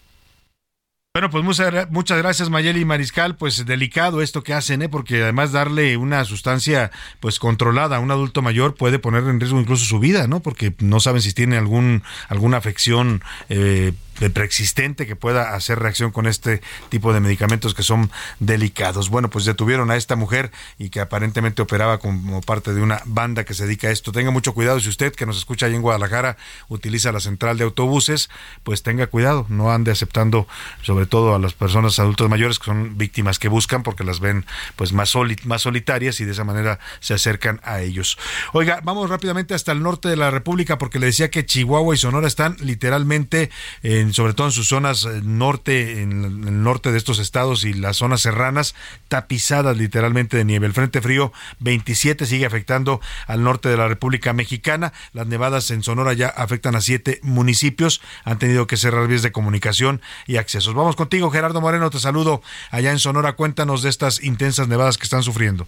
[1.16, 4.88] Bueno, pues muchas, muchas gracias Mayeli Mariscal, pues delicado esto que hacen, ¿eh?
[4.88, 9.60] porque además darle una sustancia pues controlada a un adulto mayor puede poner en riesgo
[9.60, 10.40] incluso su vida, ¿no?
[10.40, 13.92] Porque no saben si tiene algún alguna afección eh,
[14.32, 19.10] preexistente que pueda hacer reacción con este tipo de medicamentos que son delicados.
[19.10, 23.44] Bueno, pues detuvieron a esta mujer y que aparentemente operaba como parte de una banda
[23.44, 24.12] que se dedica a esto.
[24.12, 26.36] Tenga mucho cuidado si usted que nos escucha ahí en Guadalajara
[26.68, 28.30] utiliza la central de autobuses,
[28.62, 30.46] pues tenga cuidado, no ande aceptando
[30.82, 34.46] sobre todo a las personas adultos mayores que son víctimas que buscan porque las ven
[34.76, 35.12] pues más,
[35.44, 38.18] más solitarias y de esa manera se acercan a ellos.
[38.52, 41.98] Oiga, vamos rápidamente hasta el norte de la República porque le decía que Chihuahua y
[41.98, 43.50] Sonora están literalmente
[43.82, 47.72] en sobre todo en sus zonas eh, norte, en el norte de estos estados y
[47.72, 48.74] las zonas serranas,
[49.08, 50.66] tapizadas literalmente de nieve.
[50.66, 54.92] El Frente Frío 27 sigue afectando al norte de la República Mexicana.
[55.12, 58.00] Las nevadas en Sonora ya afectan a siete municipios.
[58.24, 60.74] Han tenido que cerrar vías de comunicación y accesos.
[60.74, 61.90] Vamos contigo, Gerardo Moreno.
[61.90, 63.34] Te saludo allá en Sonora.
[63.34, 65.66] Cuéntanos de estas intensas nevadas que están sufriendo.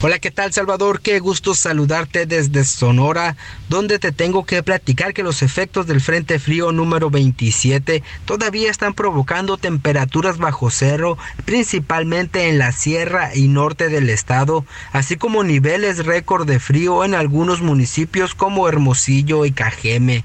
[0.00, 1.00] Hola, ¿qué tal Salvador?
[1.00, 3.36] Qué gusto saludarte desde Sonora,
[3.68, 8.94] donde te tengo que platicar que los efectos del Frente Frío número 27 todavía están
[8.94, 16.06] provocando temperaturas bajo cero, principalmente en la sierra y norte del estado, así como niveles
[16.06, 20.24] récord de frío en algunos municipios como Hermosillo y Cajeme.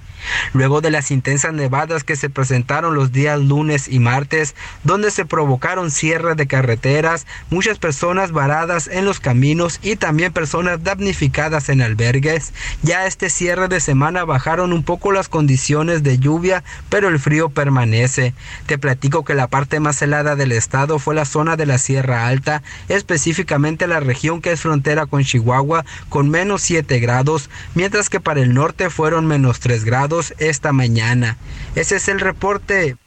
[0.54, 5.26] Luego de las intensas nevadas que se presentaron los días lunes y martes, donde se
[5.26, 11.82] provocaron cierres de carreteras, muchas personas varadas en los caminos y también personas damnificadas en
[11.82, 17.20] albergues, ya este cierre de semana bajaron un poco las condiciones de lluvia, pero el
[17.20, 18.34] frío permanece.
[18.66, 22.28] Te platico que la parte más helada del estado fue la zona de la Sierra
[22.28, 28.20] Alta, específicamente la región que es frontera con Chihuahua, con menos 7 grados, mientras que
[28.20, 31.38] para el norte fueron menos 3 grados esta mañana.
[31.76, 32.98] Ese es el reporte.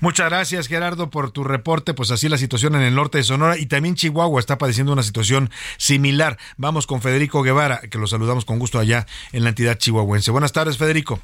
[0.00, 1.94] Muchas gracias Gerardo por tu reporte.
[1.94, 5.02] Pues así la situación en el norte de Sonora y también Chihuahua está padeciendo una
[5.02, 6.38] situación similar.
[6.56, 10.30] Vamos con Federico Guevara, que lo saludamos con gusto allá en la entidad chihuahuense.
[10.30, 11.20] Buenas tardes, Federico.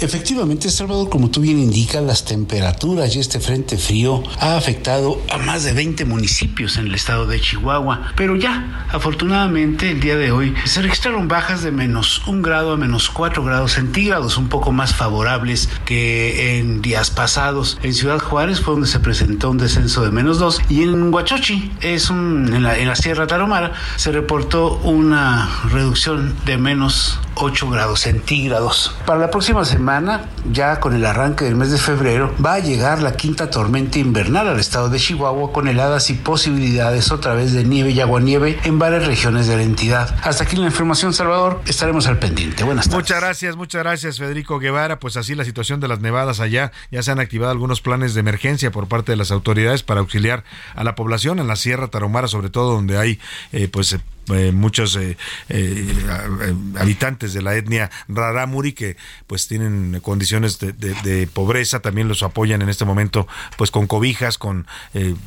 [0.00, 5.38] Efectivamente, Salvador, como tú bien indicas, las temperaturas y este frente frío ha afectado a
[5.38, 8.12] más de 20 municipios en el estado de Chihuahua.
[8.14, 12.76] Pero ya, afortunadamente, el día de hoy se registraron bajas de menos un grado a
[12.76, 17.78] menos 4 grados centígrados, un poco más favorables que en días pasados.
[17.82, 21.72] En Ciudad Juárez fue donde se presentó un descenso de menos 2 y en Huachochi,
[21.80, 28.94] es un, en, la, Sierra Tarahumara, se reportó una reducción de menos 8 grados centígrados.
[29.06, 33.02] Para la próxima semana, ya con el arranque del mes de febrero, va a llegar
[33.02, 37.64] la quinta tormenta invernal al estado de Chihuahua con heladas y posibilidades otra vez de
[37.64, 40.14] nieve y aguanieve en varias regiones de la entidad.
[40.22, 41.60] Hasta aquí la información, Salvador.
[41.66, 42.64] Estaremos al pendiente.
[42.64, 42.98] Buenas tardes.
[42.98, 44.98] Muchas gracias, muchas gracias, Federico Guevara.
[44.98, 46.72] Pues así la situación de las nevadas allá.
[46.90, 50.44] Ya se han activado algunos planes de emergencia por parte de las autoridades para auxiliar
[50.74, 53.18] a la población en la Sierra Tarahumara, sobre todo donde hay
[53.52, 53.96] eh, pues
[54.34, 55.16] eh, muchos eh,
[55.48, 58.96] eh, habitantes de la etnia Raramuri que
[59.26, 63.26] pues tienen condiciones de, de, pobreza, también los apoyan en este momento
[63.56, 64.66] pues con cobijas, con,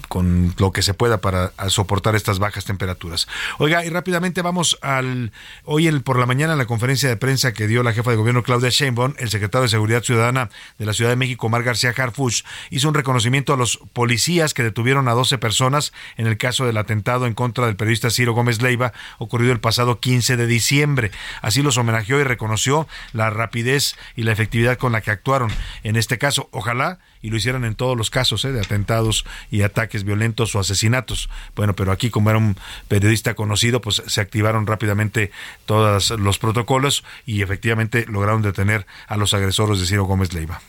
[0.07, 3.27] con lo que se pueda para soportar estas bajas temperaturas.
[3.59, 5.31] Oiga, y rápidamente vamos al
[5.65, 8.43] hoy el, por la mañana la conferencia de prensa que dio la jefa de gobierno
[8.43, 12.43] Claudia Sheinbaum, el secretario de Seguridad Ciudadana de la Ciudad de México, Mar García Harfuch,
[12.69, 16.77] hizo un reconocimiento a los policías que detuvieron a 12 personas en el caso del
[16.77, 21.11] atentado en contra del periodista Ciro Gómez Leiva ocurrido el pasado 15 de diciembre.
[21.41, 25.51] Así los homenajeó y reconoció la rapidez y la efectividad con la que actuaron
[25.83, 26.49] en este caso.
[26.51, 28.51] Ojalá y lo hicieran en todos los casos ¿eh?
[28.51, 31.29] de atentados y ataques violentos o asesinatos.
[31.55, 32.57] Bueno, pero aquí como era un
[32.87, 35.31] periodista conocido, pues se activaron rápidamente
[35.65, 40.61] todos los protocolos y efectivamente lograron detener a los agresores de Ciro Gómez Leiva.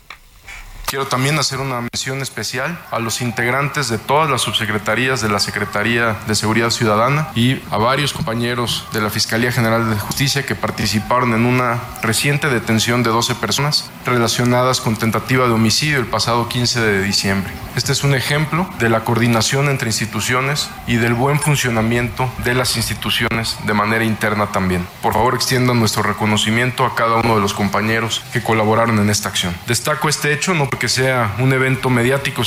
[0.85, 5.39] Quiero también hacer una mención especial a los integrantes de todas las subsecretarías de la
[5.39, 10.55] Secretaría de Seguridad Ciudadana y a varios compañeros de la Fiscalía General de Justicia que
[10.55, 16.47] participaron en una reciente detención de 12 personas relacionadas con tentativa de homicidio el pasado
[16.47, 17.51] 15 de diciembre.
[17.75, 22.77] Este es un ejemplo de la coordinación entre instituciones y del buen funcionamiento de las
[22.77, 24.85] instituciones de manera interna también.
[25.01, 29.29] Por favor, extiendan nuestro reconocimiento a cada uno de los compañeros que colaboraron en esta
[29.29, 29.55] acción.
[29.65, 32.41] Destaco este hecho no porque sea un evento mediático.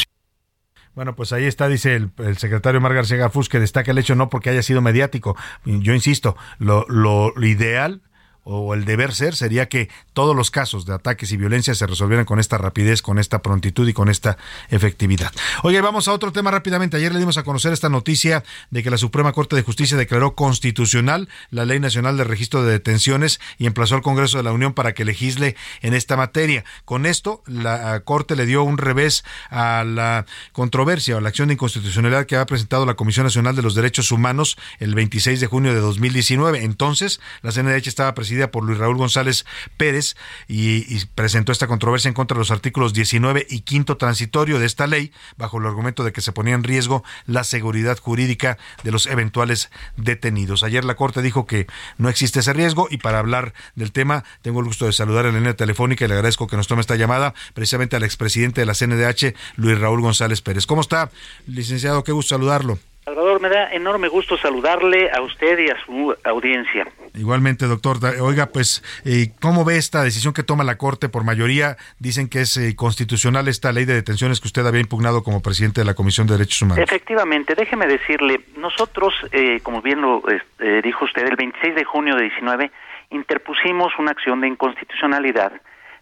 [0.97, 4.31] Bueno, pues ahí está, dice el, secretario Mar García Gafús, que destaca el hecho no
[4.31, 5.36] porque haya sido mediático.
[5.65, 8.03] Yo insisto, lo, lo ideal
[8.48, 12.24] o el deber ser sería que todos los casos de ataques y violencia se resolvieran
[12.24, 14.39] con esta rapidez, con esta prontitud y con esta
[14.70, 15.32] efectividad.
[15.64, 16.97] Oye, vamos a otro tema rápidamente.
[16.97, 20.36] Ayer le dimos a conocer esta noticia de que la Suprema Corte de Justicia declaró
[20.36, 24.74] constitucional la Ley Nacional de Registro de Detenciones y emplazó al Congreso de la Unión
[24.74, 26.64] para que legisle en esta materia.
[26.85, 31.55] Con esto, la Corte le dio un revés a la controversia o la acción de
[31.55, 35.74] inconstitucionalidad que ha presentado la Comisión Nacional de los Derechos Humanos el 26 de junio
[35.74, 36.62] de 2019.
[36.62, 39.44] Entonces, la CNDH estaba presidida por Luis Raúl González
[39.76, 40.16] Pérez
[40.48, 44.66] y, y, presentó esta controversia en contra de los artículos 19 y quinto transitorio de
[44.66, 48.92] esta ley bajo el argumento de que se ponía en riesgo la seguridad jurídica de
[48.92, 50.62] los eventuales detenidos.
[50.62, 51.66] Ayer la Corte dijo que
[51.98, 55.32] no existe ese riesgo y para hablar del tema tengo el gusto de saludar en
[55.32, 58.66] la línea telefónica y le agradezco que nos tome esta llamada precisamente al expresidente de
[58.66, 60.66] la CNDH, Luis Raúl González Pérez.
[60.66, 61.10] ¿Cómo está,
[61.46, 62.04] licenciado?
[62.04, 62.78] Qué gusto saludarlo.
[63.06, 66.88] Salvador, me da enorme gusto saludarle a usted y a su audiencia.
[67.14, 67.98] Igualmente, doctor.
[68.20, 71.08] Oiga, pues, eh, ¿cómo ve esta decisión que toma la Corte?
[71.08, 75.22] Por mayoría dicen que es eh, constitucional esta ley de detenciones que usted había impugnado
[75.22, 76.82] como presidente de la Comisión de Derechos Humanos.
[76.82, 82.16] Efectivamente, déjeme decirle, nosotros, eh, como bien lo eh, dijo usted, el 26 de junio
[82.16, 82.72] de 19
[83.10, 85.52] interpusimos una acción de inconstitucionalidad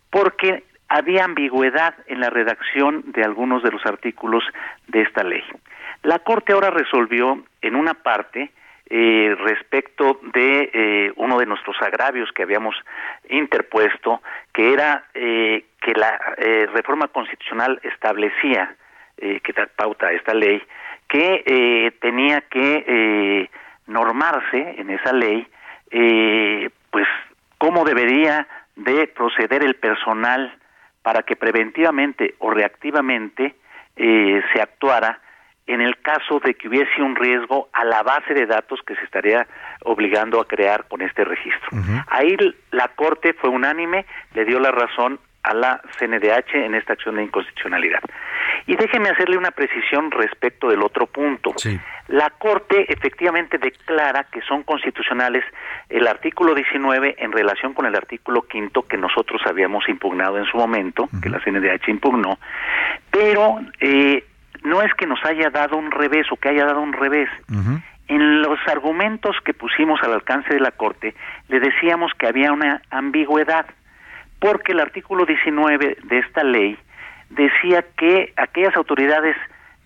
[0.09, 4.43] porque había ambigüedad en la redacción de algunos de los artículos
[4.89, 5.43] de esta ley.
[6.05, 8.51] La Corte ahora resolvió en una parte
[8.91, 12.77] eh, respecto de eh, uno de nuestros agravios que habíamos
[13.31, 14.21] interpuesto,
[14.53, 18.77] que era eh, que la eh, reforma constitucional establecía,
[19.17, 20.61] que da pauta esta ley,
[21.09, 23.49] que tenía que
[23.87, 25.47] normarse en esa ley,
[26.91, 27.07] pues
[27.57, 30.53] cómo debería de proceder el personal
[31.03, 33.55] para que preventivamente o reactivamente
[33.97, 35.21] se actuara
[35.67, 39.05] en el caso de que hubiese un riesgo a la base de datos que se
[39.05, 39.47] estaría
[39.85, 41.69] obligando a crear con este registro.
[41.73, 42.05] Uh -huh.
[42.09, 42.37] Ahí
[42.71, 44.05] la Corte fue unánime,
[44.35, 48.01] le dio la razón a la CNDH en esta acción de inconstitucionalidad.
[48.67, 51.53] Y déjeme hacerle una precisión respecto del otro punto.
[52.09, 55.45] La Corte efectivamente declara que son constitucionales
[55.91, 60.57] el artículo 19 en relación con el artículo quinto que nosotros habíamos impugnado en su
[60.57, 62.39] momento, que la CNDH impugnó,
[63.11, 64.25] pero eh,
[64.65, 67.29] no es que nos haya dado un revés o que haya dado un revés.
[68.09, 71.15] En los argumentos que pusimos al alcance de la Corte,
[71.49, 73.67] le decíamos que había una ambigüedad,
[74.41, 76.77] porque el artículo 19 de esta ley
[77.31, 79.37] decía que aquellas autoridades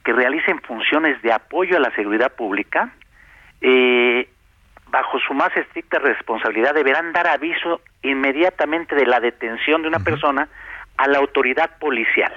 [0.05, 2.93] que realicen funciones de apoyo a la seguridad pública,
[3.61, 4.29] eh,
[4.91, 10.49] bajo su más estricta responsabilidad, deberán dar aviso inmediatamente de la detención de una persona
[10.97, 12.33] a la autoridad policial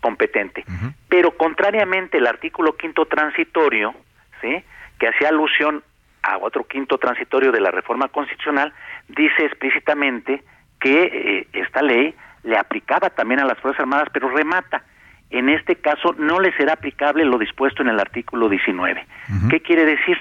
[0.00, 0.64] competente.
[1.08, 3.94] Pero contrariamente el artículo quinto transitorio,
[4.40, 4.62] ¿sí?
[4.98, 5.82] que hacía alusión
[6.22, 8.72] a otro quinto transitorio de la reforma constitucional,
[9.08, 10.42] dice explícitamente
[10.80, 12.14] que eh, esta ley
[12.44, 14.82] le aplicaba también a las Fuerzas Armadas, pero remata.
[15.30, 19.06] En este caso no le será aplicable lo dispuesto en el artículo 19.
[19.50, 20.16] ¿Qué quiere decir?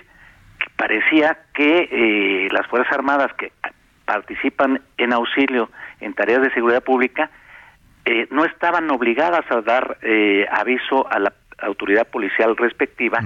[0.60, 3.54] Que parecía que eh, las Fuerzas Armadas que
[4.06, 5.70] participan en auxilio
[6.02, 7.30] en tareas de seguridad pública
[8.08, 13.20] eh, no estaban obligadas a dar eh, aviso a la autoridad policial respectiva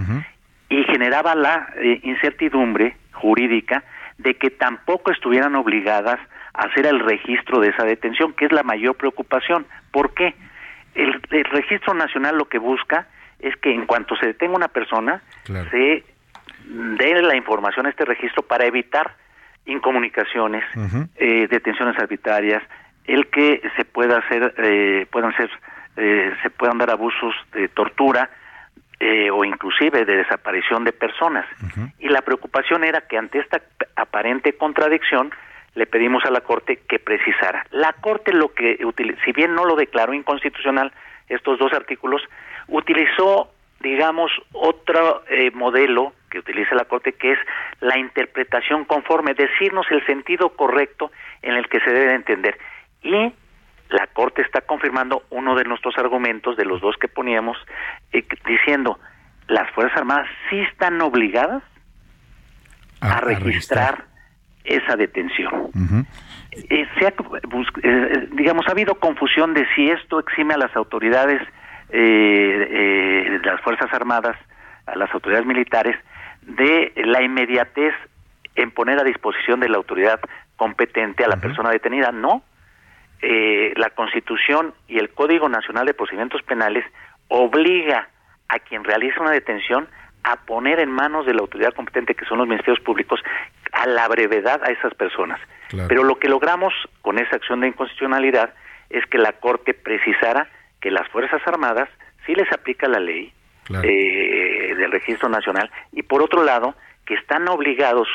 [0.69, 1.67] y generaba la
[2.01, 3.83] incertidumbre jurídica
[4.17, 6.19] de que tampoco estuvieran obligadas
[6.53, 9.65] hacer el registro de esa detención, que es la mayor preocupación.
[9.91, 10.33] ¿Por qué?
[10.95, 13.07] El, registro nacional lo que busca
[13.39, 16.03] es que en cuanto se detenga una persona, se
[16.65, 19.15] dé la información a este registro para evitar
[19.65, 20.63] incomunicaciones,
[21.15, 22.63] eh, detenciones arbitrarias,
[23.05, 25.49] el que se pueda hacer, eh, puedan ser,
[25.97, 28.29] eh, se puedan dar abusos de tortura
[29.33, 31.47] o inclusive de desaparición de personas.
[31.97, 33.59] Y la preocupación era que ante esta
[33.95, 35.31] aparente contradicción,
[35.73, 37.65] le pedimos a la Corte que precisara.
[37.71, 38.77] La Corte lo que
[39.25, 40.91] si bien no lo declaró inconstitucional
[41.29, 42.21] estos dos artículos,
[42.67, 43.49] utilizó
[43.81, 47.39] digamos otro eh, modelo que utiliza la Corte que es
[47.79, 51.11] la interpretación conforme, decirnos el sentido correcto
[51.41, 52.57] en el que se debe entender.
[53.03, 53.33] Y
[53.89, 57.57] la Corte está confirmando uno de nuestros argumentos, de los dos que poníamos,
[58.13, 58.99] eh, diciendo,
[59.47, 61.63] las Fuerzas Armadas sí están obligadas
[63.01, 64.05] a, registrar
[64.63, 65.71] esa detención.
[66.51, 67.13] Eh, se ha,
[67.83, 71.41] eh, digamos, ha habido confusión de si esto exime a las autoridades
[71.89, 74.37] eh, de las Fuerzas Armadas,
[74.85, 75.95] a las autoridades militares,
[76.41, 77.93] de la inmediatez
[78.55, 80.19] en poner a disposición de la autoridad
[80.55, 82.11] competente a la persona detenida.
[82.11, 82.43] No.
[83.21, 86.85] La Constitución y el Código Nacional de Procedimientos Penales
[87.27, 88.09] obliga
[88.49, 89.87] a quien realiza una detención
[90.23, 93.19] a poner en manos de la autoridad competente, que son los ministerios públicos,
[93.71, 95.39] a la brevedad a esas personas.
[95.87, 98.53] Pero lo que logramos con esa acción de inconstitucionalidad
[98.89, 100.49] es que la Corte precisara
[100.81, 101.89] que las Fuerzas Armadas
[102.25, 103.31] sí les aplica la ley
[103.83, 106.75] eh, del registro nacional y por otro lado
[107.05, 108.07] que están obligados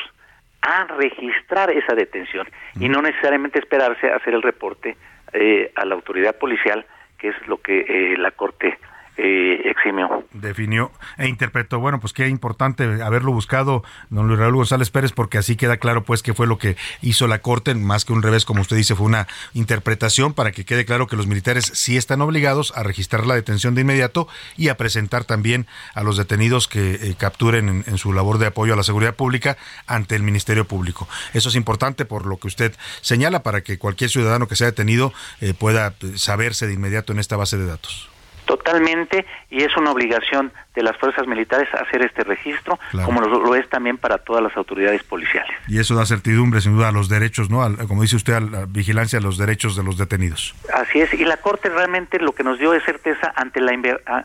[0.61, 2.47] a registrar esa detención
[2.79, 4.97] y no necesariamente esperarse a hacer el reporte
[5.33, 6.85] eh, a la autoridad policial,
[7.17, 8.77] que es lo que eh, la Corte
[9.17, 10.23] eh, eximió.
[10.33, 11.79] Definió e interpretó.
[11.79, 16.03] Bueno, pues qué importante haberlo buscado, don Luis Raúl González Pérez, porque así queda claro
[16.03, 18.95] pues que fue lo que hizo la Corte, más que un revés, como usted dice,
[18.95, 23.25] fue una interpretación para que quede claro que los militares sí están obligados a registrar
[23.25, 25.65] la detención de inmediato y a presentar también
[25.95, 29.57] a los detenidos que eh, capturen en, su labor de apoyo a la seguridad pública
[29.87, 31.07] ante el Ministerio Público.
[31.33, 35.13] Eso es importante por lo que usted señala para que cualquier ciudadano que sea detenido
[35.41, 38.09] eh, pueda saberse de inmediato en esta base de datos.
[38.47, 43.67] Totalmente, y es una obligación de las fuerzas militares hacer este registro, como lo, es
[43.67, 45.51] también para todas las autoridades policiales.
[45.67, 47.59] Y eso da certidumbre, sin duda, a los derechos, ¿no?
[47.89, 50.55] como dice usted, a la vigilancia a los derechos de los detenidos.
[50.73, 53.73] Así es, y la Corte realmente lo que nos dio es certeza ante la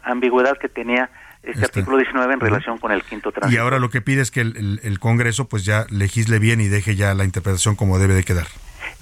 [0.05, 1.11] ambigüedad que tenía
[1.43, 3.53] este, este artículo 19 en relación con el quinto tránsito.
[3.53, 6.69] Y ahora lo que pide es que el, el Congreso pues ya legisle bien y
[6.69, 8.47] deje ya la interpretación como debe de quedar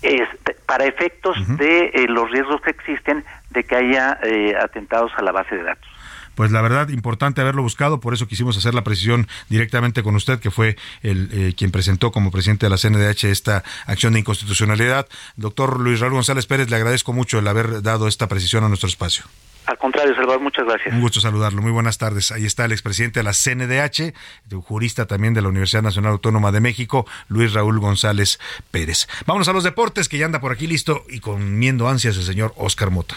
[0.02, 0.28] es
[0.66, 5.32] para efectos de eh, los riesgos que existen de que haya eh, atentados a la
[5.32, 5.88] base de datos.
[6.34, 10.38] Pues la verdad, importante haberlo buscado, por eso quisimos hacer la precisión directamente con usted,
[10.38, 15.06] que fue el eh, quien presentó como presidente de la CNDH esta acción de inconstitucionalidad.
[15.36, 18.88] Doctor Luis Raúl González Pérez, le agradezco mucho el haber dado esta precisión a nuestro
[18.88, 19.24] espacio.
[19.66, 20.94] Al contrario, Salvador, muchas gracias.
[20.94, 21.62] Un gusto saludarlo.
[21.62, 22.32] Muy buenas tardes.
[22.32, 24.14] Ahí está el expresidente de la CNDH,
[24.62, 28.40] jurista también de la Universidad Nacional Autónoma de México, Luis Raúl González
[28.70, 29.06] Pérez.
[29.26, 32.52] Vámonos a los deportes, que ya anda por aquí listo y comiendo ansias el señor
[32.56, 33.16] Oscar Mota.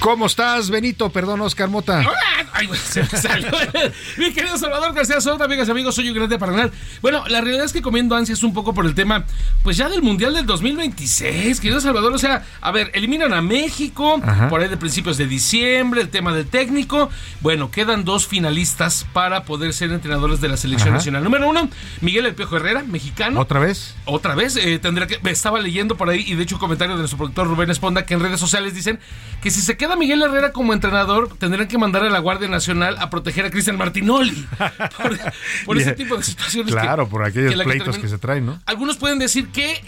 [0.00, 1.10] ¿Cómo estás, Benito?
[1.10, 1.98] Perdón, Oscar Mota.
[2.00, 2.12] Hola,
[2.52, 3.50] Ay, se me salió.
[4.18, 6.70] Mi querido Salvador García Soto, amigas y amigos, soy un grande para ganar.
[7.02, 9.24] Bueno, la realidad es que comiendo ansias un poco por el tema,
[9.62, 12.12] pues ya del Mundial del 2026, querido Salvador.
[12.12, 14.48] O sea, a ver, eliminan a México Ajá.
[14.48, 17.10] por ahí de principios de diciembre, el tema del técnico.
[17.40, 20.98] Bueno, quedan dos finalistas para poder ser entrenadores de la selección Ajá.
[20.98, 21.24] nacional.
[21.24, 21.68] Número uno,
[22.00, 23.40] Miguel El Piojo Herrera, mexicano.
[23.40, 23.94] ¿Otra vez?
[24.04, 25.18] Otra vez, eh, tendría que.
[25.20, 28.06] me Estaba leyendo por ahí, y de hecho, un comentario de nuestro productor Rubén Esponda,
[28.06, 28.98] que en redes sociales dicen
[29.42, 32.96] que si se queda Miguel Herrera como entrenador, tendrían que mandar a la Guardia Nacional
[32.98, 34.44] a proteger a Cristian Martinoli.
[34.96, 35.18] Por,
[35.66, 36.72] por ese tipo de situaciones.
[36.74, 38.58] Claro, que- por aquellos que pleitos que se traen, ¿no?
[38.66, 39.82] Algunos pueden decir que eh,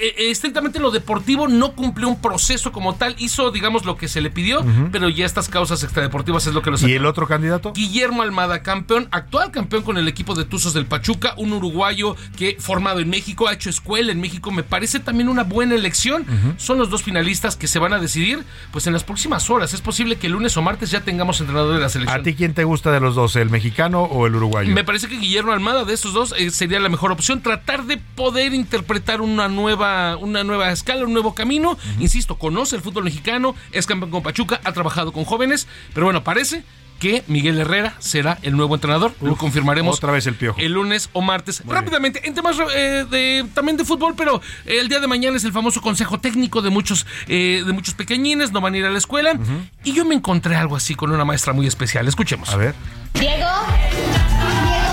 [0.00, 4.20] eh, estrictamente lo deportivo no cumplió un proceso como tal, hizo, digamos, lo que se
[4.20, 7.72] le pidió, pero ya estas causas extradeportivas es lo que los ¿Y el otro candidato?
[7.74, 12.56] Guillermo Almada, campeón, actual campeón con el equipo de Tuzos del Pachuca, un uruguayo que
[12.60, 16.24] formado en México, ha hecho escuela en México, me parece también una buena elección.
[16.56, 19.74] Son los dos finalistas que se van a decidir pues en las próximas horas.
[19.74, 22.20] Es posible que el lunes o martes ya tengamos entrenador de la selección.
[22.20, 24.74] ¿A ti quién te gusta de los dos, el mexicano o el uruguayo?
[24.74, 27.42] Me parece que Guillermo Almada de estos dos eh, sería la mejor opción.
[27.42, 31.78] Tratar de poder interpretar una nueva, una nueva escala, un nuevo camino.
[31.98, 36.24] Insisto, conoce el fútbol mexicano, es campeón con Pachuca, ha trabajado con jóvenes, pero bueno,
[36.24, 36.64] parece
[37.02, 39.12] que Miguel Herrera será el nuevo entrenador.
[39.20, 40.60] Lo confirmaremos Otra vez el piojo.
[40.60, 41.60] el lunes o martes.
[41.66, 45.42] Rápidamente, en temas eh, de, también de fútbol, pero eh, el día de mañana es
[45.42, 48.90] el famoso consejo técnico de muchos, eh, de muchos pequeñines, no van a ir a
[48.90, 49.36] la escuela.
[49.82, 52.06] Y yo me encontré algo así con una maestra muy especial.
[52.06, 52.50] Escuchemos.
[52.50, 52.76] A ver.
[53.14, 53.34] Diego.
[53.34, 53.48] Diego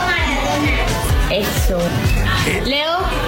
[0.08, 1.30] Maradona.
[1.30, 1.78] Eso.
[2.66, 3.19] Leo.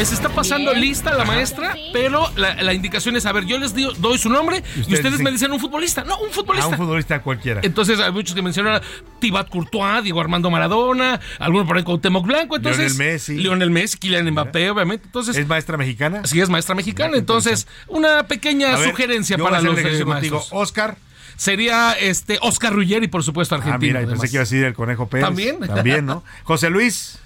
[0.00, 3.74] Les está pasando lista la maestra, pero la, la indicación es, a ver, yo les
[3.74, 6.04] digo- doy su nombre y ustedes, ustedes me dicen- un futbolista.
[6.04, 6.68] No, un A futbolista.
[6.68, 7.60] un futbolista cualquiera.
[7.62, 8.80] Entonces hay muchos que mencionan a
[9.20, 13.34] Thibaut Courtois, Diego Armando Maradona, algunos por ahí con Temoc Blanco, entonces Lionel Messi.
[13.36, 15.04] Lionel Messi, Kylian Mbappé, obviamente.
[15.04, 16.22] Entonces ¿Es maestra mexicana?
[16.24, 17.18] Sí, es maestra mexicana.
[17.18, 20.36] Entonces, una pequeña ver, sugerencia yo voy a para hacer los eh, contigo.
[20.38, 20.48] maestros.
[20.52, 20.96] Oscar.
[21.36, 23.98] Sería este Oscar Ruggeri, por supuesto, Ah, argentino.
[23.98, 25.26] mira, y pensé que iba a decir el Conejo Pérez.
[25.26, 25.58] ¿También?
[25.60, 26.24] También, ¿no?
[26.44, 27.18] José Luis.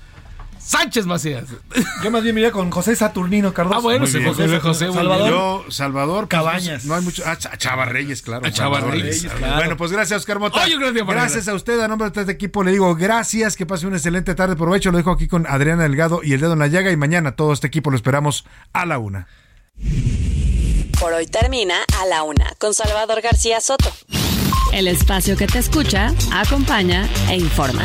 [0.65, 1.45] Sánchez Macías.
[2.03, 3.79] Yo más bien me iría con José Saturnino Cardoso.
[3.79, 4.23] Ah, bueno, sí.
[4.25, 5.29] José, José, Salvador.
[5.31, 6.21] Yo, Salvador.
[6.21, 6.85] pues, Cabañas.
[6.87, 7.23] No hay mucho.
[7.27, 8.47] Ah, Ch- Chava Reyes, claro.
[8.47, 9.33] A Chava Salvador Reyes, Reyes.
[9.39, 9.57] claro.
[9.57, 10.63] Bueno, pues gracias, Oscar Mota.
[10.63, 13.87] Oye, gracias, gracias a usted, a nombre de este equipo, le digo gracias, que pase
[13.87, 14.57] una excelente tarde.
[14.57, 16.91] Provecho, lo dejo aquí con Adriana Delgado y el dedo en la llaga.
[16.91, 19.27] Y mañana todo este equipo lo esperamos a la una.
[20.99, 23.93] Por hoy termina a la una con Salvador García Soto.
[24.73, 27.85] El espacio que te escucha, acompaña e informa.